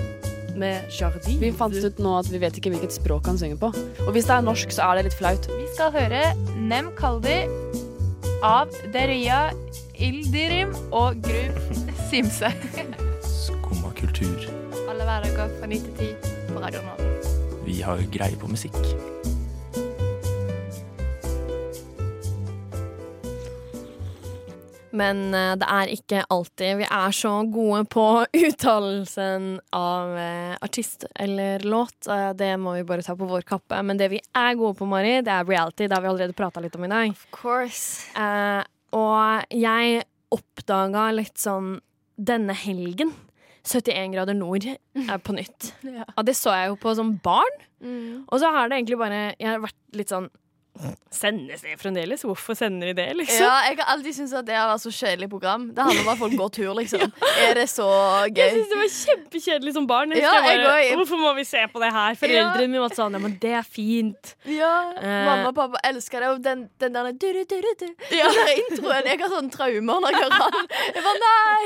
med 0.60 0.92
Jardin. 0.92 1.40
Vi 1.40 1.52
fant 1.56 1.76
ut 1.76 2.02
nå 2.04 2.16
at 2.20 2.28
vi 2.32 2.42
vet 2.42 2.58
ikke 2.60 2.74
hvilket 2.74 2.96
språk 2.96 3.30
han 3.30 3.40
synger 3.40 3.62
på. 3.62 3.72
Og 4.06 4.12
hvis 4.16 4.28
det 4.28 4.36
er 4.36 4.44
norsk, 4.46 4.76
så 4.76 4.90
er 4.90 5.00
det 5.00 5.08
litt 5.08 5.18
flaut. 5.18 5.48
Vi 5.48 5.70
skal 5.76 5.96
høre 5.96 6.26
Nem 6.60 6.92
Kaldi 7.00 7.40
av 8.44 8.74
Deria 8.94 9.46
Ildirim 10.02 10.76
og 10.92 11.24
Gru 11.24 11.80
Simse. 12.10 12.52
Skumma 13.24 13.96
kultur. 13.98 14.52
Alle 14.90 15.08
hverdager 15.08 15.58
fra 15.58 15.72
9 15.72 15.82
til 15.88 16.14
10 16.28 16.41
på 16.62 16.66
Radio 16.66 16.82
Nova. 16.82 16.96
Vi 17.66 17.82
har 17.82 17.98
greie 18.12 18.38
på 18.38 18.48
musikk. 18.48 18.78
Men 24.92 25.34
eh, 25.34 25.54
det 25.56 25.68
er 25.72 25.92
ikke 25.94 26.26
alltid 26.30 26.82
vi 26.82 26.86
er 26.86 27.16
så 27.16 27.32
gode 27.50 27.86
på 27.90 28.06
uttalelsen 28.46 29.56
av 29.74 30.18
eh, 30.20 30.58
artist 30.62 31.08
eller 31.16 31.64
låt. 31.64 31.96
Eh, 32.08 32.32
det 32.38 32.52
må 32.60 32.76
vi 32.76 32.86
bare 32.86 33.06
ta 33.06 33.16
på 33.16 33.30
vår 33.30 33.48
kappe. 33.48 33.82
Men 33.88 33.98
det 33.98 34.12
vi 34.12 34.20
er 34.20 34.60
gode 34.60 34.78
på, 34.78 34.90
Mari, 34.90 35.22
det 35.26 35.34
er 35.34 35.48
reality. 35.48 35.88
Det 35.88 35.96
har 35.96 36.04
vi 36.04 36.12
allerede 36.12 36.38
prata 36.38 36.62
litt 36.62 36.76
om 36.78 36.86
i 36.86 36.92
dag. 36.92 37.16
Of 37.16 37.26
course. 37.34 38.12
Eh, 38.20 38.62
og 38.92 39.56
jeg 39.56 40.04
oppdaga 40.32 41.10
litt 41.16 41.40
sånn 41.40 41.78
denne 42.22 42.54
helgen 42.54 43.16
71 43.68 44.14
grader 44.16 44.38
nord 44.38 44.66
er 44.68 45.18
på 45.22 45.36
nytt. 45.38 45.74
Ja. 45.92 46.06
Og 46.16 46.26
det 46.26 46.38
så 46.40 46.54
jeg 46.56 46.72
jo 46.72 46.78
på 46.80 46.94
som 46.98 47.16
barn. 47.24 47.58
Mm. 47.84 48.24
Og 48.28 48.40
så 48.40 48.52
har 48.54 48.70
det 48.70 48.78
egentlig 48.78 48.98
bare 49.02 49.22
Jeg 49.40 49.48
har 49.50 49.60
vært 49.64 49.98
litt 49.98 50.12
sånn 50.14 50.30
Sendes 51.12 51.62
det 51.62 51.76
fremdeles? 51.78 52.22
Hvorfor 52.26 52.56
sender 52.56 52.88
de 52.90 52.94
det, 52.96 53.08
liksom? 53.20 53.44
Ja, 53.44 53.58
jeg 53.68 53.76
har 53.82 53.90
alltid 53.94 54.16
syntes 54.16 54.32
at 54.40 54.46
det 54.48 54.56
har 54.56 54.70
vært 54.72 54.82
så 54.86 54.92
kjedelig 54.96 55.28
program. 55.30 55.66
Det 55.76 55.84
handler 55.84 56.06
om 56.06 56.12
at 56.14 56.20
folk 56.22 56.36
går 56.40 56.52
tur, 56.56 56.70
liksom. 56.78 57.04
Er 57.46 57.54
det 57.60 57.66
så 57.70 57.88
gøy? 58.32 58.40
Jeg 58.40 58.54
syns 58.56 58.70
det 58.72 58.78
var 58.80 58.90
kjempekjedelig 58.96 59.74
som 59.76 59.88
barn. 59.90 60.14
Jeg 60.16 60.24
Ja, 60.24 60.32
jeg 60.40 60.56
jeg 60.56 60.64
bare, 60.64 60.86
går- 60.88 61.02
Hvorfor 61.02 61.20
må 61.22 61.34
vi 61.38 61.44
se 61.50 61.66
på 61.74 61.82
det 61.84 61.92
her? 61.92 62.16
Foreldrene 62.22 62.70
mine 62.72 62.84
var 62.86 62.96
sånn 62.96 63.18
Ja, 63.18 63.22
men 63.26 63.36
det 63.44 63.52
er 63.60 63.68
fint. 63.68 64.34
Ja, 64.48 64.72
Eh. 65.02 65.26
Mamma 65.26 65.50
og 65.52 65.56
pappa 65.58 65.80
elsker 65.88 66.22
det. 66.24 66.30
Og 66.36 66.42
den, 66.46 66.64
den 66.80 66.94
der 66.96 67.12
du, 67.12 67.28
du, 67.34 67.44
du, 67.50 67.58
du, 67.62 67.72
du. 67.82 67.88
Den 68.12 68.36
der 68.38 68.52
introen. 68.64 69.08
Jeg 69.12 69.20
har 69.22 69.32
sånne 69.36 69.52
traumer 69.54 70.02
når 70.04 70.16
jeg 70.16 70.24
hører 70.24 70.56
den. 70.56 70.68
Jeg 70.96 71.04
bare 71.08 71.22
nei! 71.26 71.62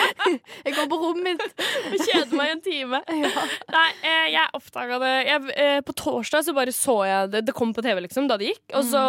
Jeg 0.66 0.74
går 0.76 0.88
på 0.90 0.98
rommet 1.00 1.24
mitt. 1.28 1.64
Og 1.92 1.96
kjeder 2.04 2.34
meg 2.36 2.50
i 2.50 2.54
en 2.56 2.62
time. 2.64 3.00
Nei, 3.76 3.86
eh, 4.06 4.26
jeg 4.34 4.46
oppdaga 4.56 4.98
det 5.02 5.10
jeg, 5.28 5.52
eh, 5.62 5.80
På 5.86 5.94
torsdag 5.96 6.44
så 6.46 6.54
bare 6.56 6.72
så 6.74 6.96
jeg 7.06 7.30
det. 7.34 7.44
Det 7.48 7.54
kom 7.56 7.72
på 7.76 7.84
TV, 7.84 8.00
liksom, 8.06 8.26
da 8.30 8.39
det 8.40 8.52
gikk. 8.54 8.66
Og 8.78 8.84
så 8.90 9.00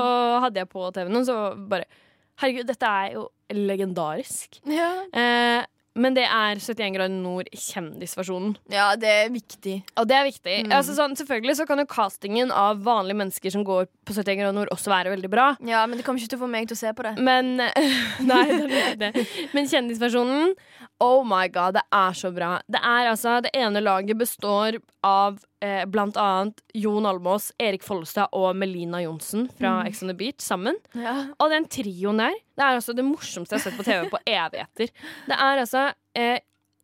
hadde 0.46 0.64
jeg 0.64 0.72
på 0.72 0.88
TV-en, 0.96 1.22
og 1.22 1.28
så 1.28 1.42
bare 1.72 1.90
Herregud, 2.42 2.66
dette 2.72 2.88
er 2.90 3.12
jo 3.20 3.28
legendarisk. 3.54 4.58
Ja. 4.66 4.90
Eh, 5.14 5.68
men 6.00 6.16
det 6.16 6.24
er 6.24 6.56
71 6.56 6.94
grader 6.96 7.12
nord 7.12 7.50
kjendisversjonen. 7.52 8.54
ja, 8.72 8.94
det 8.96 9.10
er 9.12 9.32
viktig. 9.34 9.74
Og 10.00 10.08
det 10.08 10.16
er 10.16 10.24
viktig. 10.30 10.56
Mm. 10.66 10.72
Altså, 10.78 10.96
sånn, 10.96 11.18
selvfølgelig 11.20 11.58
så 11.60 11.66
kan 11.68 11.82
jo 11.84 11.88
castingen 11.92 12.54
av 12.56 12.80
vanlige 12.86 13.20
mennesker 13.20 13.52
som 13.52 13.66
går 13.68 13.90
på 14.08 14.16
71 14.16 14.40
grader 14.40 14.56
nord, 14.56 14.72
også 14.72 14.94
være 14.94 15.12
veldig 15.12 15.32
bra. 15.34 15.50
Ja, 15.68 15.84
Men 15.86 16.00
det 16.00 16.08
kommer 16.08 16.24
ikke 16.24 16.32
til 16.32 16.40
å 16.40 16.46
få 16.46 16.52
meg 16.52 16.72
til 16.72 16.80
å 16.80 16.82
se 16.82 16.94
på 16.96 17.06
det. 17.10 17.14
Men 17.20 17.58
Nei, 18.32 18.46
det 18.48 18.64
er 18.64 18.76
ikke 18.80 19.04
det. 19.04 19.28
Men 19.52 19.68
kjendisversjonen, 19.68 20.56
oh 21.04 21.28
my 21.28 21.46
god, 21.52 21.76
det 21.82 21.86
er 21.92 22.16
så 22.24 22.32
bra. 22.32 22.56
Det 22.72 22.80
er 22.80 23.12
altså, 23.12 23.42
det 23.44 23.52
ene 23.60 23.84
laget 23.84 24.20
består 24.22 24.80
av 25.04 25.42
eh, 25.62 25.84
blant 25.90 26.18
annet 26.20 26.62
Jon 26.74 27.06
Almås, 27.06 27.52
Erik 27.62 27.84
Follestad 27.86 28.34
og 28.38 28.56
Melina 28.58 29.02
Johnsen 29.04 29.48
fra 29.58 29.82
Ex 29.88 30.02
on 30.04 30.12
the 30.12 30.18
Beach 30.18 30.44
sammen. 30.44 30.78
Ja. 30.98 31.16
Og 31.38 31.54
den 31.54 31.68
trioen 31.72 32.22
der, 32.22 32.36
det 32.58 32.66
er 32.66 32.80
altså 32.80 32.96
det 32.98 33.06
morsomste 33.08 33.56
jeg 33.56 33.62
har 33.62 33.70
sett 33.70 33.80
på 33.80 33.88
TV 33.88 34.10
på 34.12 34.22
evigheter. 34.40 34.92
Det 35.30 35.38
er 35.38 35.64
altså 35.64 35.88
eh, 36.18 36.42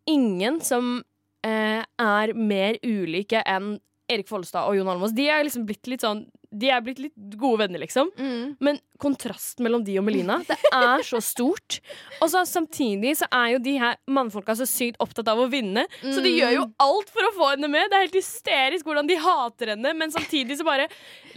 ingen 0.10 0.62
som 0.66 0.98
eh, 1.46 1.84
er 1.84 2.34
mer 2.38 2.80
ulike 2.86 3.44
enn 3.44 3.76
Erik 4.08 4.30
Follestad 4.30 4.70
og 4.70 4.78
Jon 4.78 4.90
Almaas. 4.92 5.16
De 5.16 5.28
er 5.28 5.44
liksom 5.44 5.66
blitt 5.68 5.88
litt 5.92 6.06
sånn 6.06 6.24
De 6.48 6.70
er 6.72 6.80
blitt 6.84 7.02
litt 7.04 7.36
gode 7.36 7.66
venner, 7.66 7.82
liksom. 7.84 8.08
Mm. 8.16 8.56
Men 8.64 8.80
kontrasten 9.02 9.66
mellom 9.66 9.84
de 9.86 9.98
og 10.00 10.06
Melina, 10.08 10.40
det 10.48 10.58
er 10.74 11.04
så 11.06 11.22
stort. 11.24 11.80
Og 12.22 12.32
så 12.34 12.44
samtidig 12.48 13.16
så 13.22 13.30
er 13.34 13.56
jo 13.56 13.62
de 13.64 13.76
her 13.82 13.98
mannfolka 14.10 14.56
så 14.58 14.68
sykt 14.70 15.00
opptatt 15.04 15.30
av 15.32 15.42
å 15.44 15.48
vinne, 15.52 15.86
så 16.02 16.24
de 16.24 16.34
gjør 16.34 16.56
jo 16.58 16.66
alt 16.84 17.12
for 17.14 17.30
å 17.30 17.34
få 17.38 17.52
henne 17.54 17.70
med. 17.72 17.90
Det 17.92 18.00
er 18.00 18.06
helt 18.08 18.20
hysterisk 18.20 18.88
hvordan 18.88 19.10
de 19.10 19.20
hater 19.22 19.74
henne, 19.76 19.94
men 19.98 20.14
samtidig 20.14 20.60
så 20.60 20.68
bare 20.68 20.88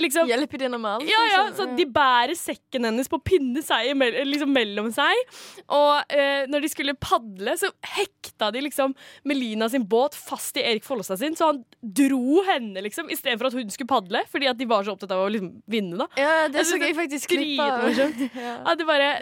liksom 0.01 0.29
Hjelper 0.31 0.63
dine 0.65 0.79
med 0.81 0.91
alt? 0.91 1.09
ja, 1.09 1.21
ja, 1.31 1.43
liksom. 1.49 1.73
så 1.73 1.79
De 1.79 1.87
bærer 1.91 2.37
sekken 2.39 2.87
hennes 2.89 3.11
på 3.11 3.21
pinne 3.25 3.63
seg, 3.65 3.93
liksom 4.27 4.53
mellom 4.55 4.91
seg. 4.95 5.25
Og 5.67 6.15
eh, 6.15 6.47
når 6.51 6.65
de 6.65 6.73
skulle 6.73 6.97
padle, 7.01 7.57
så 7.61 7.71
hekta 7.97 8.51
de 8.55 8.65
liksom 8.65 8.95
Melina 9.29 9.69
sin 9.73 9.85
båt 9.89 10.17
fast 10.17 10.57
i 10.61 10.65
Erik 10.65 10.87
Follestad 10.87 11.21
sin, 11.21 11.37
så 11.37 11.51
han 11.53 11.63
dro 11.81 12.43
henne 12.47 12.83
liksom 12.85 13.11
istedenfor 13.13 13.51
at 13.51 13.59
hun 13.59 13.71
skulle 13.73 13.91
padle, 13.91 14.25
fordi 14.31 14.49
at 14.51 14.59
de 14.59 14.69
var 14.71 14.85
så 14.87 14.95
opptatt 14.95 15.13
av 15.15 15.25
å 15.25 15.31
liksom 15.33 15.53
vinne. 15.71 15.99
da 16.01 16.09
Ja, 16.21 16.49
det 16.53 16.67
så 16.69 16.79
jeg 16.81 16.97
faktisk 16.97 17.35
av. 17.35 17.41
Dritmorsomt. 17.59 18.27
Ja. 18.41 18.57
At 18.65 18.81
det 18.81 18.87
bare 18.89 19.13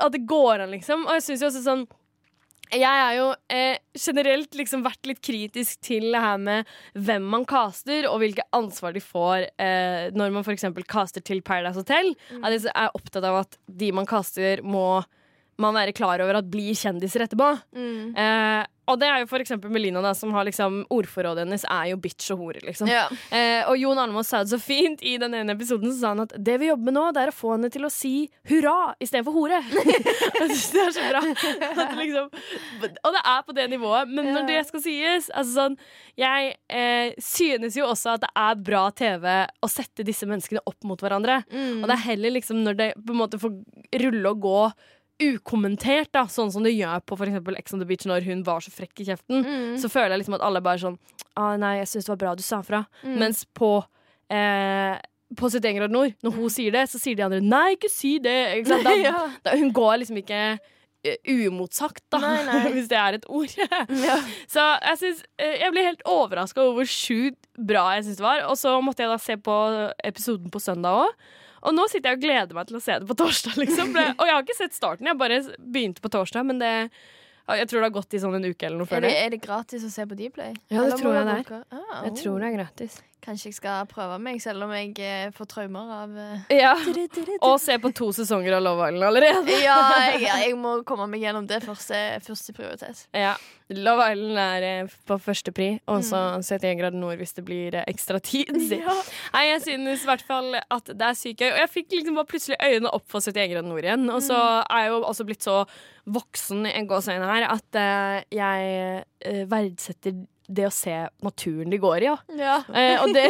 At 0.00 0.12
det 0.14 0.24
går 0.26 0.64
an, 0.64 0.74
liksom. 0.74 1.06
Og 1.06 1.18
jeg 1.18 1.26
syns 1.28 1.44
jo 1.44 1.50
også 1.52 1.64
sånn 1.66 1.86
jeg 2.74 2.82
har 2.82 3.12
jo 3.14 3.26
eh, 3.52 3.76
generelt 3.94 4.56
liksom 4.58 4.82
vært 4.82 5.06
litt 5.06 5.20
kritisk 5.22 5.78
til 5.86 6.08
det 6.10 6.22
her 6.22 6.40
med 6.42 6.70
hvem 6.98 7.28
man 7.30 7.44
caster, 7.46 8.08
og 8.10 8.18
hvilke 8.22 8.42
ansvar 8.56 8.96
de 8.96 9.02
får 9.04 9.46
eh, 9.62 10.08
når 10.16 10.34
man 10.34 10.42
f.eks. 10.42 10.66
caster 10.90 11.22
til 11.22 11.44
Paradise 11.46 11.78
Hotel. 11.78 12.10
At 12.40 12.56
jeg 12.56 12.72
er 12.72 12.96
opptatt 12.96 13.22
av 13.22 13.44
at 13.44 13.58
de 13.70 13.92
man 13.94 14.08
caster, 14.10 14.64
må 14.66 15.04
man 15.62 15.76
være 15.76 15.94
klar 15.96 16.22
over 16.24 16.40
at 16.40 16.48
blir 16.50 16.76
kjendiser 16.76 17.24
etterpå. 17.26 17.52
Mm. 17.76 18.16
Eh, 18.16 18.64
og 18.86 18.98
det 19.00 19.08
er 19.10 19.22
jo 19.22 19.28
for 19.30 19.42
eksempel 19.42 19.70
Melina, 19.74 20.00
da, 20.04 20.12
som 20.14 20.30
har 20.34 20.46
liksom 20.46 20.84
Ordforrådet 20.94 21.42
hennes 21.42 21.64
er 21.66 21.88
jo 21.90 21.98
bitch 22.02 22.30
og 22.34 22.42
hore, 22.44 22.60
liksom. 22.62 22.90
Ja. 22.90 23.06
Eh, 23.34 23.66
og 23.66 23.78
Jon 23.80 23.98
Almaas 23.98 24.30
sa 24.30 24.44
det 24.44 24.52
så 24.52 24.60
fint 24.62 25.02
i 25.02 25.16
den 25.18 25.34
ene 25.34 25.56
episoden. 25.56 25.90
Så 25.90 25.98
sa 26.04 26.12
han 26.14 26.22
at 26.22 26.34
det 26.38 26.58
vi 26.62 26.70
jobber 26.70 26.90
med 26.90 26.96
nå, 26.98 27.06
det 27.14 27.24
er 27.24 27.32
å 27.32 27.34
få 27.34 27.56
henne 27.56 27.70
til 27.72 27.86
å 27.88 27.90
si 27.92 28.14
hurra 28.50 28.94
istedenfor 29.02 29.34
hore. 29.34 29.60
Jeg 29.66 30.46
det 30.46 30.84
er 30.84 30.94
så 30.94 31.06
bra. 31.08 31.22
At 31.86 31.96
liksom, 31.98 32.30
og 32.30 33.16
det 33.16 33.22
er 33.34 33.44
på 33.46 33.56
det 33.58 33.68
nivået. 33.74 34.12
Men 34.12 34.30
når 34.30 34.50
det 34.52 34.62
skal 34.70 34.84
sies 34.84 35.30
altså 35.32 35.56
sånn, 35.56 35.78
Jeg 36.16 36.54
eh, 36.72 37.16
synes 37.20 37.76
jo 37.76 37.88
også 37.90 38.14
at 38.14 38.22
det 38.22 38.30
er 38.38 38.60
bra 38.70 38.86
TV 38.94 39.26
å 39.44 39.68
sette 39.70 40.06
disse 40.06 40.28
menneskene 40.28 40.62
opp 40.64 40.86
mot 40.86 41.02
hverandre. 41.02 41.42
Mm. 41.50 41.82
Og 41.82 41.90
det 41.90 41.96
er 41.96 42.06
heller 42.12 42.38
liksom 42.38 42.62
når 42.62 42.78
det 42.78 42.92
på 43.02 43.16
en 43.16 43.20
måte 43.24 43.40
får 43.42 43.58
rulle 44.04 44.30
og 44.30 44.46
gå 44.46 44.60
ukommentert, 45.22 46.10
da, 46.12 46.26
sånn 46.28 46.50
som 46.52 46.62
det 46.66 46.74
gjør 46.76 47.00
på 47.08 47.16
for 47.16 47.26
Ex 47.56 47.72
on 47.74 47.80
the 47.80 47.86
Beach 47.88 48.04
når 48.08 48.24
hun 48.26 48.42
var 48.46 48.60
så 48.60 48.70
frekk 48.74 49.00
i 49.00 49.06
kjeften, 49.08 49.44
Mm. 49.46 49.76
så 49.80 49.88
føler 49.88 50.10
jeg 50.16 50.20
liksom 50.24 50.34
at 50.38 50.42
alle 50.44 50.60
bare 50.60 50.78
sånn 50.82 50.98
ah, 51.36 51.56
Nei, 51.56 51.78
jeg 51.78 51.88
syns 51.88 52.04
det 52.06 52.12
var 52.14 52.22
bra 52.24 52.34
du 52.34 52.42
sa 52.42 52.62
fra. 52.62 52.84
Mm. 53.02 53.18
Mens 53.18 53.44
på 53.56 53.84
eh, 54.30 54.96
på 55.36 55.48
71 55.50 55.74
grader 55.76 55.92
nord, 55.92 56.14
når 56.22 56.32
hun 56.36 56.48
sier 56.50 56.70
det, 56.72 56.84
så 56.88 57.00
sier 57.02 57.16
de 57.16 57.22
andre 57.26 57.40
'nei, 57.40 57.74
ikke 57.76 57.90
si 57.90 58.18
det'. 58.18 58.60
Ikke? 58.62 58.82
Da, 58.86 58.94
Ja. 58.94 59.30
da, 59.42 59.56
hun 59.56 59.72
går 59.72 59.98
liksom 60.04 60.16
ikke 60.22 60.58
eh, 61.04 61.16
uimotsagt, 61.26 62.02
da, 62.10 62.18
Nei, 62.18 62.44
nei. 62.46 62.72
hvis 62.76 62.88
det 62.88 62.98
er 62.98 63.14
et 63.18 63.26
ord. 63.28 63.50
Ja. 64.06 64.20
Så 64.46 64.62
jeg, 64.82 64.98
synes, 64.98 65.22
eh, 65.38 65.56
jeg 65.64 65.72
ble 65.72 65.82
helt 65.82 66.02
overraska 66.06 66.60
over 66.62 66.80
hvor 66.82 66.86
sjukt 66.92 67.42
bra 67.58 67.88
jeg 67.96 68.04
syns 68.06 68.16
det 68.20 68.26
var. 68.28 68.44
Og 68.50 68.56
så 68.56 68.76
måtte 68.82 69.02
jeg 69.02 69.10
da 69.10 69.18
se 69.18 69.36
på 69.36 69.56
episoden 70.04 70.50
på 70.50 70.60
søndag 70.62 71.04
òg. 71.06 71.12
Og 71.66 71.74
nå 71.74 71.86
sitter 71.90 72.12
jeg 72.12 72.20
og 72.20 72.24
gleder 72.24 72.56
meg 72.56 72.68
til 72.68 72.78
å 72.78 72.82
se 72.82 72.98
det 73.02 73.08
på 73.08 73.16
torsdag. 73.18 73.56
liksom. 73.62 73.92
Og 73.92 74.24
jeg 74.24 74.34
har 74.34 74.44
ikke 74.44 74.58
sett 74.58 74.76
starten, 74.76 75.08
jeg 75.10 75.18
bare 75.18 75.40
begynte 75.58 76.04
på 76.04 76.12
torsdag. 76.14 76.46
Men 76.46 76.62
det 76.62 76.72
Jeg 77.46 77.68
tror 77.70 77.78
det 77.78 77.86
har 77.86 77.94
gått 77.94 78.14
i 78.14 78.18
sånn 78.18 78.34
en 78.34 78.46
uke 78.46 78.66
eller 78.66 78.80
noe 78.80 78.90
før 78.90 79.04
det, 79.04 79.10
det. 79.12 79.18
er 79.22 79.34
det 79.36 79.38
gratis 79.44 79.84
å 79.86 79.90
se 79.90 80.02
på 80.02 80.16
Dplay? 80.18 80.56
Ja, 80.66 80.80
det 80.80 80.86
Eller 80.86 80.98
tror 80.98 81.12
jeg 81.14 81.26
det 81.28 81.36
er. 81.38 81.60
Ah, 81.70 81.76
oh. 81.78 82.00
Jeg 82.08 82.16
tror 82.22 82.40
det 82.42 82.48
er 82.48 82.56
gratis. 82.56 82.96
Kanskje 83.24 83.48
jeg 83.48 83.54
skal 83.56 83.86
prøve 83.90 84.18
meg, 84.22 84.36
selv 84.44 84.62
om 84.62 84.70
jeg 84.76 84.92
eh, 85.02 85.30
får 85.34 85.46
traumer 85.50 85.88
av 86.04 86.12
eh, 86.20 86.42
Ja. 86.60 86.74
Og 87.48 87.56
se 87.58 87.74
på 87.82 87.90
to 87.96 88.12
sesonger 88.14 88.54
av 88.58 88.62
Love 88.62 88.86
Island 88.92 89.02
allerede. 89.08 89.56
Ja, 89.64 89.78
jeg, 90.12 90.28
jeg 90.44 90.54
må 90.60 90.76
komme 90.86 91.08
meg 91.10 91.24
gjennom 91.24 91.48
det 91.50 91.62
første, 91.64 91.96
første 92.22 92.52
prioritet. 92.54 93.06
Ja. 93.16 93.32
Love 93.74 94.04
Island 94.12 94.38
er 94.38 94.66
eh, 94.68 94.92
på 95.08 95.16
førstepri, 95.18 95.80
og 95.90 96.04
så 96.06 96.20
Mm. 96.36 96.44
71 96.46 96.78
grader 96.78 96.98
nord 97.00 97.16
hvis 97.18 97.34
det 97.34 97.44
blir 97.48 97.78
ekstra 97.86 98.20
tid. 98.22 98.52
Ja. 98.76 98.94
Nei, 99.34 99.42
jeg 99.50 99.62
synes 99.64 100.04
i 100.04 100.10
hvert 100.12 100.22
fall 100.28 100.54
at 100.60 100.86
det 100.92 101.08
er 101.08 101.18
sykt 101.18 101.40
gøy. 101.42 101.50
Og 101.56 101.58
jeg 101.64 101.72
fikk 101.72 101.96
liksom 101.98 102.14
bare 102.20 102.30
plutselig 102.30 102.60
øynene 102.62 102.92
opp 102.94 103.08
for 103.10 103.18
71 103.24 103.50
grader 103.56 103.68
nord 103.72 103.82
igjen. 103.88 104.06
Og 104.12 104.22
så 104.22 104.36
Mm. 104.38 104.70
er 104.70 104.84
jeg 104.84 104.92
jo 104.94 105.02
også 105.10 105.24
blitt 105.26 105.42
så 105.42 105.58
voksen 106.06 106.66
i 106.70 106.76
en 106.78 106.86
gåseøyne 106.86 107.26
her 107.26 107.48
at 107.50 107.82
jeg 108.30 109.04
verdsetter 109.50 110.14
det 110.46 110.66
å 110.68 110.72
se 110.74 110.94
naturen 111.24 111.72
de 111.72 111.78
går 111.82 112.04
i, 112.04 112.08
ja. 112.10 112.16
Ja. 112.38 112.56
Eh, 112.76 113.00
og, 113.00 113.12
det, 113.14 113.22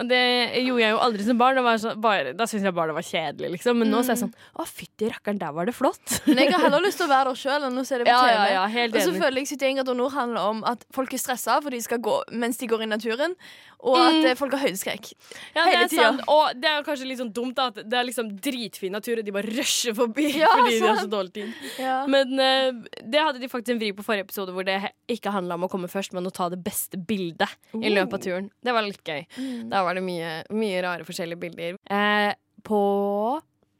og 0.00 0.08
det 0.10 0.20
gjorde 0.64 0.82
jeg 0.82 0.92
jo 0.92 0.98
aldri 1.04 1.24
som 1.26 1.38
barn. 1.38 1.60
Så, 1.80 1.92
bare, 2.02 2.32
da 2.36 2.46
syntes 2.50 2.66
jeg 2.66 2.74
bare 2.76 2.90
det 2.90 2.96
var 2.96 3.06
kjedelig, 3.06 3.50
liksom. 3.56 3.78
Men 3.78 3.92
nå 3.92 4.00
så 4.02 4.12
er 4.12 4.16
jeg 4.16 4.22
sånn 4.24 4.34
Å, 4.58 4.66
fytti 4.66 5.10
rakkeren, 5.12 5.38
der 5.40 5.54
var 5.54 5.68
det 5.68 5.74
flott. 5.76 6.16
Men 6.26 6.42
jeg 6.42 6.52
har 6.54 6.64
heller 6.66 6.82
lyst 6.84 7.00
til 7.00 7.06
å 7.06 7.12
være 7.12 7.32
der 7.32 7.40
sjøl 7.42 7.68
enn 7.68 7.78
å 7.78 7.84
se 7.86 8.00
det 8.00 8.06
på 8.08 8.16
TV. 8.16 8.32
ja, 8.32 8.46
ja, 8.56 8.86
og 8.88 8.98
så 8.98 9.14
føler 9.14 9.42
jeg 9.42 9.52
71 9.54 9.78
grader 9.80 9.98
nord 9.98 10.14
handler 10.16 10.50
om 10.52 10.64
at 10.68 10.84
folk 10.94 11.14
er 11.14 11.22
stressa 11.22 11.60
for 11.62 11.74
de 11.74 11.80
skal 11.84 12.02
gå 12.02 12.18
mens 12.42 12.60
de 12.60 12.68
går 12.70 12.84
i 12.86 12.90
naturen, 12.90 13.36
og 13.82 13.96
at 13.98 14.12
Mm. 14.14 14.24
eh, 14.30 14.34
folk 14.38 14.52
har 14.54 14.60
høydeskrekk. 14.62 15.08
Ja, 15.56 15.64
hele 15.66 15.88
tida. 15.90 16.10
Og 16.30 16.54
det 16.60 16.68
er 16.70 16.84
kanskje 16.86 17.06
litt 17.08 17.18
sånn 17.18 17.32
dumt 17.34 17.56
da, 17.58 17.66
at 17.72 17.80
det 17.82 17.98
er 17.98 18.04
liksom 18.06 18.28
dritfin 18.40 18.92
natur, 18.94 19.18
og 19.18 19.24
de 19.26 19.32
bare 19.34 19.50
rusher 19.56 19.94
forbi 19.98 20.28
Ja, 20.38 20.46
fordi 20.56 20.78
de 20.78 20.86
har 20.86 21.00
så 21.02 21.10
dårlig 21.10 21.32
tid. 21.34 21.52
Ja. 21.82 21.96
Men 22.06 22.32
uh, 22.38 22.84
det 23.02 23.20
hadde 23.24 23.40
de 23.42 23.48
faktisk 23.50 23.74
en 23.74 23.80
vri 23.82 23.90
på 23.92 24.04
forrige 24.06 24.28
episode, 24.28 24.54
hvor 24.54 24.64
det 24.64 24.78
ikke 25.10 25.32
handla 25.34 25.54
om 25.58 25.66
å 25.66 25.70
komme 25.72 25.90
først, 25.90 26.12
men 26.14 26.26
å 26.26 26.32
ta 26.32 26.48
det 26.52 26.60
beste 26.62 26.96
bildet 26.96 27.50
i 27.74 27.90
løpet 27.90 28.14
av 28.20 28.22
turen. 28.28 28.50
Det 28.62 28.72
var 28.76 28.86
litt 28.86 29.02
gøy. 29.02 29.26
Da 29.68 29.82
var 29.82 29.94
det 29.98 30.04
mye, 30.06 30.44
mye 30.54 30.82
rare 30.86 31.04
forskjellige 31.08 31.40
bilder. 31.42 31.76
Eh, 31.90 32.32
på 32.62 32.80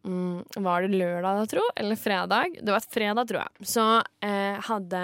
mm, 0.05 0.45
Var 0.67 0.83
det 0.83 0.99
lørdag, 0.99 1.38
da, 1.38 1.47
tro? 1.47 1.62
Eller 1.79 1.95
fredag? 1.97 2.59
Det 2.59 2.73
var 2.75 2.83
et 2.83 2.91
fredag, 2.99 3.29
tror 3.31 3.45
jeg. 3.45 3.67
Så 3.71 3.85
eh, 4.27 4.59
hadde 4.67 5.03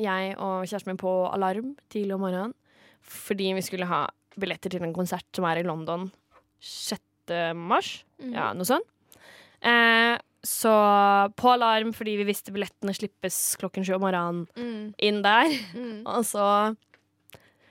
jeg 0.00 0.34
og 0.40 0.64
kjæresten 0.68 0.92
min 0.92 1.00
på 1.00 1.10
alarm 1.32 1.74
tidlig 1.92 2.14
om 2.16 2.22
morgenen 2.24 2.54
fordi 3.02 3.52
vi 3.56 3.62
skulle 3.64 3.86
ha 3.90 4.06
billetter 4.40 4.70
til 4.70 4.82
en 4.86 4.94
konsert 4.94 5.26
som 5.36 5.44
er 5.48 5.60
i 5.60 5.66
London 5.66 6.08
6. 6.60 7.00
mars. 7.56 8.04
Ja, 8.20 8.52
noe 8.56 8.66
sånt. 8.68 8.86
Eh, 9.62 10.16
så 10.46 10.70
på 11.36 11.50
alarm 11.52 11.90
fordi 11.92 12.14
vi 12.16 12.24
visste 12.30 12.52
billettene 12.54 12.94
slippes 12.96 13.56
klokken 13.60 13.84
sju 13.84 13.94
om 13.98 14.00
morgenen, 14.06 14.46
Mm. 14.56 14.94
inn 14.98 15.20
der. 15.22 15.50
Mm. 15.74 16.02
Og 16.14 16.24
så 16.24 16.76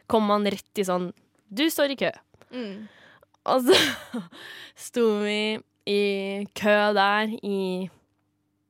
kom 0.07 0.27
man 0.29 0.45
rett 0.45 0.77
i 0.81 0.85
sånn 0.85 1.11
Du 1.51 1.65
står 1.69 1.91
i 1.95 1.95
kø. 1.97 2.11
Mm. 2.53 2.87
Og 3.49 3.63
så 3.65 3.75
sto 4.89 5.05
vi 5.23 5.57
i 5.89 6.45
kø 6.53 6.77
der 6.93 7.31
i 7.41 7.89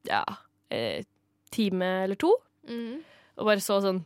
ja, 0.07 0.23
eh, 0.71 1.03
time 1.51 2.05
eller 2.05 2.15
to, 2.15 2.33
Mm. 2.69 3.01
og 3.37 3.45
bare 3.47 3.59
så 3.63 3.79
sånn 3.81 4.03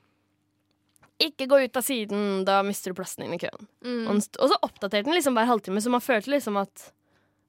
Ikke 1.21 1.47
gå 1.49 1.59
ut 1.61 1.77
av 1.77 1.85
siden, 1.85 2.43
da 2.47 2.61
mister 2.65 2.91
du 2.91 2.97
plassen 2.97 3.25
din 3.25 3.35
i 3.35 3.41
køen. 3.41 3.67
Mm. 3.85 4.09
Og, 4.09 4.21
så 4.25 4.57
oppdaterte 4.65 5.05
den 5.05 5.17
liksom 5.17 5.37
hver 5.37 5.49
halvtime, 5.49 5.81
så 5.83 5.93
man 5.93 6.03
følte 6.03 6.33
liksom 6.33 6.59
at 6.61 6.89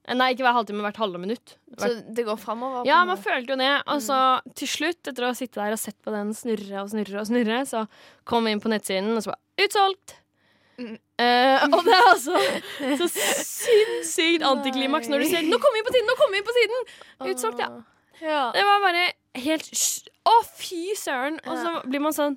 Nei, 0.04 0.34
ikke 0.34 0.44
hver 0.44 0.52
halvtime, 0.52 0.82
hvert 0.84 0.98
halve 1.00 1.16
minutt. 1.16 1.54
Så 1.80 1.88
det 2.12 2.26
går 2.26 2.36
framover? 2.36 2.82
Ja, 2.84 2.98
man 3.08 3.16
følte 3.16 3.54
jo 3.54 3.56
det. 3.56 3.70
Og 3.88 4.02
så 4.04 4.18
til 4.52 4.68
slutt, 4.68 5.00
etter 5.00 5.24
å 5.24 5.30
ha 5.30 5.38
sittet 5.38 5.56
der 5.56 5.72
og 5.72 5.80
sett 5.80 5.96
på 6.04 6.12
den 6.12 6.34
snurre 6.36 6.82
og 6.82 6.90
snurre, 6.92 7.22
og 7.22 7.30
snurre, 7.30 7.62
så 7.64 7.86
kom 8.28 8.44
vi 8.44 8.52
inn 8.52 8.60
på 8.60 8.68
nettsiden, 8.68 9.14
og 9.16 9.24
så 9.24 9.32
bare 9.32 9.64
Utsolgt! 9.64 10.18
Mm. 10.76 10.98
Uh, 11.22 11.64
og 11.70 11.84
det 11.86 11.94
er 11.94 12.08
altså 12.10 12.38
så 13.00 13.06
sinnssykt 13.06 14.42
antiklimaks 14.42 15.06
når 15.06 15.22
du 15.22 15.28
ser 15.30 15.44
Nå 15.46 15.60
kommer 15.62 15.78
vi 15.78 15.84
på 15.86 15.92
siden! 15.94 16.08
Nå 16.10 16.16
kommer 16.18 16.36
vi 16.36 16.44
på 16.48 16.54
siden! 16.56 16.88
Utsolgt, 17.30 17.62
ja. 17.62 17.68
ja. 18.18 18.40
Det 18.56 18.64
var 18.66 18.82
bare 18.82 19.04
helt 19.44 19.70
Å, 19.70 20.32
Å, 20.32 20.34
fy 20.58 20.96
søren! 20.98 21.38
Og 21.46 21.60
så 21.62 21.76
blir 21.86 22.02
man 22.02 22.16
sånn 22.16 22.34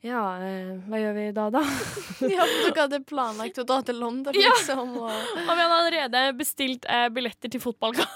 Ja, 0.00 0.20
eh, 0.40 0.78
hva 0.88 0.96
gjør 0.96 1.12
vi 1.18 1.24
da, 1.36 1.46
da? 1.52 1.60
Ja, 2.32 2.44
for 2.46 2.70
dere 2.72 2.84
hadde 2.86 3.00
planlagt 3.04 3.60
å 3.60 3.66
dra 3.68 3.80
til 3.84 3.98
London, 4.00 4.36
Ja. 4.38 4.54
liksom. 4.56 4.94
Og... 4.96 5.10
Og 5.10 5.50
vi 5.50 5.60
hadde 5.60 5.76
allerede 5.76 6.22
bestilt 6.38 6.88
eh, 6.88 7.08
billetter 7.12 7.52
til 7.52 7.60
fotballkamp. 7.60 8.10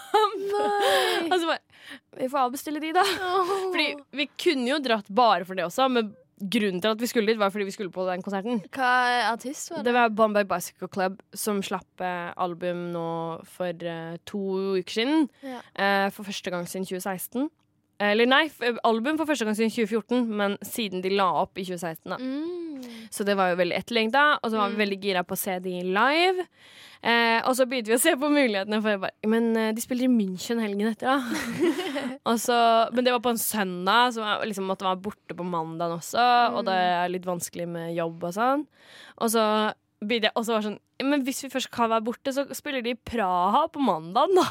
Nei. 0.49 1.29
altså 1.33 1.49
bare 1.51 1.61
Vi 2.23 2.29
får 2.33 2.47
avbestille 2.47 2.81
de, 2.81 2.93
da. 2.97 3.05
Fordi 3.05 3.89
vi 4.17 4.29
kunne 4.41 4.71
jo 4.73 4.79
dratt 4.85 5.11
bare 5.13 5.45
for 5.45 5.59
det 5.61 5.67
også, 5.69 5.91
men 5.93 6.15
grunnen 6.41 6.81
til 6.83 6.91
at 6.91 7.01
vi 7.01 7.09
skulle 7.09 7.31
dit, 7.31 7.39
var 7.39 7.53
fordi 7.55 7.67
vi 7.69 7.75
skulle 7.77 7.93
på 7.95 8.05
den 8.09 8.23
konserten. 8.25 8.63
Hva 8.75 8.91
artist 9.31 9.71
var 9.71 9.79
det? 9.83 9.87
Det 9.91 9.95
var 9.97 10.09
Bombay 10.19 10.47
Bicycle 10.49 10.89
Club 10.93 11.21
som 11.37 11.61
slapp 11.65 12.03
eh, 12.05 12.33
album 12.43 12.89
nå 12.95 13.05
for 13.55 13.71
eh, 13.87 14.17
to 14.29 14.41
uker 14.81 14.97
siden. 14.99 15.29
Ja. 15.45 15.61
Eh, 15.77 16.09
for 16.17 16.27
første 16.27 16.51
gang 16.53 16.67
siden 16.71 16.89
2016. 16.89 17.47
Eller 18.03 18.27
nei, 18.27 18.45
album 18.83 19.19
for 19.21 19.29
første 19.29 19.47
gang 19.47 19.55
siden 19.55 19.71
2014, 19.71 20.25
men 20.27 20.57
siden 20.67 21.03
de 21.05 21.13
la 21.15 21.29
opp 21.45 21.59
i 21.59 21.67
2016. 21.67 22.11
da 22.11 22.19
Mm. 22.19 22.65
Så 23.11 23.25
det 23.25 23.37
var 23.39 23.53
jo 23.53 23.61
veldig 23.61 23.77
etterlengta, 23.79 24.25
og 24.43 24.51
så 24.51 24.59
var 24.59 24.73
vi 24.73 24.81
veldig 24.83 24.99
gira 25.01 25.23
på 25.25 25.37
å 25.37 25.41
se 25.41 25.55
de 25.63 25.79
live. 25.87 26.45
Eh, 27.05 27.39
og 27.45 27.53
så 27.57 27.67
begynte 27.69 27.93
vi 27.93 27.97
å 27.99 28.03
se 28.03 28.15
på 28.17 28.31
mulighetene, 28.33 28.81
for 28.81 28.95
jeg 28.95 29.01
bare 29.03 29.29
Men 29.29 29.51
eh, 29.61 29.73
de 29.77 29.83
spiller 29.85 30.09
i 30.09 30.13
München 30.13 30.61
helgen 30.63 30.89
etter, 30.89 31.13
da. 31.13 32.35
så, 32.47 32.59
men 32.97 33.05
det 33.05 33.13
var 33.13 33.23
på 33.25 33.35
en 33.35 33.41
søndag, 33.41 34.15
så 34.17 34.25
jeg 34.25 34.51
liksom 34.51 34.69
måtte 34.71 34.89
være 34.89 35.03
borte 35.05 35.37
på 35.37 35.47
mandagen 35.47 35.99
også. 35.99 36.27
Og 36.57 36.65
det 36.69 36.77
er 36.77 37.13
litt 37.13 37.29
vanskelig 37.29 37.69
med 37.71 37.95
jobb 37.97 38.25
og 38.31 38.37
sånn. 38.37 38.67
Og 39.21 39.33
så 39.37 39.45
var 40.03 40.21
det 40.21 40.67
sånn 40.67 40.79
Men 41.03 41.23
hvis 41.27 41.43
vi 41.45 41.51
først 41.53 41.71
kan 41.73 41.91
være 41.91 42.05
borte, 42.05 42.33
så 42.35 42.45
spiller 42.55 42.83
de 42.85 42.93
i 42.95 42.99
Praha 42.99 43.65
på 43.73 43.83
mandagen, 43.83 44.37
da. 44.37 44.45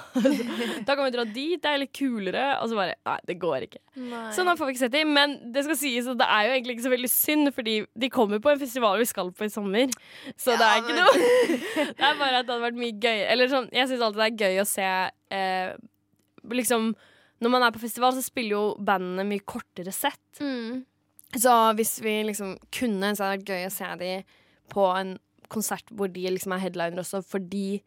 da 0.87 0.95
kan 0.95 1.05
vi 1.05 1.13
dra 1.15 1.25
dit, 1.25 1.61
det 1.61 1.69
er 1.69 1.81
litt 1.81 1.93
kulere. 1.95 2.45
Og 2.61 2.69
så 2.69 2.77
bare 2.77 2.97
Nei, 3.07 3.17
det 3.29 3.37
går 3.41 3.67
ikke. 3.67 3.81
Nei. 3.95 4.25
Så 4.35 4.45
nå 4.45 4.55
får 4.57 4.67
vi 4.67 4.75
ikke 4.75 4.83
sett 4.83 4.95
dem, 4.95 5.13
men 5.15 5.37
det 5.53 5.63
skal 5.65 5.79
sies 5.79 6.09
at 6.09 6.19
det 6.19 6.27
er 6.27 6.47
jo 6.47 6.53
egentlig 6.57 6.77
ikke 6.77 6.87
så 6.87 6.93
veldig 6.93 7.11
synd, 7.13 7.53
fordi 7.55 7.75
de 8.03 8.11
kommer 8.13 8.43
på 8.43 8.53
en 8.53 8.61
festival 8.61 8.99
vi 9.01 9.07
skal 9.09 9.31
på 9.31 9.47
i 9.47 9.53
sommer. 9.53 9.95
Så 10.35 10.57
det 10.59 10.67
er 10.67 10.83
ikke 10.83 10.99
noe 10.99 11.15
Det 11.97 12.05
er 12.09 12.19
bare 12.19 12.41
at 12.41 12.47
det 12.47 12.53
hadde 12.53 12.61
vært 12.67 12.79
mye 12.79 12.95
gøy. 12.97 13.25
Eller 13.33 13.51
sånn, 13.51 13.69
jeg 13.75 13.89
syns 13.89 14.05
alltid 14.07 14.23
det 14.23 14.29
er 14.29 14.47
gøy 14.47 14.63
å 14.63 14.69
se 14.69 14.87
eh, 15.37 15.73
Liksom 16.51 16.89
Når 17.43 17.51
man 17.53 17.63
er 17.63 17.71
på 17.71 17.79
festival, 17.79 18.11
så 18.15 18.23
spiller 18.23 18.57
jo 18.57 18.63
bandene 18.83 19.23
mye 19.27 19.43
kortere 19.47 19.93
sett. 19.95 20.41
Mm. 20.43 20.83
Så 21.39 21.53
hvis 21.77 21.97
vi 22.03 22.17
liksom 22.27 22.57
kunne, 22.73 23.13
så 23.15 23.25
hadde 23.25 23.39
det 23.39 23.43
vært 23.43 23.53
gøy 23.53 23.67
å 23.67 23.73
se 23.73 23.91
dem 24.01 24.33
på 24.73 24.87
en 24.93 25.15
konsert 25.53 25.89
hvor 25.93 26.11
de 26.13 26.27
liksom 26.33 26.53
er 26.57 26.63
headliner 26.67 27.03
også, 27.05 27.23
fordi 27.25 27.81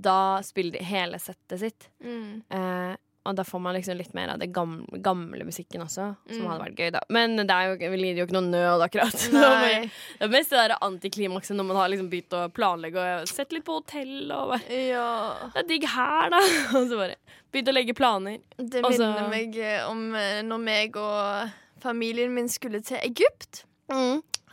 da 0.00 0.40
spiller 0.46 0.78
de 0.78 0.84
hele 0.88 1.18
settet 1.20 1.60
sitt. 1.60 1.88
Mm. 2.04 2.42
Eh, 2.56 2.96
og 3.28 3.34
da 3.36 3.44
får 3.44 3.60
man 3.60 3.74
liksom 3.76 3.98
litt 3.98 4.14
mer 4.16 4.30
av 4.32 4.38
det 4.40 4.46
gamle, 4.56 4.96
gamle 5.04 5.44
musikken 5.44 5.82
også, 5.84 6.06
som 6.24 6.38
Mm. 6.40 6.46
hadde 6.48 6.62
vært 6.64 6.78
gøy, 6.80 6.90
da. 6.94 7.00
Men 7.12 7.36
det 7.36 7.50
er 7.52 7.66
jo, 7.68 7.90
vi 7.92 7.98
lider 8.00 8.22
jo 8.22 8.24
ikke 8.26 8.36
noe 8.38 8.48
nød, 8.48 8.84
akkurat. 8.86 9.12
Det 9.34 10.24
er 10.24 10.32
mest 10.32 10.54
det 10.54 10.62
der 10.62 10.74
antiklimakset 10.80 11.54
når 11.58 11.66
man 11.68 11.76
har 11.76 11.90
liksom 11.92 12.08
begynt 12.08 12.32
å 12.32 12.46
planlegge 12.56 12.96
og 13.20 13.28
sett 13.28 13.52
litt 13.52 13.66
på 13.68 13.76
hotell 13.76 14.32
og 14.32 14.54
bare 14.54 14.80
Ja. 14.88 15.10
Det 15.52 15.64
er 15.66 15.68
digg 15.68 15.84
her, 15.92 16.30
da. 16.32 16.40
Og 16.80 16.88
så 16.88 16.96
bare 17.02 17.16
begynt 17.52 17.68
å 17.68 17.76
legge 17.76 17.94
planer. 18.00 18.38
Det 18.56 18.80
minner 18.88 19.28
meg 19.28 19.60
eh, 19.60 19.84
om 19.90 20.14
eh, 20.16 20.40
når 20.48 20.64
meg 20.64 20.96
og 20.96 21.52
familien 21.84 22.32
min 22.34 22.48
skulle 22.48 22.80
til 22.80 22.96
Egypt. 23.04 23.66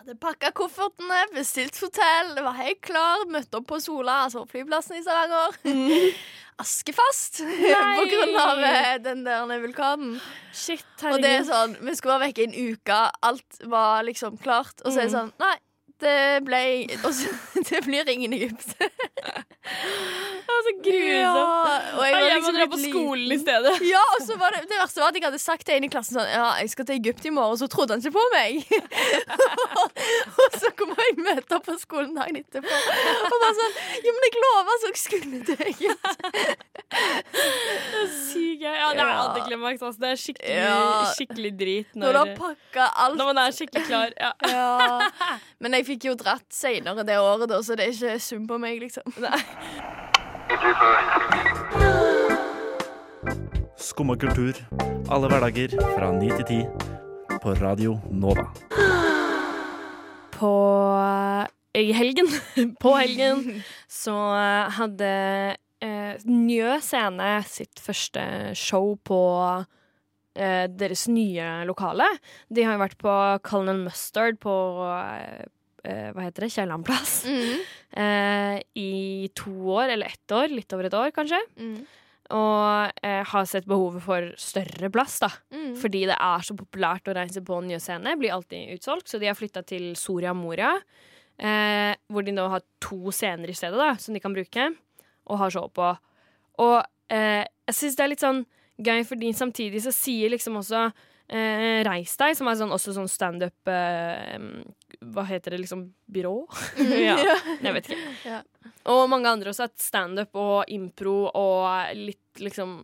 Hadde 0.07 0.21
pakka 0.23 0.53
koffertene, 0.55 1.17
bestilt 1.35 1.75
hotell, 1.83 2.29
det 2.37 2.43
var 2.45 2.53
helt 2.55 2.77
klar. 2.79 3.25
Møtte 3.27 3.59
opp 3.59 3.65
på 3.67 3.75
Sola, 3.83 4.21
altså 4.23 4.45
flyplassen 4.47 4.95
i 4.95 5.01
Stavanger. 5.03 5.57
Askefast 6.63 7.41
på 7.43 8.05
grunn 8.13 8.37
av 8.39 8.61
eh, 8.69 8.93
den 9.03 9.25
der 9.27 9.59
vulkanen. 9.59 10.13
Shit, 10.55 10.87
Og 11.11 11.19
det 11.19 11.33
er 11.41 11.43
sånn, 11.49 11.75
Vi 11.83 11.97
skulle 11.99 12.15
være 12.15 12.29
vekke 12.29 12.45
en 12.47 12.55
uke, 12.55 13.01
alt 13.27 13.59
var 13.67 14.07
liksom 14.07 14.39
klart. 14.39 14.79
Og 14.85 14.95
så 14.95 15.03
er 15.03 15.09
det 15.09 15.15
sånn 15.17 15.33
Nei, 15.43 15.57
det 15.99 16.15
ble 16.47 16.63
og 17.01 17.11
så, 17.11 17.35
Det 17.67 17.83
blir 17.83 18.07
ingen 18.15 18.39
Egypt. 18.39 18.77
Det 20.67 20.83
så 20.83 20.91
grusomt. 20.91 21.97
og 21.97 22.03
Jeg, 22.05 22.13
jeg 22.13 22.21
må 22.21 22.35
liksom 22.37 22.55
dra 22.55 22.61
litt 22.61 22.71
på 22.73 22.79
skolen 22.83 23.31
i 23.31 23.39
stedet. 23.41 23.73
Ja, 23.93 24.01
og 24.17 24.21
så 24.27 24.37
var 24.41 24.51
det, 24.55 24.61
det 24.69 24.77
verste 24.81 25.01
var 25.01 25.07
at 25.13 25.15
jeg 25.19 25.23
hadde 25.27 25.39
sagt 25.41 25.65
til 25.67 25.75
en 25.77 25.83
i 25.87 25.89
klassen 25.93 26.17
sånn 26.19 26.29
Ja, 26.31 26.47
jeg 26.61 26.69
skal 26.73 26.85
til 26.89 26.97
Egypt 26.99 27.25
i 27.25 27.33
morgen, 27.33 27.55
og 27.55 27.59
så 27.61 27.67
trodde 27.71 27.95
han 27.95 28.01
ikke 28.03 28.15
på 28.17 28.25
meg. 28.33 28.51
og 30.43 30.57
så 30.61 30.71
kom 30.79 30.91
jeg 30.97 31.17
møte 31.23 31.57
opp 31.57 31.65
på 31.67 31.77
skolen 31.81 32.13
dagen 32.17 32.39
etterpå 32.41 32.67
og 32.67 33.37
bare 33.43 33.53
sånn 33.61 33.75
Jo, 34.05 34.13
men 34.15 34.27
jeg 34.27 34.43
lover 34.43 34.81
så 34.83 34.91
jeg 34.91 35.01
skulle 35.01 35.39
til 35.47 35.57
Egypt. 35.71 36.03
Sykt 38.27 38.61
gøy. 38.61 38.73
Ja, 38.77 38.89
det 38.93 39.01
er 39.03 39.07
Ja. 39.07 39.17
antiklimaks. 39.27 39.81
Altså. 39.83 39.99
Det 40.01 40.09
er 40.11 40.19
skikkelig, 40.21 40.55
Ja. 40.55 41.13
skikkelig 41.17 41.51
drit 41.59 41.95
Når 41.95 42.11
du 42.13 42.17
har 42.19 42.31
pakka 42.37 42.87
alt. 42.95 43.17
når 43.17 43.25
man 43.33 43.37
er 43.43 43.51
skikkelig 43.51 43.85
klar. 43.87 44.13
Ja. 44.19 44.31
Ja. 44.57 45.09
Men 45.59 45.73
jeg 45.73 45.85
fikk 45.85 46.03
jo 46.09 46.13
dratt 46.15 46.45
seinere 46.53 47.03
det 47.05 47.17
året, 47.17 47.47
da, 47.49 47.59
så 47.61 47.75
det 47.75 47.87
er 47.87 47.91
ikke 47.93 48.19
sum 48.21 48.47
på 48.47 48.57
meg, 48.61 48.79
liksom. 48.81 49.03
Skumma 53.77 54.15
kultur. 54.19 54.53
Alle 55.09 55.29
hverdager 55.31 55.73
fra 55.95 56.11
ni 56.13 56.27
til 56.35 56.45
ti. 56.49 56.57
På 57.41 57.53
Radio 57.57 57.95
Nova. 58.11 58.43
På 60.37 60.51
i 61.77 61.91
helgen, 61.93 62.27
på 62.83 62.93
helgen, 62.97 63.63
så 63.87 64.15
hadde 64.77 65.09
eh, 65.83 66.13
Njø 66.25 66.77
Scene 66.83 67.31
sitt 67.49 67.81
første 67.81 68.23
show 68.57 68.95
på 69.07 69.21
eh, 70.35 70.65
deres 70.69 71.07
nye 71.11 71.65
lokale. 71.69 72.09
De 72.49 72.65
har 72.65 72.77
jo 72.77 72.83
vært 72.85 72.97
på 73.01 73.13
Cullen 73.45 73.85
Mustard 73.85 74.41
på 74.43 74.55
eh, 74.89 75.45
eh, 75.87 76.09
hva 76.15 76.25
heter 76.27 76.45
det, 76.45 76.53
Kiellandplass. 76.55 77.19
Mm. 77.31 77.57
Eh, 77.97 78.57
I 78.75 79.29
to 79.33 79.49
år, 79.71 79.93
eller 79.93 80.11
ett 80.11 80.31
år. 80.35 80.51
Litt 80.51 80.73
over 80.75 80.89
et 80.89 80.95
år, 80.99 81.07
kanskje. 81.15 81.39
Mm. 81.55 81.77
Og 82.35 82.99
eh, 83.07 83.21
har 83.31 83.45
sett 83.47 83.65
behovet 83.65 84.03
for 84.03 84.27
større 84.37 84.89
plass, 84.93 85.15
da. 85.23 85.29
Mm. 85.55 85.71
Fordi 85.79 86.01
det 86.09 86.17
er 86.19 86.43
så 86.43 86.53
populært 86.59 87.07
å 87.07 87.15
reise 87.15 87.41
på 87.47 87.61
nye 87.63 87.79
scener. 87.81 88.19
Blir 88.19 88.35
alltid 88.35 88.75
utsolgt, 88.75 89.07
så 89.07 89.21
de 89.21 89.29
har 89.31 89.39
flytta 89.39 89.63
til 89.65 89.93
Soria 89.97 90.35
Moria. 90.35 90.73
Eh, 91.39 91.95
hvor 92.11 92.27
de 92.27 92.35
nå 92.35 92.49
har 92.51 92.65
to 92.83 93.13
scener 93.15 93.49
i 93.49 93.55
stedet, 93.55 93.79
da, 93.79 93.95
som 94.03 94.13
de 94.13 94.21
kan 94.21 94.35
bruke. 94.35 94.67
Og 95.31 95.41
har 95.41 95.55
show 95.55 95.71
på. 95.71 95.93
Og 96.67 96.77
eh, 97.13 97.47
jeg 97.71 97.79
syns 97.79 97.97
det 97.97 98.05
er 98.05 98.13
litt 98.13 98.27
sånn 98.27 98.43
gøy, 98.77 99.03
fordi 99.07 99.31
samtidig 99.33 99.81
så 99.87 99.95
sier 99.95 100.35
liksom 100.35 100.59
også 100.59 100.89
eh, 101.29 101.83
Reis 101.87 102.15
deg, 102.19 102.35
som 102.39 102.49
er 102.49 102.57
sånn, 102.59 102.73
også 102.75 102.95
sånn 102.95 103.09
standup 103.11 103.71
eh, 103.71 104.35
Hva 105.13 105.27
heter 105.29 105.55
det, 105.55 105.61
liksom? 105.65 105.87
Byrå? 106.11 106.35
ja, 107.07 107.17
jeg 107.61 107.77
vet 107.77 107.91
ikke. 107.91 108.11
Ja. 108.27 108.41
Og 108.93 109.05
mange 109.11 109.31
andre 109.31 109.53
også, 109.53 109.69
at 109.69 109.77
standup 109.83 110.35
og 110.39 110.67
impro 110.73 111.27
og 111.29 111.95
litt 111.97 112.43
liksom 112.43 112.81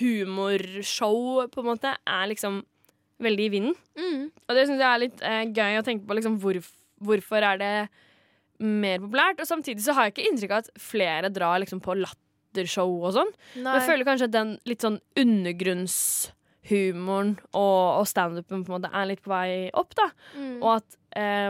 humorshow, 0.00 1.44
på 1.52 1.62
en 1.62 1.68
måte, 1.70 1.92
er 1.94 2.30
liksom 2.30 2.62
veldig 3.22 3.44
i 3.44 3.52
vinden. 3.52 3.76
Mm. 3.94 4.24
Og 4.30 4.56
det 4.56 4.64
syns 4.66 4.80
jeg 4.82 4.88
er 4.90 5.04
litt 5.04 5.22
eh, 5.22 5.44
gøy 5.54 5.78
å 5.78 5.84
tenke 5.86 6.08
på. 6.08 6.16
Liksom, 6.18 6.40
hvorf 6.42 6.72
hvorfor 7.04 7.44
er 7.44 7.60
det 7.60 7.72
mer 8.64 9.02
populært? 9.02 9.40
Og 9.42 9.48
samtidig 9.48 9.84
så 9.84 9.96
har 9.96 10.08
jeg 10.08 10.16
ikke 10.16 10.28
inntrykk 10.30 10.54
av 10.54 10.64
at 10.64 10.72
flere 10.80 11.32
drar 11.34 11.60
liksom, 11.62 11.82
på 11.84 11.96
lattershow 12.00 12.96
og 13.00 13.14
sånn. 13.18 13.32
Men 13.58 13.78
jeg 13.78 13.88
føler 13.90 14.08
kanskje 14.08 14.30
at 14.30 14.36
den 14.36 14.56
litt 14.68 14.84
sånn 14.84 15.00
undergrunnshumoren 16.64 17.34
og, 17.52 18.00
og 18.00 18.06
standupen 18.08 18.64
er 18.90 19.06
litt 19.06 19.22
på 19.22 19.30
vei 19.30 19.70
opp, 19.72 19.94
da. 19.94 20.08
Mm. 20.36 20.62
Og 20.62 20.70
at 20.78 20.96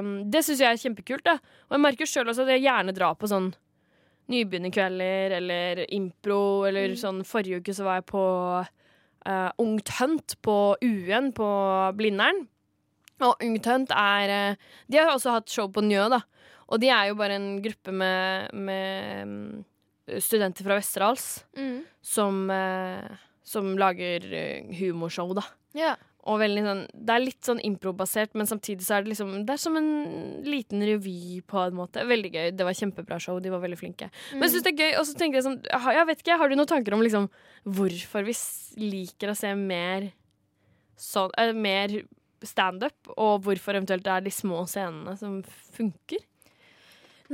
um, 0.01 0.31
Det 0.31 0.45
syns 0.45 0.61
jeg 0.61 0.73
er 0.73 0.83
kjempekult. 0.83 1.25
da 1.25 1.39
Og 1.69 1.77
jeg 1.77 1.81
merker 1.81 2.07
sjøl 2.07 2.29
også 2.29 2.43
at 2.43 2.55
jeg 2.55 2.65
gjerne 2.67 2.95
drar 2.95 3.15
på 3.15 3.27
sånn 3.31 3.55
nybegynnerkvelder 4.33 5.37
eller 5.37 5.85
impro, 5.93 6.65
eller 6.65 6.95
sånn 6.97 7.25
Forrige 7.25 7.61
uke 7.61 7.75
så 7.77 7.85
var 7.85 8.01
jeg 8.01 8.07
på 8.09 8.25
uh, 8.65 9.51
Ungt 9.61 9.91
Hunt 10.01 10.37
på 10.43 10.77
UN 10.83 11.33
på 11.37 11.49
Blindern. 11.99 12.47
Og 13.23 13.37
Ungt 13.45 13.67
Hunt 13.71 13.93
er 13.95 14.33
eh, 14.33 14.57
De 14.91 14.99
har 14.99 15.13
også 15.13 15.37
hatt 15.37 15.53
show 15.53 15.69
på 15.71 15.85
Njø, 15.87 16.09
da. 16.11 16.19
Og 16.73 16.81
de 16.83 16.89
er 16.91 17.11
jo 17.11 17.19
bare 17.21 17.37
en 17.39 17.61
gruppe 17.63 17.93
med, 17.95 18.51
med 18.57 19.29
mm, 19.29 19.65
studenter 20.19 20.67
fra 20.67 20.81
Westerdals 20.81 21.45
Mm. 21.55 21.85
som, 22.03 22.51
eh, 22.51 23.15
som 23.45 23.75
lager 23.79 24.25
eh, 24.33 24.75
humorshow, 24.81 25.35
da. 25.37 25.45
Ja. 25.77 25.95
Og 26.25 26.41
sånn, 26.41 26.87
det 26.89 27.13
er 27.13 27.21
litt 27.21 27.45
sånn 27.45 27.61
improbasert, 27.61 28.33
men 28.39 28.49
samtidig 28.49 28.87
så 28.87 28.97
er 28.97 29.05
det 29.05 29.11
liksom 29.13 29.33
Det 29.45 29.53
er 29.53 29.61
som 29.61 29.77
en 29.77 29.91
liten 30.47 30.81
revy, 30.81 31.43
på 31.45 31.61
en 31.61 31.77
måte. 31.77 32.05
Veldig 32.09 32.31
gøy. 32.33 32.47
Det 32.57 32.65
var 32.65 32.79
kjempebra 32.79 33.19
show. 33.21 33.41
De 33.45 33.53
var 33.53 33.61
veldig 33.61 33.77
flinke. 33.77 34.09
Men 34.33 34.47
jeg 34.47 34.55
synes 34.55 34.65
det 34.65 34.73
er 34.73 34.81
gøy, 34.81 34.93
og 35.01 35.09
så 35.09 35.17
tenker 35.21 35.41
jeg 35.41 35.47
sånn 35.51 35.61
Jeg 35.69 36.09
vet 36.09 36.25
ikke, 36.25 36.39
Har 36.41 36.49
du 36.49 36.57
noen 36.57 36.71
tanker 36.71 36.97
om 36.97 37.05
liksom 37.05 37.29
hvorfor 37.65 38.25
vi 38.25 38.37
liker 38.81 39.33
å 39.33 39.37
se 39.37 39.53
mer 39.59 40.09
sånn 40.97 41.33
eh, 41.41 41.53
Mer 41.53 41.99
standup, 42.45 43.13
og 43.17 43.45
hvorfor 43.45 43.77
eventuelt 43.77 44.05
det 44.05 44.13
er 44.13 44.25
de 44.25 44.33
små 44.33 44.65
scenene 44.69 45.17
som 45.21 45.39
funker? 45.77 46.25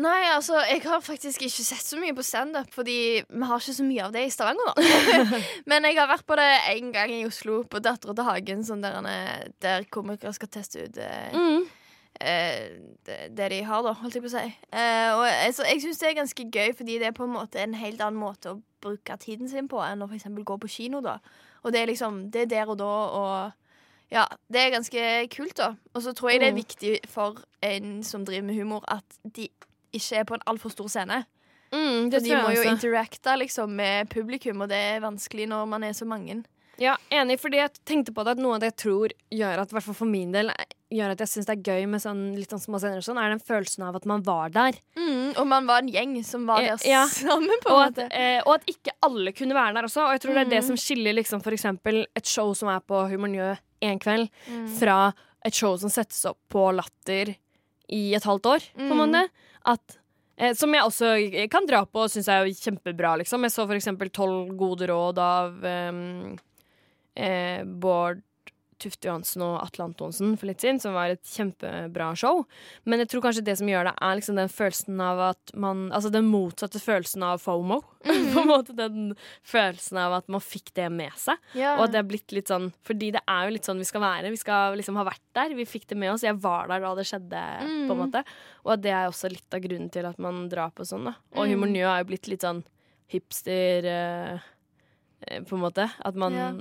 Nei, 0.01 0.21
altså, 0.33 0.57
jeg 0.71 0.81
har 0.87 1.01
faktisk 1.05 1.43
ikke 1.45 1.65
sett 1.67 1.83
så 1.85 1.99
mye 2.01 2.15
på 2.17 2.23
standup, 2.25 2.71
fordi 2.73 2.95
vi 3.27 3.43
har 3.51 3.59
ikke 3.61 3.75
så 3.77 3.85
mye 3.85 4.05
av 4.07 4.13
det 4.15 4.23
i 4.27 4.31
Stavanger, 4.33 4.71
da. 4.71 4.85
Men 5.71 5.85
jeg 5.89 5.99
har 5.99 6.09
vært 6.09 6.25
på 6.31 6.39
det 6.41 6.47
én 6.73 6.93
gang 6.95 7.13
i 7.13 7.25
Oslo, 7.29 7.59
på 7.69 7.83
Dattera 7.85 8.15
til 8.17 8.25
Hagen, 8.29 8.63
sånn 8.65 8.81
der, 8.85 8.97
er- 9.11 9.51
der 9.61 9.85
komikere 9.93 10.33
skal 10.37 10.49
teste 10.55 10.87
ut 10.87 10.97
eh, 11.03 11.35
Mm. 11.37 11.67
eh, 12.21 12.65
det, 13.07 13.19
det 13.37 13.51
de 13.53 13.61
har, 13.69 13.83
da, 13.85 13.93
holdt 14.01 14.15
jeg 14.17 14.25
på 14.25 14.31
å 14.31 14.35
si. 14.39 14.47
Eh, 14.73 15.11
og 15.19 15.27
altså, 15.29 15.67
jeg 15.69 15.83
syns 15.85 16.01
det 16.01 16.09
er 16.13 16.19
ganske 16.23 16.49
gøy, 16.55 16.73
fordi 16.79 16.99
det 17.03 17.11
er 17.11 17.17
på 17.21 17.27
en 17.29 17.35
måte 17.37 17.61
en 17.61 17.75
helt 17.75 18.01
annen 18.01 18.21
måte 18.23 18.55
å 18.55 18.61
bruke 18.81 19.17
tiden 19.21 19.49
sin 19.53 19.69
på 19.69 19.83
enn 19.85 20.07
å 20.07 20.09
eksempel 20.15 20.45
gå 20.49 20.57
på 20.63 20.71
kino, 20.79 21.03
da. 21.05 21.19
Og 21.65 21.73
det 21.75 21.83
er 21.83 21.91
liksom 21.93 22.31
Det 22.33 22.47
er 22.47 22.53
der 22.57 22.71
og 22.73 22.79
da, 22.81 22.93
og 23.21 23.53
ja, 24.11 24.25
det 24.51 24.63
er 24.65 24.73
ganske 24.79 25.03
kult, 25.37 25.59
da. 25.61 25.75
Og 25.95 26.03
så 26.03 26.15
tror 26.17 26.31
jeg 26.33 26.41
det 26.41 26.49
er 26.49 26.57
Mm. 26.57 26.63
viktig 26.65 26.95
for 27.11 27.43
en 27.63 28.03
som 28.03 28.25
driver 28.25 28.47
med 28.49 28.57
humor, 28.57 28.81
at 28.89 29.05
de 29.37 29.51
ikke 29.92 30.20
er 30.20 30.24
på 30.24 30.35
en 30.38 30.46
altfor 30.46 30.70
stor 30.74 30.88
scene. 30.88 31.24
Mm, 31.72 32.11
de 32.11 32.35
må 32.35 32.50
jo 32.57 32.64
interacte 32.66 33.37
liksom, 33.38 33.70
med 33.79 34.09
publikum, 34.11 34.62
og 34.64 34.68
det 34.72 34.79
er 34.96 35.05
vanskelig 35.05 35.46
når 35.50 35.68
man 35.70 35.85
er 35.87 35.92
så 35.94 36.05
mange. 36.09 36.42
Ja, 36.81 36.94
enig, 37.12 37.37
fordi 37.42 37.59
jeg 37.61 37.74
tenkte 37.85 38.12
på 38.16 38.24
det 38.24 38.33
at 38.33 38.40
noe 38.40 38.55
av 38.57 38.62
det 38.62 38.70
jeg 38.70 38.76
tror 38.81 39.12
gjør 39.37 39.61
at, 39.61 39.72
for 39.85 40.09
min 40.09 40.31
del, 40.33 40.48
gjør 40.90 41.12
at 41.12 41.20
jeg 41.20 41.29
syns 41.29 41.46
det 41.50 41.59
er 41.59 41.66
gøy 41.74 41.85
med 41.92 42.00
sånn 42.00 42.22
litt 42.38 42.48
sånn 42.55 42.62
små 42.62 42.81
scener 42.81 43.03
og 43.03 43.05
sånn, 43.05 43.20
er 43.20 43.35
den 43.35 43.42
følelsen 43.44 43.85
av 43.85 43.98
at 44.00 44.07
man 44.09 44.22
var 44.24 44.48
der. 44.55 44.79
Mm, 44.96 45.35
og 45.37 45.44
man 45.46 45.68
var 45.68 45.83
en 45.85 45.90
gjeng 45.92 46.14
som 46.24 46.46
var 46.48 46.62
Eh, 46.64 46.70
der 46.81 46.88
ja. 46.88 47.03
sammen, 47.12 47.61
på 47.62 47.74
Og 47.76 47.83
at, 47.90 48.00
eh, 48.11 48.40
og 48.46 48.55
at 48.57 48.64
ikke 48.72 48.96
alle 49.05 49.35
kunne 49.37 49.55
være 49.55 49.74
der 49.76 49.90
også. 49.90 50.07
Og 50.07 50.16
jeg 50.16 50.22
tror 50.24 50.35
det 50.35 50.46
er 50.46 50.50
det 50.57 50.62
Mm. 50.64 50.66
som 50.70 50.76
skiller 50.81 51.14
liksom, 51.20 51.42
for 51.44 51.53
eksempel 51.53 52.07
et 52.16 52.26
show 52.26 52.55
som 52.55 52.68
er 52.72 52.81
på 52.81 53.05
Humor 53.12 53.29
én 53.29 53.59
en 53.83 53.98
kveld, 54.00 54.31
Mm. 54.48 54.66
fra 54.81 55.12
et 55.44 55.55
show 55.55 55.76
som 55.76 55.90
settes 55.90 56.24
opp 56.24 56.38
på 56.48 56.64
Latter 56.74 57.37
i 57.92 58.14
et 58.14 58.24
halvt 58.24 58.46
år, 58.46 58.61
på 58.74 58.81
en 58.81 58.96
Mm. 58.96 59.05
måte. 59.12 59.29
At, 59.68 59.99
eh, 60.37 60.55
som 60.57 60.73
jeg 60.75 60.87
også 60.87 61.11
kan 61.53 61.68
dra 61.68 61.85
på 61.85 62.07
og 62.07 62.12
syns 62.12 62.31
er 62.33 62.49
kjempebra, 62.49 63.16
liksom. 63.20 63.44
Jeg 63.44 63.55
så 63.57 63.66
for 63.66 63.77
eksempel 63.77 64.12
Tolv 64.14 64.55
gode 64.61 64.88
råd 64.90 65.20
av 65.20 65.66
ehm, 65.66 66.38
eh, 67.16 67.62
Bård 67.64 68.23
Tufte 68.81 69.07
Johansen 69.11 69.43
og 69.45 69.59
Atle 69.62 69.85
Antonsen 69.85 70.33
for 70.40 70.49
litt 70.49 70.62
siden, 70.64 70.81
som 70.81 70.95
var 70.97 71.12
et 71.12 71.23
kjempebra 71.29 72.11
show. 72.16 72.47
Men 72.88 73.03
jeg 73.03 73.11
tror 73.12 73.23
kanskje 73.27 73.45
det 73.45 73.59
som 73.61 73.69
gjør 73.71 73.90
det, 73.90 73.95
er 74.01 74.16
liksom 74.19 74.38
den 74.40 74.49
følelsen 74.53 75.01
av 75.05 75.21
at 75.31 75.53
man 75.55 75.90
Altså 75.93 76.11
den 76.11 76.27
motsatte 76.33 76.81
følelsen 76.81 77.23
av 77.27 77.38
FOMO. 77.45 77.81
på 78.01 78.40
en 78.40 78.49
måte 78.49 78.73
Den 78.75 79.14
følelsen 79.45 79.99
av 80.01 80.14
at 80.23 80.29
man 80.33 80.40
fikk 80.40 80.73
det 80.75 80.87
med 80.90 81.12
seg. 81.21 81.37
Yeah. 81.55 81.77
Og 81.77 81.85
at 81.85 81.93
det 81.93 81.99
er 82.01 82.09
blitt 82.09 82.33
litt 82.33 82.49
sånn 82.49 82.71
Fordi 82.88 83.11
det 83.12 83.21
er 83.29 83.45
jo 83.45 83.55
litt 83.59 83.69
sånn 83.69 83.79
vi 83.83 83.85
skal 83.90 84.01
være. 84.01 84.31
Vi 84.33 84.40
skal 84.40 84.77
liksom 84.81 84.97
ha 84.97 85.05
vært 85.05 85.21
der. 85.37 85.53
Vi 85.55 85.66
fikk 85.69 85.87
det 85.93 85.99
med 86.01 86.14
oss. 86.14 86.25
Jeg 86.25 86.40
var 86.40 86.66
der 86.73 86.81
da 86.81 86.95
det 86.97 87.05
skjedde, 87.11 87.45
på 87.61 87.93
en 87.93 87.97
Mm. 87.99 88.05
måte. 88.07 88.25
Og 88.64 88.73
at 88.73 88.81
det 88.83 88.90
er 88.97 89.07
også 89.11 89.29
litt 89.31 89.53
av 89.55 89.61
grunnen 89.61 89.90
til 89.93 90.07
at 90.09 90.19
man 90.19 90.49
drar 90.49 90.71
på 90.73 90.83
sånn, 90.88 91.05
da. 91.11 91.14
Og 91.37 91.45
Mm. 91.47 91.51
Humor 91.53 91.69
Njø 91.75 91.87
er 91.90 91.99
jo 92.05 92.09
blitt 92.09 92.29
litt 92.29 92.40
sånn 92.47 92.64
hipster, 93.12 93.85
eh, 93.85 94.38
eh, 95.27 95.40
på 95.43 95.57
en 95.57 95.61
måte. 95.64 95.90
At 96.05 96.14
man 96.14 96.33
Ja. 96.33 96.53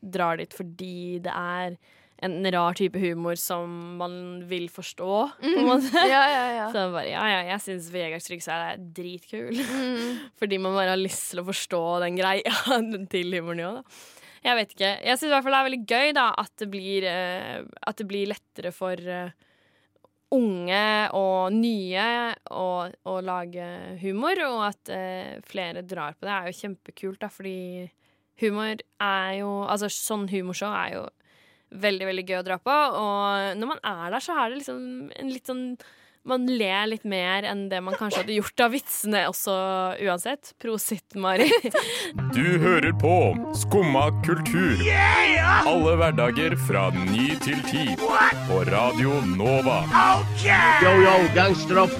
Drar 0.00 0.40
dit 0.40 0.52
fordi 0.56 1.18
det 1.24 1.32
er 1.32 1.78
en 2.24 2.38
rar 2.52 2.76
type 2.76 2.98
humor 3.00 3.36
som 3.36 3.68
man 4.00 4.14
vil 4.48 4.68
forstå, 4.72 5.12
på 5.42 5.52
en 5.52 5.68
måte. 5.68 5.90
Mm. 5.92 6.08
Ja, 6.08 6.22
ja, 6.32 6.44
ja. 6.54 6.66
Så 6.74 6.86
bare, 6.94 7.08
ja, 7.10 7.24
ja, 7.28 7.40
jeg 7.50 7.64
syns 7.64 7.90
Vegard 7.92 8.24
Tryggsvær 8.24 8.70
er 8.70 8.84
dritkul. 8.96 9.58
Mm. 9.60 10.20
Fordi 10.40 10.60
man 10.62 10.76
bare 10.78 10.94
har 10.94 11.00
lyst 11.00 11.32
til 11.32 11.42
å 11.42 11.48
forstå 11.48 11.82
den 12.06 12.20
greia 12.20 12.78
til 13.12 13.36
humoren 13.36 13.66
òg, 13.68 13.80
da. 13.82 13.98
Jeg 14.46 14.54
vet 14.60 14.72
ikke. 14.76 14.92
Jeg 15.02 15.18
syns 15.18 15.26
i 15.26 15.34
hvert 15.34 15.44
fall 15.44 15.56
det 15.56 15.58
er 15.58 15.66
veldig 15.66 15.84
gøy 15.90 16.14
da, 16.14 16.26
at 16.38 16.52
det 16.62 16.70
blir, 16.70 17.06
uh, 17.10 17.82
at 17.90 17.98
det 17.98 18.06
blir 18.06 18.30
lettere 18.30 18.70
for 18.72 19.08
uh, 19.10 19.46
unge 20.36 20.82
og 21.18 21.56
nye 21.56 22.04
å, 22.54 22.68
å 22.86 23.16
lage 23.26 23.66
humor, 24.04 24.40
og 24.46 24.60
at 24.68 24.92
uh, 24.94 25.32
flere 25.46 25.82
drar 25.82 26.14
på 26.14 26.28
det, 26.28 26.36
er 26.36 26.52
jo 26.52 26.60
kjempekult, 26.60 27.18
da, 27.24 27.32
fordi 27.32 27.58
humor 28.42 28.80
er 29.02 29.30
jo 29.40 29.50
Altså 29.66 29.90
sånn 29.92 30.26
humorshow 30.30 30.72
er 30.72 30.96
jo 30.96 31.04
veldig, 31.76 32.06
veldig 32.08 32.24
gøy 32.28 32.40
å 32.40 32.46
dra 32.46 32.56
på, 32.62 32.72
og 32.72 33.56
når 33.58 33.70
man 33.74 33.80
er 33.82 34.10
der, 34.14 34.22
så 34.22 34.36
er 34.38 34.50
det 34.50 34.60
liksom 34.60 34.82
en 35.18 35.32
litt 35.32 35.50
sånn 35.50 35.64
man 36.26 36.46
ler 36.50 36.88
litt 36.90 37.04
mer 37.06 37.46
enn 37.46 37.68
det 37.70 37.78
man 37.86 37.94
kanskje 37.94 38.24
hadde 38.24 38.34
gjort 38.34 38.62
av 38.64 38.72
vitsene 38.74 39.20
også 39.30 39.54
uansett. 40.02 40.52
Prosit, 40.62 41.14
Mari. 41.14 41.46
Du 42.36 42.58
hører 42.60 42.92
på 43.00 43.14
Skumma 43.56 44.08
kultur. 44.26 44.82
Alle 45.46 45.94
hverdager 46.00 46.58
fra 46.66 46.88
ny 46.96 47.30
til 47.46 47.62
ti. 47.70 47.86
På 48.50 48.60
Radio 48.68 49.20
Nova. 49.36 49.80
Yo, 50.82 50.92
yo, 51.06 51.16
gangsteropp, 51.38 51.94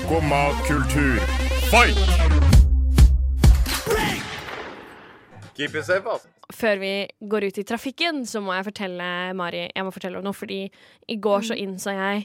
Skumma 0.00 0.44
kultur, 0.66 1.20
fight! 1.70 2.39
Keep 5.60 5.74
it 5.76 5.84
safe, 5.86 6.08
ass. 6.08 6.24
Før 6.56 6.80
vi 6.80 6.92
går 7.30 7.46
ut 7.50 7.58
i 7.60 7.66
trafikken, 7.68 8.22
så 8.26 8.40
må 8.42 8.54
jeg 8.56 8.66
fortelle 8.70 9.08
Mari 9.38 9.66
Jeg 9.68 9.84
må 9.86 9.92
fortelle 9.94 10.18
om 10.18 10.24
noe, 10.26 10.34
fordi 10.36 10.62
i 11.12 11.16
går 11.20 11.44
så 11.50 11.58
innså 11.60 11.92
jeg 11.94 12.24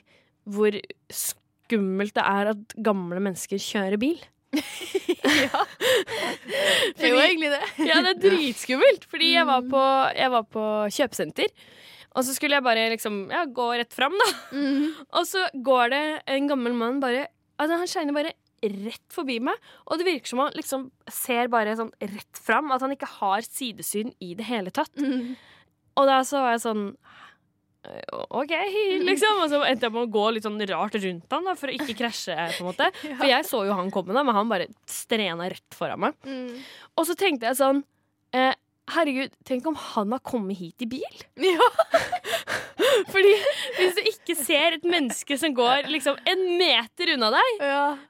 hvor 0.55 0.75
skummelt 1.13 2.13
det 2.15 2.23
er 2.29 2.51
at 2.53 2.75
gamle 2.85 3.19
mennesker 3.27 3.61
kjører 3.61 3.99
bil. 4.01 4.17
Ja 5.25 5.61
Det 6.95 7.07
er 7.07 7.11
jo 7.11 7.17
egentlig 7.19 7.49
det. 7.51 7.63
ja, 7.89 7.97
det 8.05 8.11
er 8.13 8.19
dritskummelt. 8.23 9.07
Fordi 9.09 9.31
jeg 9.33 9.47
var 9.49 9.65
på, 9.67 9.81
jeg 10.15 10.31
var 10.31 10.45
på 10.53 10.65
kjøpesenter. 10.95 11.49
Og 12.15 12.23
så 12.23 12.35
skulle 12.35 12.55
jeg 12.55 12.63
bare 12.63 12.85
liksom 12.93 13.17
ja, 13.33 13.41
gå 13.51 13.65
rett 13.75 13.91
fram, 13.93 14.13
da. 14.21 14.27
Og 15.19 15.25
så 15.27 15.47
går 15.65 15.91
det 15.91 16.03
en 16.37 16.47
gammel 16.47 16.77
mann 16.77 17.01
bare 17.03 17.25
altså, 17.59 17.81
Han 17.81 17.89
shiner 17.91 18.15
bare 18.15 18.31
rett 18.73 19.13
forbi 19.13 19.39
meg. 19.43 19.59
Og 19.85 19.99
det 19.99 20.07
virker 20.07 20.31
som 20.31 20.43
han 20.43 20.55
liksom 20.57 20.87
ser 21.11 21.51
bare 21.53 21.75
sånn 21.77 21.93
rett 22.01 22.41
fram. 22.41 22.73
At 22.75 22.85
han 22.85 22.95
ikke 22.95 23.09
har 23.19 23.45
sidesyn 23.45 24.13
i 24.23 24.33
det 24.37 24.47
hele 24.49 24.73
tatt. 24.75 24.93
Og 25.95 26.09
da 26.09 26.21
så 26.27 26.43
var 26.43 26.55
jeg 26.55 26.65
sånn 26.65 26.89
OK, 28.33 28.51
liksom. 29.05 29.41
Og 29.43 29.51
så 29.51 29.61
endte 29.67 29.87
jeg 29.87 29.93
med 29.93 30.07
å 30.07 30.11
gå 30.11 30.25
litt 30.33 30.45
sånn 30.45 30.61
rart 30.71 30.95
rundt 30.97 31.35
han 31.35 31.49
da, 31.49 31.55
for 31.59 31.69
å 31.69 31.75
ikke 31.75 31.97
krasje. 31.99 32.35
på 32.57 32.63
en 32.63 32.69
måte 32.71 32.89
For 33.19 33.27
jeg 33.29 33.47
så 33.47 33.61
jo 33.67 33.77
han 33.77 33.91
komme, 33.93 34.15
da, 34.15 34.23
men 34.25 34.37
han 34.37 34.51
bare 34.51 34.69
strena 34.89 35.49
rett 35.51 35.77
foran 35.77 36.01
meg. 36.07 36.17
Mm. 36.25 36.63
Og 36.97 37.07
så 37.09 37.17
tenkte 37.19 37.51
jeg 37.51 37.59
sånn 37.59 37.83
eh, 38.35 38.53
Herregud, 38.93 39.33
tenk 39.47 39.65
om 39.65 39.77
han 39.79 40.13
har 40.13 40.21
kommet 40.25 40.59
hit 40.59 40.85
i 40.85 40.89
bil? 40.97 41.21
Ja. 41.55 41.69
Fordi 43.11 43.31
hvis 43.77 43.95
du 43.97 44.01
ikke 44.07 44.35
ser 44.37 44.75
et 44.77 44.85
menneske 44.87 45.37
som 45.39 45.53
går 45.55 45.87
liksom 45.91 46.19
en 46.29 46.43
meter 46.59 47.11
unna 47.15 47.31
deg, 47.33 47.61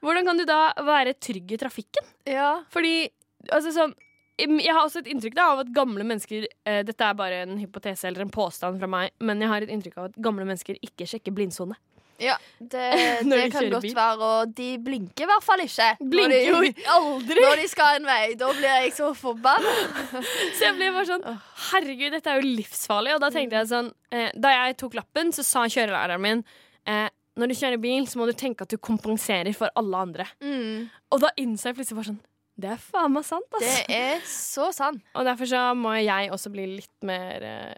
hvordan 0.04 0.28
kan 0.28 0.40
du 0.42 0.44
da 0.48 0.60
være 0.86 1.16
trygg 1.22 1.54
i 1.56 1.60
trafikken? 1.62 2.06
Ja. 2.30 2.50
Fordi 2.74 3.08
altså 3.54 3.72
sånn 3.76 3.96
jeg 4.36 4.68
har 4.68 4.82
også 4.82 5.00
et 5.00 5.10
inntrykk 5.14 5.36
da, 5.38 5.46
av 5.54 5.62
at 5.64 5.70
gamle 5.72 6.04
mennesker 6.04 6.44
eh, 6.44 6.82
Dette 6.84 7.08
er 7.08 7.16
bare 7.16 7.38
en 7.46 7.56
hypotese 7.56 8.10
eller 8.10 8.26
en 8.26 8.34
påstand 8.34 8.82
fra 8.82 8.90
meg, 8.92 9.14
men 9.24 9.40
jeg 9.40 9.52
har 9.52 9.64
et 9.64 9.72
inntrykk 9.72 10.00
av 10.02 10.10
at 10.10 10.18
gamle 10.20 10.44
mennesker 10.48 10.80
ikke 10.84 11.08
sjekker 11.08 11.32
blindsone. 11.36 11.78
Ja, 12.22 12.36
det, 12.60 12.84
det 13.28 13.40
de 13.42 13.50
kan 13.52 13.68
godt 13.74 13.84
bil. 13.88 13.96
være. 13.96 14.30
Og 14.30 14.54
de 14.58 14.70
blinker 14.84 15.26
i 15.26 15.30
hvert 15.30 15.46
fall 15.46 15.64
ikke. 15.66 15.90
Blinker 16.00 16.46
jo 16.46 16.56
når 16.56 16.68
de, 16.70 16.86
aldri. 16.96 17.42
Når 17.44 17.62
de 17.62 17.68
skal 17.72 18.00
en 18.00 18.08
vei. 18.08 18.22
Da 18.40 18.52
blir 18.56 18.70
jeg 18.70 18.94
så 18.96 19.12
forbanna. 19.18 19.76
Så 20.56 20.68
jeg 20.68 20.78
ble 20.78 20.92
bare 20.96 21.10
sånn 21.10 21.26
Herregud, 21.72 22.14
dette 22.16 22.32
er 22.32 22.40
jo 22.40 22.56
livsfarlig. 22.62 23.16
Og 23.18 23.22
da 23.24 23.32
tenkte 23.34 23.60
jeg 23.60 23.72
sånn 23.72 23.92
eh, 24.16 24.30
Da 24.40 24.54
jeg 24.54 24.78
tok 24.80 24.96
lappen, 24.98 25.34
så 25.36 25.44
sa 25.46 25.66
kjørelæreren 25.72 26.24
min 26.24 26.44
eh, 26.88 27.08
når 27.36 27.52
du 27.52 27.58
kjører 27.60 27.82
bil, 27.84 28.06
så 28.08 28.20
må 28.20 28.30
du 28.30 28.36
tenke 28.38 28.64
at 28.64 28.72
du 28.72 28.80
kompenserer 28.80 29.52
for 29.58 29.72
alle 29.76 30.04
andre. 30.08 30.28
Mm. 30.40 30.88
Og 31.12 31.20
da 31.24 31.34
innså 31.42 31.68
jeg 31.68 31.80
plutselig 31.82 32.00
bare 32.00 32.12
sånn 32.14 32.22
Det 32.56 32.70
er 32.72 32.80
faen 32.80 33.12
meg 33.12 33.26
sant, 33.28 33.48
altså. 33.52 33.72
Det 33.90 33.98
er 33.98 34.22
så 34.32 34.70
sant. 34.76 35.04
Og 35.12 35.28
derfor 35.28 35.50
så 35.52 35.66
må 35.76 35.98
jeg 36.00 36.32
også 36.32 36.52
bli 36.54 36.70
litt 36.78 37.08
mer 37.08 37.44
eh, 37.44 37.74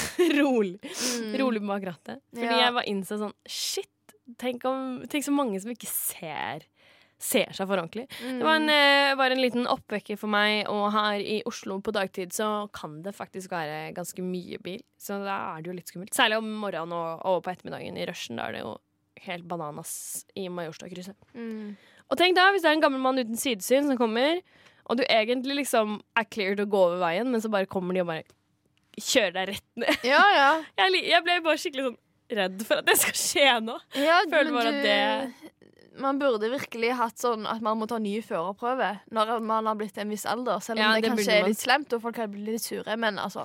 rolig. 0.40 0.78
Mm. 0.82 1.32
Rolig 1.40 1.62
bak 1.66 1.86
rattet. 1.90 2.20
Fordi 2.34 2.48
Ja. 2.50 2.60
jeg 2.66 2.74
bare 2.78 2.90
innså 2.90 3.18
sånn 3.20 3.34
Shit, 3.46 3.88
tenk, 4.38 4.64
om, 4.68 5.02
tenk 5.10 5.24
så 5.26 5.34
mange 5.34 5.60
som 5.62 5.72
ikke 5.74 5.90
ser 5.90 6.68
Ser 7.22 7.52
seg 7.54 7.68
for 7.70 7.78
ordentlig. 7.78 8.08
Mm. 8.18 8.38
Det 8.40 8.46
var 8.48 8.56
en, 8.58 8.68
eh, 8.74 9.12
var 9.14 9.30
en 9.30 9.38
liten 9.38 9.66
oppvekker 9.70 10.18
for 10.18 10.26
meg, 10.26 10.64
og 10.66 10.88
her 10.90 11.20
i 11.22 11.36
Oslo 11.46 11.76
på 11.78 11.92
dagtid 11.94 12.32
så 12.34 12.48
kan 12.74 12.96
det 13.04 13.12
faktisk 13.14 13.52
være 13.54 13.92
ganske 13.94 14.24
mye 14.26 14.58
bil. 14.58 14.80
Så 14.98 15.20
da 15.22 15.36
er 15.52 15.62
det 15.62 15.70
jo 15.70 15.76
litt 15.76 15.86
skummelt. 15.92 16.10
Særlig 16.18 16.40
om 16.40 16.48
morgenen 16.64 16.90
og, 16.96 17.22
og 17.22 17.44
på 17.44 17.52
ettermiddagen 17.54 17.94
i 17.96 18.08
rushen. 18.10 18.40
Da 18.42 18.48
er 18.48 18.56
det 18.56 18.64
jo 18.64 18.72
helt 19.28 19.46
bananas 19.46 20.24
i 20.34 20.48
Majorstadkrysset. 20.50 21.14
Mm. 21.38 21.76
Og 22.10 22.18
tenk 22.18 22.34
da, 22.34 22.48
hvis 22.50 22.66
det 22.66 22.72
er 22.72 22.74
en 22.80 22.84
gammel 22.88 23.04
mann 23.06 23.22
uten 23.22 23.38
sidesyn 23.38 23.86
som 23.86 23.96
kommer, 24.02 24.42
og 24.90 24.98
du 24.98 25.04
egentlig 25.06 25.60
liksom 25.62 26.00
er 26.18 26.26
clear 26.26 26.56
til 26.58 26.66
å 26.66 26.72
gå 26.74 26.80
over 26.88 26.98
veien, 27.06 27.30
men 27.30 27.40
så 27.40 27.48
bare 27.54 27.70
kommer 27.70 27.94
de 27.94 28.02
og 28.02 28.10
bare 28.10 28.26
kjører 29.00 29.32
deg 29.32 29.48
rett 29.54 29.68
ned. 29.76 30.04
Ja, 30.04 30.22
ja. 30.36 30.48
Jeg, 30.82 31.04
jeg 31.08 31.24
ble 31.24 31.38
bare 31.44 31.58
skikkelig 31.60 31.84
sånn 31.90 31.98
redd 32.32 32.62
for 32.64 32.80
at 32.80 32.86
det 32.88 32.96
skal 33.00 33.18
skje 33.18 33.48
nå. 33.64 33.78
Ja, 34.00 34.20
Føler 34.30 34.50
men 34.50 34.54
bare 34.56 34.72
at 34.72 34.84
det 34.86 35.52
Man 36.00 36.16
burde 36.18 36.48
virkelig 36.48 36.94
hatt 36.96 37.18
sånn 37.20 37.44
at 37.46 37.60
man 37.60 37.76
må 37.76 37.84
ta 37.86 37.98
ny 38.00 38.14
førerprøve 38.24 38.86
når 39.12 39.40
man 39.44 39.66
har 39.68 39.76
blitt 39.76 39.98
en 40.00 40.08
viss 40.08 40.24
alder. 40.24 40.60
Selv 40.64 40.78
om 40.80 40.84
Ja, 40.86 40.92
det, 40.96 41.02
det 41.04 41.10
kanskje 41.12 41.34
er 41.42 41.48
litt 41.50 41.60
slemt, 41.60 41.92
og 41.92 42.00
folk 42.06 42.16
kan 42.16 42.30
bli 42.32 42.46
litt 42.54 42.64
sure. 42.64 42.96
Men 42.96 43.18
altså 43.20 43.44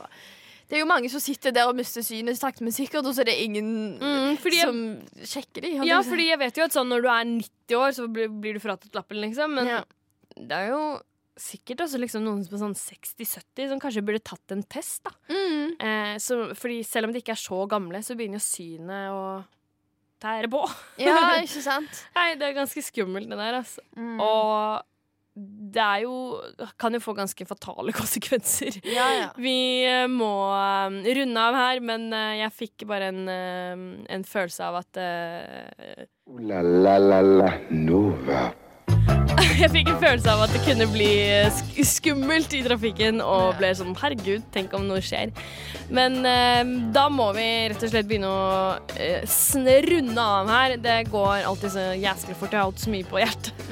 det 0.68 0.76
er 0.76 0.82
jo 0.82 0.88
mange 0.90 1.08
som 1.12 1.20
sitter 1.24 1.54
der 1.56 1.68
og 1.70 1.76
mister 1.80 2.04
synet 2.04 2.36
sakte, 2.40 2.60
men 2.64 2.74
sikkert, 2.76 3.06
og 3.08 3.14
så 3.16 3.22
er 3.24 3.30
det 3.30 3.36
ingen 3.40 3.68
Mm, 4.00 4.34
jeg- 4.44 4.64
som 4.68 4.80
sjekker 5.24 5.62
dem. 5.64 5.84
Ja, 5.88 6.02
fordi 6.04 6.26
jeg 6.28 6.40
vet 6.40 6.58
jo 6.60 6.64
at 6.68 6.76
sånn 6.76 6.90
når 6.92 7.02
du 7.06 7.08
er 7.08 7.24
90 7.24 7.76
år, 7.80 7.92
så 7.96 8.08
blir, 8.12 8.28
blir 8.28 8.54
du 8.56 8.60
fratatt 8.60 8.94
lappen, 8.96 9.22
liksom. 9.24 9.54
Men 9.56 9.66
Ja. 9.68 9.78
det 10.36 10.52
er 10.52 10.68
jo 10.74 10.82
sikkert 11.42 11.84
også 11.86 12.00
liksom 12.02 12.26
noen 12.26 12.42
som 12.46 12.58
er 12.58 12.64
sånn 12.64 12.78
60-70 12.78 13.72
som 13.72 13.82
kanskje 13.82 14.04
burde 14.06 14.24
tatt 14.26 14.56
en 14.56 14.64
test, 14.66 15.04
da. 15.08 15.14
Mm. 15.30 15.78
Eh, 15.78 16.16
så, 16.24 16.42
fordi 16.58 16.82
selv 16.88 17.10
om 17.10 17.16
de 17.16 17.22
ikke 17.24 17.36
er 17.36 17.42
så 17.42 17.62
gamle, 17.70 18.02
så 18.06 18.18
begynner 18.18 18.42
jo 18.42 18.48
synet 18.48 19.14
å 19.14 19.24
tære 20.24 20.50
på. 20.52 20.62
Ja, 21.02 21.18
ikke 21.46 21.64
sant? 21.64 22.04
Nei, 22.18 22.30
det 22.40 22.50
er 22.50 22.58
ganske 22.58 22.84
skummelt, 22.86 23.30
det 23.30 23.40
der, 23.40 23.60
altså. 23.62 23.86
Mm. 23.98 24.22
Og 24.24 24.86
det 25.38 25.84
er 25.84 26.00
jo 26.02 26.14
Kan 26.82 26.96
jo 26.98 27.02
få 27.04 27.14
ganske 27.18 27.46
fatale 27.46 27.94
konsekvenser. 28.00 28.80
Ja, 28.88 29.08
ja. 29.14 29.30
Vi 29.38 29.86
eh, 29.86 30.08
må 30.10 30.32
eh, 30.50 31.14
runde 31.20 31.48
av 31.50 31.58
her, 31.62 31.82
men 31.86 32.10
eh, 32.10 32.40
jeg 32.42 32.56
fikk 32.64 32.88
bare 32.90 33.12
en, 33.14 33.28
en 34.10 34.28
følelse 34.28 34.66
av 34.66 34.82
at 34.82 35.02
uh, 35.02 36.06
uh 36.06 36.06
la 36.44 36.60
la 36.62 36.98
la 37.00 37.22
la 37.24 37.52
Nova. 37.72 38.67
Jeg 39.62 39.72
fikk 39.74 39.88
en 39.90 39.98
følelse 39.98 40.30
av 40.30 40.42
at 40.46 40.52
det 40.54 40.60
kunne 40.62 40.86
bli 40.92 41.10
sk 41.50 41.78
skummelt 41.88 42.52
i 42.54 42.60
trafikken, 42.66 43.22
og 43.26 43.56
ble 43.58 43.72
sånn 43.74 43.96
herregud, 43.98 44.44
tenk 44.54 44.74
om 44.78 44.86
noe 44.86 45.02
skjer. 45.02 45.32
Men 45.94 46.20
eh, 46.28 46.62
da 46.94 47.08
må 47.10 47.32
vi 47.34 47.46
rett 47.72 47.82
og 47.82 47.90
slett 47.90 48.10
begynne 48.10 48.30
å 48.30 48.76
eh, 49.02 49.80
runde 49.88 50.22
av 50.22 50.52
her. 50.52 50.76
Det 50.84 50.98
går 51.10 51.48
alltid 51.50 51.74
så 51.74 51.86
jæsklig 51.98 52.38
fort. 52.38 52.54
Jeg 52.54 52.62
har 52.62 52.70
hatt 52.70 52.84
så 52.84 52.94
mye 52.94 53.08
på 53.08 53.22
hjertet. 53.24 53.66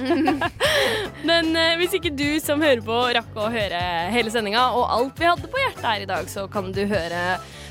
Men 1.30 1.52
eh, 1.54 1.76
hvis 1.82 2.00
ikke 2.00 2.16
du 2.18 2.40
som 2.42 2.64
hører 2.66 2.82
på 2.86 3.02
rakk 3.20 3.38
å 3.38 3.52
høre 3.54 3.84
hele 4.16 4.34
sendinga 4.34 4.72
og 4.74 4.88
alt 4.90 5.22
vi 5.22 5.30
hadde 5.30 5.52
på 5.52 5.62
hjertet 5.62 5.86
her 5.86 6.08
i 6.08 6.10
dag, 6.10 6.32
så 6.32 6.48
kan 6.50 6.74
du 6.74 6.82
høre 6.90 7.22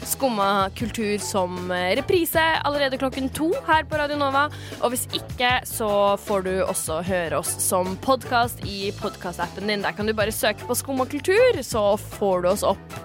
Skumma 0.05 0.71
kultur 0.77 1.19
som 1.19 1.71
eh, 1.73 1.95
reprise 1.97 2.43
allerede 2.65 2.99
klokken 3.01 3.31
to 3.33 3.51
her 3.67 3.87
på 3.89 3.97
Radio 3.99 4.19
Nova. 4.21 4.45
Og 4.83 4.93
hvis 4.93 5.07
ikke, 5.17 5.57
så 5.69 5.89
får 6.21 6.45
du 6.47 6.53
også 6.65 7.01
høre 7.07 7.41
oss 7.41 7.55
som 7.65 7.97
podkast 8.05 8.61
i 8.69 8.93
podkastappen 9.01 9.71
din. 9.71 9.85
Der 9.85 9.97
kan 9.97 10.07
du 10.07 10.15
bare 10.17 10.35
søke 10.35 10.67
på 10.69 10.77
Skumma 10.77 11.09
kultur, 11.09 11.63
så 11.65 11.95
får 12.19 12.45
du 12.45 12.51
oss 12.53 12.67
opp. 12.67 12.97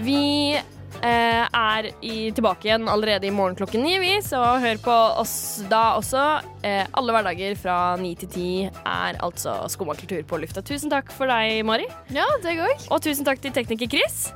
Vi 0.00 0.56
eh, 0.56 1.44
er 1.44 1.90
i, 2.00 2.16
tilbake 2.32 2.70
igjen 2.70 2.88
allerede 2.88 3.28
i 3.28 3.34
morgen 3.34 3.58
klokken 3.58 3.84
ni, 3.84 3.98
vi, 4.02 4.16
så 4.24 4.40
hør 4.62 4.82
på 4.84 4.96
oss 5.20 5.36
da 5.70 5.98
også. 6.00 6.26
Eh, 6.64 6.84
alle 6.96 7.14
hverdager 7.16 7.58
fra 7.60 7.78
ni 8.00 8.14
til 8.18 8.32
ti 8.32 8.50
er 8.68 9.20
altså 9.20 9.60
Skumma 9.68 9.98
kultur 9.98 10.24
på 10.28 10.40
lufta. 10.40 10.64
Tusen 10.64 10.92
takk 10.92 11.12
for 11.14 11.30
deg, 11.30 11.60
Mari. 11.68 11.88
Ja, 12.14 12.26
deg 12.44 12.64
òg. 12.64 12.88
Og 12.88 13.04
tusen 13.04 13.28
takk 13.28 13.44
til 13.44 13.54
tekniker 13.54 13.98
Chris. 13.98 14.28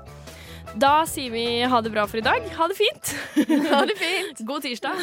Da 0.75 1.05
sier 1.07 1.31
vi 1.31 1.63
ha 1.69 1.81
det 1.85 1.91
bra 1.93 2.07
for 2.09 2.19
i 2.19 2.25
dag. 2.25 2.47
Ha 2.57 2.69
det 2.69 2.77
fint. 2.79 3.15
Ha 3.73 3.85
det 3.87 3.97
fint. 3.99 4.47
God 4.47 4.63
tirsdag. 4.63 4.97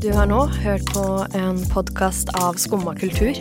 Du 0.00 0.12
har 0.16 0.26
nå 0.26 0.46
hørt 0.64 0.92
på 0.94 1.06
en 1.36 1.60
podkast 1.72 2.32
av 2.40 2.56
Skumma 2.60 2.94
kultur. 2.96 3.36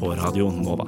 På 0.00 0.14
Radio 0.18 0.50
Nova. 0.50 0.86